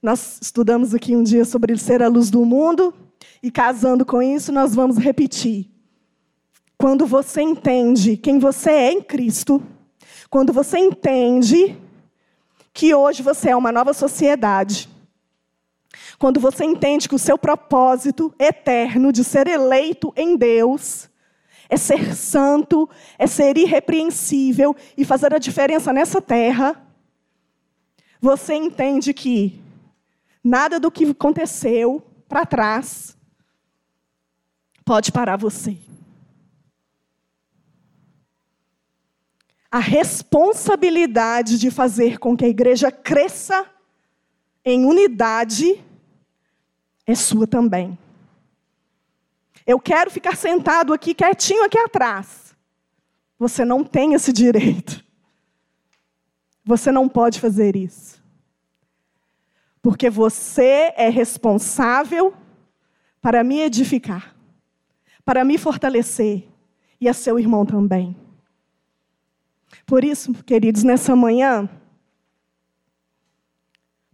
nós 0.01 0.39
estudamos 0.41 0.93
aqui 0.93 1.15
um 1.15 1.23
dia 1.23 1.43
sobre 1.43 1.77
ser 1.77 2.01
a 2.01 2.07
luz 2.07 2.29
do 2.29 2.45
mundo, 2.45 2.93
e 3.41 3.51
casando 3.51 4.05
com 4.05 4.21
isso, 4.21 4.51
nós 4.51 4.75
vamos 4.75 4.97
repetir. 4.97 5.69
Quando 6.77 7.05
você 7.05 7.41
entende 7.41 8.15
quem 8.15 8.39
você 8.39 8.69
é 8.69 8.91
em 8.91 9.01
Cristo, 9.01 9.61
quando 10.29 10.53
você 10.53 10.77
entende 10.77 11.77
que 12.73 12.93
hoje 12.93 13.21
você 13.21 13.49
é 13.49 13.55
uma 13.55 13.71
nova 13.71 13.93
sociedade, 13.93 14.89
quando 16.17 16.39
você 16.39 16.63
entende 16.63 17.09
que 17.09 17.15
o 17.15 17.19
seu 17.19 17.37
propósito 17.37 18.33
eterno 18.39 19.11
de 19.11 19.23
ser 19.23 19.47
eleito 19.47 20.13
em 20.15 20.37
Deus 20.37 21.09
é 21.69 21.77
ser 21.77 22.15
santo, 22.15 22.89
é 23.17 23.27
ser 23.27 23.57
irrepreensível 23.57 24.75
e 24.97 25.05
fazer 25.05 25.33
a 25.33 25.39
diferença 25.39 25.93
nessa 25.93 26.21
terra, 26.21 26.81
você 28.19 28.53
entende 28.53 29.13
que 29.13 29.61
nada 30.43 30.79
do 30.79 30.91
que 30.91 31.05
aconteceu 31.05 32.05
para 32.27 32.45
trás 32.45 33.17
pode 34.83 35.11
parar 35.11 35.37
você. 35.37 35.77
A 39.71 39.79
responsabilidade 39.79 41.59
de 41.59 41.69
fazer 41.69 42.17
com 42.17 42.35
que 42.35 42.43
a 42.43 42.49
igreja 42.49 42.91
cresça 42.91 43.69
em 44.65 44.85
unidade 44.85 45.83
é 47.05 47.15
sua 47.15 47.47
também. 47.47 47.97
Eu 49.65 49.79
quero 49.79 50.09
ficar 50.09 50.35
sentado 50.35 50.91
aqui 50.91 51.13
quietinho 51.13 51.63
aqui 51.63 51.77
atrás. 51.77 52.55
Você 53.37 53.63
não 53.63 53.83
tem 53.83 54.15
esse 54.15 54.33
direito. 54.33 55.05
Você 56.69 56.91
não 56.91 57.09
pode 57.09 57.39
fazer 57.39 57.75
isso. 57.75 58.23
Porque 59.81 60.07
você 60.07 60.93
é 60.95 61.09
responsável 61.09 62.31
para 63.19 63.43
me 63.43 63.59
edificar, 63.61 64.35
para 65.25 65.43
me 65.43 65.57
fortalecer 65.57 66.47
e 67.01 67.09
a 67.09 67.13
seu 67.13 67.39
irmão 67.39 67.65
também. 67.65 68.15
Por 69.83 70.03
isso, 70.03 70.31
queridos, 70.43 70.83
nessa 70.83 71.15
manhã, 71.15 71.67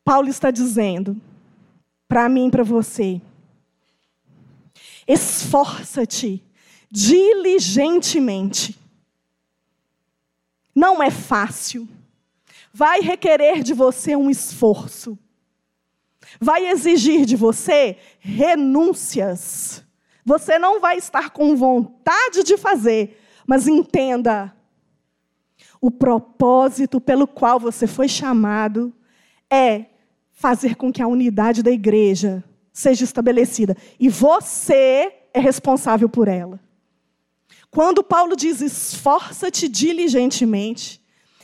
Paulo 0.01 0.29
está 0.29 0.49
dizendo 0.49 1.19
para 2.07 2.29
mim 2.29 2.47
e 2.47 2.51
para 2.51 2.63
você: 2.63 3.21
esforça-te 5.05 6.41
diligentemente. 6.89 8.79
Não 10.73 11.03
é 11.03 11.11
fácil 11.11 11.85
vai 12.75 12.99
requerer 12.99 13.63
de 13.63 13.73
você 13.73 14.17
um 14.17 14.29
esforço. 14.29 15.17
Vai 16.41 16.67
exigir 16.67 17.25
de 17.25 17.37
você 17.37 17.95
renúncias. 18.19 19.81
Você 20.25 20.59
não 20.59 20.81
vai 20.81 20.97
estar 20.97 21.29
com 21.29 21.55
vontade 21.55 22.43
de 22.43 22.57
fazer, 22.57 23.17
mas 23.47 23.65
entenda: 23.65 24.53
o 25.79 25.89
propósito 25.89 26.99
pelo 26.99 27.25
qual 27.25 27.61
você 27.61 27.87
foi 27.87 28.09
chamado 28.09 28.93
é 29.49 29.85
fazer 30.33 30.75
com 30.75 30.91
que 30.91 31.01
a 31.01 31.07
unidade 31.07 31.63
da 31.63 31.71
igreja 31.71 32.43
seja 32.73 33.05
estabelecida. 33.05 33.77
E 33.97 34.09
você 34.09 35.13
é 35.33 35.39
responsável 35.39 36.09
por 36.09 36.27
ela. 36.27 36.59
Quando 37.71 38.03
Paulo 38.03 38.35
diz 38.35 38.59
esforça-te 38.59 39.69
diligentemente, 39.69 41.01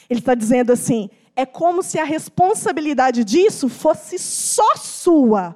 ele 0.09 0.19
está 0.19 0.35
dizendo 0.35 0.73
assim: 0.73 1.09
é 1.35 1.45
como 1.45 1.81
se 1.81 1.97
a 1.99 2.03
responsabilidade 2.03 3.23
disso 3.23 3.69
fosse 3.69 4.19
só 4.19 4.75
sua. 4.75 5.55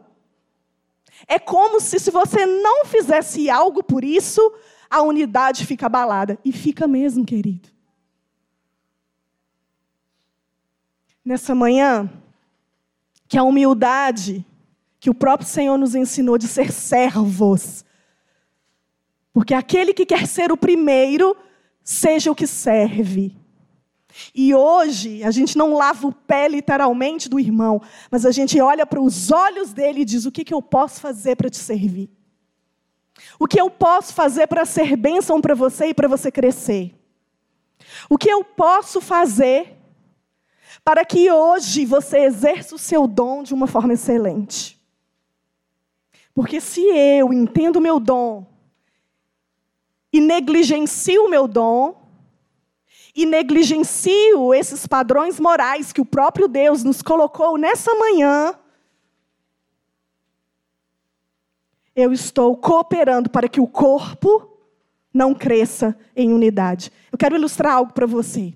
É 1.28 1.40
como 1.40 1.80
se, 1.80 2.00
se 2.00 2.12
você 2.12 2.46
não 2.46 2.86
fizesse 2.86 3.50
algo 3.50 3.84
por 3.84 4.04
isso, 4.04 4.42
a 4.90 5.02
unidade 5.02 5.66
fica 5.66 5.86
abalada. 5.88 6.38
E 6.44 6.52
fica 6.52 6.88
mesmo, 6.88 7.26
querido. 7.26 7.70
Nessa 11.24 11.56
manhã, 11.56 12.10
que 13.28 13.38
a 13.38 13.44
humildade 13.44 14.46
que 15.06 15.10
o 15.12 15.14
próprio 15.14 15.48
Senhor 15.48 15.78
nos 15.78 15.94
ensinou 15.94 16.36
de 16.36 16.48
ser 16.48 16.72
servos. 16.72 17.86
Porque 19.32 19.54
aquele 19.54 19.94
que 19.94 20.04
quer 20.04 20.26
ser 20.26 20.52
o 20.52 20.58
primeiro, 20.58 21.38
seja 21.84 22.32
o 22.32 22.36
que 22.36 22.48
serve. 22.48 23.38
E 24.34 24.54
hoje, 24.54 25.24
a 25.24 25.32
gente 25.32 25.58
não 25.58 25.74
lava 25.74 26.08
o 26.08 26.14
pé 26.14 26.48
literalmente 26.48 27.28
do 27.28 27.40
irmão, 27.40 27.82
mas 28.10 28.26
a 28.26 28.32
gente 28.32 28.60
olha 28.62 28.86
para 28.86 29.02
os 29.02 29.32
olhos 29.32 29.74
dele 29.74 30.02
e 30.02 30.06
diz: 30.06 30.26
o 30.26 30.32
que, 30.32 30.46
que 30.46 30.54
eu 30.54 30.62
posso 30.62 31.02
fazer 31.02 31.36
para 31.36 31.50
te 31.50 31.58
servir? 31.58 32.10
O 33.40 33.48
que 33.48 33.60
eu 33.60 33.70
posso 33.70 34.14
fazer 34.14 34.48
para 34.48 34.66
ser 34.66 34.96
bênção 34.96 35.42
para 35.42 35.56
você 35.56 35.88
e 35.88 35.94
para 35.94 36.08
você 36.08 36.32
crescer? 36.32 36.94
O 38.10 38.18
que 38.18 38.30
eu 38.30 38.44
posso 38.44 39.02
fazer 39.02 39.74
para 40.84 41.04
que 41.04 41.32
hoje 41.32 41.86
você 41.86 42.20
exerça 42.20 42.76
o 42.76 42.80
seu 42.80 43.08
dom 43.08 43.44
de 43.44 43.54
uma 43.54 43.68
forma 43.68 43.94
excelente? 43.94 44.80
Porque 46.34 46.60
se 46.60 46.82
eu 46.82 47.32
entendo 47.34 47.78
o 47.78 47.82
meu 47.82 48.00
dom 48.00 48.46
e 50.12 50.20
negligencio 50.20 51.26
o 51.26 51.30
meu 51.30 51.48
dom, 51.48 52.05
e 53.16 53.26
negligencio 53.26 54.54
esses 54.54 54.86
padrões 54.86 55.40
morais 55.40 55.94
que 55.94 56.02
o 56.02 56.06
próprio 56.06 56.48
Deus 56.48 56.84
nos 56.84 57.02
colocou 57.02 57.58
nessa 57.58 57.96
manhã, 57.96 58.54
eu 61.96 62.12
estou 62.12 62.58
cooperando 62.58 63.30
para 63.30 63.48
que 63.48 63.62
o 63.62 63.68
corpo 63.68 64.52
não 65.14 65.34
cresça 65.34 65.98
em 66.14 66.34
unidade. 66.34 66.92
Eu 67.10 67.18
quero 67.18 67.38
ilustrar 67.38 67.76
algo 67.76 67.94
para 67.94 68.06
você. 68.06 68.54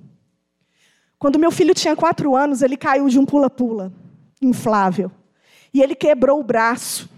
Quando 1.18 1.40
meu 1.40 1.52
filho 1.52 1.74
tinha 1.74 1.96
quatro 1.96 2.36
anos, 2.36 2.62
ele 2.62 2.76
caiu 2.76 3.08
de 3.08 3.18
um 3.18 3.26
pula-pula 3.26 3.94
inflável. 4.42 5.10
E 5.74 5.82
ele 5.82 5.96
quebrou 5.96 6.40
o 6.40 6.44
braço 6.44 7.10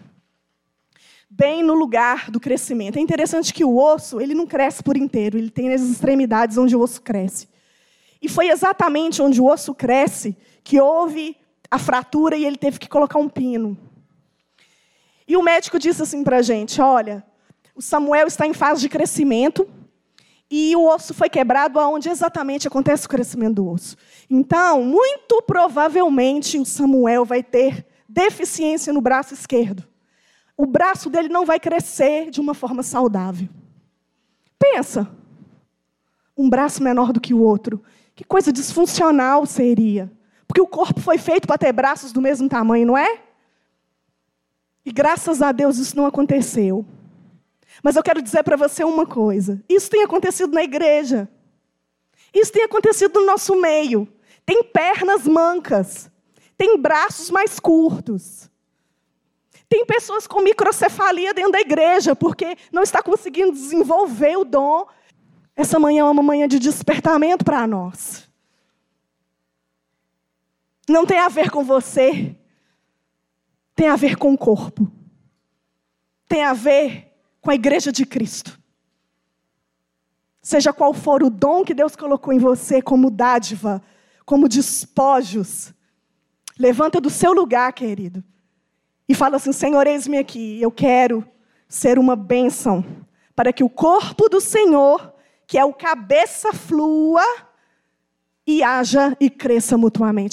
bem 1.34 1.63
no 1.63 1.73
lugar 1.73 2.29
do 2.29 2.41
crescimento. 2.41 2.97
É 2.97 2.99
interessante 2.99 3.53
que 3.53 3.63
o 3.63 3.77
osso, 3.77 4.19
ele 4.19 4.36
não 4.36 4.45
cresce 4.45 4.84
por 4.84 4.97
inteiro, 4.97 5.38
ele 5.38 5.49
tem 5.49 5.73
as 5.73 5.82
extremidades 5.82 6.57
onde 6.57 6.75
o 6.75 6.82
osso 6.82 7.01
cresce. 7.01 7.47
E 8.21 8.27
foi 8.27 8.49
exatamente 8.49 9.21
onde 9.21 9.39
o 9.39 9.45
osso 9.45 9.73
cresce 9.73 10.36
que 10.61 10.79
houve 10.79 11.38
a 11.71 11.79
fratura 11.79 12.36
e 12.36 12.45
ele 12.45 12.57
teve 12.57 12.77
que 12.77 12.89
colocar 12.89 13.17
um 13.17 13.29
pino. 13.29 13.77
E 15.25 15.38
o 15.38 15.41
médico 15.41 15.79
disse 15.79 16.03
assim 16.03 16.21
para 16.21 16.38
a 16.38 16.41
gente: 16.41 16.82
olha, 16.82 17.23
o 17.73 17.82
Samuel 17.82 18.27
está 18.27 18.45
em 18.45 18.53
fase 18.53 18.82
de 18.82 18.89
crescimento 18.89 19.67
e 20.49 20.75
o 20.75 20.86
osso 20.86 21.13
foi 21.13 21.29
quebrado 21.29 21.79
aonde 21.79 22.09
exatamente 22.09 22.67
acontece 22.67 23.05
o 23.05 23.09
crescimento 23.09 23.55
do 23.55 23.69
osso. 23.69 23.95
Então, 24.29 24.84
muito 24.84 25.41
provavelmente 25.47 26.59
o 26.59 26.65
Samuel 26.65 27.23
vai 27.23 27.41
ter 27.41 27.88
deficiência 28.07 28.91
no 28.91 28.99
braço 28.99 29.34
esquerdo 29.34 29.91
o 30.62 30.66
braço 30.68 31.09
dele 31.09 31.28
não 31.28 31.43
vai 31.43 31.59
crescer 31.59 32.30
de 32.30 32.39
uma 32.39 32.53
forma 32.53 32.84
saudável. 32.84 33.49
Pensa, 34.59 35.09
um 36.38 36.47
braço 36.47 36.84
menor 36.84 37.12
do 37.12 37.20
que 37.20 37.34
o 37.34 37.41
outro. 37.41 37.84
Que 38.14 38.24
coisa 38.24 38.53
disfuncional 38.53 39.43
seria. 39.47 40.12
Porque 40.47 40.62
o 40.62 40.68
corpo 40.68 40.99
foi 40.99 41.18
feito 41.18 41.47
para 41.47 41.57
ter 41.57 41.72
braços 41.72 42.12
do 42.12 42.22
mesmo 42.22 42.47
tamanho, 42.47 42.86
não 42.86 42.95
é? 42.95 43.22
E 44.86 44.91
graças 44.91 45.41
a 45.41 45.51
Deus 45.51 45.80
isso 45.80 45.97
não 45.97 46.05
aconteceu. 46.05 46.86
Mas 47.82 47.95
eu 47.95 48.03
quero 48.03 48.22
dizer 48.22 48.43
para 48.43 48.55
você 48.55 48.84
uma 48.84 49.07
coisa: 49.07 49.59
isso 49.68 49.89
tem 49.89 50.03
acontecido 50.03 50.53
na 50.53 50.62
igreja. 50.62 51.28
Isso 52.32 52.51
tem 52.51 52.62
acontecido 52.62 53.20
no 53.20 53.26
nosso 53.26 53.59
meio. 53.59 54.07
Tem 54.45 54.64
pernas 54.64 55.28
mancas, 55.28 56.07
tem 56.55 56.78
braços 56.78 57.32
mais 57.32 57.59
curtos. 57.59 58.51
Tem 59.72 59.86
pessoas 59.86 60.28
com 60.28 60.41
microcefalia 60.41 61.34
dentro 61.34 61.53
da 61.53 61.61
igreja, 61.61 62.13
porque 62.13 62.57
não 62.74 62.84
está 62.84 63.01
conseguindo 63.01 63.53
desenvolver 63.53 64.36
o 64.36 64.43
dom. 64.43 64.86
Essa 65.55 65.80
manhã 65.80 66.01
é 66.01 66.09
uma 66.11 66.22
manhã 66.22 66.45
de 66.45 66.59
despertamento 66.59 67.45
para 67.45 67.65
nós. 67.65 68.30
Não 70.89 71.05
tem 71.05 71.19
a 71.19 71.30
ver 71.30 71.49
com 71.49 71.63
você, 71.63 72.36
tem 73.74 73.88
a 73.88 73.95
ver 73.95 74.17
com 74.17 74.34
o 74.34 74.38
corpo. 74.38 74.91
Tem 76.28 76.43
a 76.43 76.51
ver 76.51 77.09
com 77.39 77.49
a 77.49 77.55
igreja 77.55 77.93
de 77.93 78.05
Cristo. 78.05 78.59
Seja 80.41 80.74
qual 80.74 80.93
for 80.93 81.24
o 81.24 81.30
dom 81.30 81.63
que 81.63 81.74
Deus 81.74 81.95
colocou 81.95 82.34
em 82.34 82.39
você 82.39 82.82
como 82.82 83.09
dádiva, 83.09 83.82
como 84.26 84.49
despojos, 84.49 85.74
levanta 86.59 86.99
do 86.99 87.09
seu 87.09 87.32
lugar, 87.32 87.72
querido, 87.72 88.22
e 89.12 89.14
fala 89.14 89.36
assim: 89.36 89.51
Senhor, 89.51 89.86
eis-me 89.86 90.18
aqui, 90.18 90.62
eu 90.62 90.72
quero 90.72 91.28
ser 91.68 91.99
uma 91.99 92.16
bênção 92.16 92.84
para 93.36 93.51
que 93.51 93.62
o 93.62 93.70
corpo 93.70 94.30
do 94.30 94.39
Senhor, 94.39 95.14
que 95.45 95.57
é 95.57 95.66
o 95.66 95.74
cabeça, 95.74 96.53
flua 96.53 97.24
e 98.47 98.64
haja 98.64 99.16
e 99.20 99.30
cresça 99.30 99.78
mutuamente. 99.78 100.30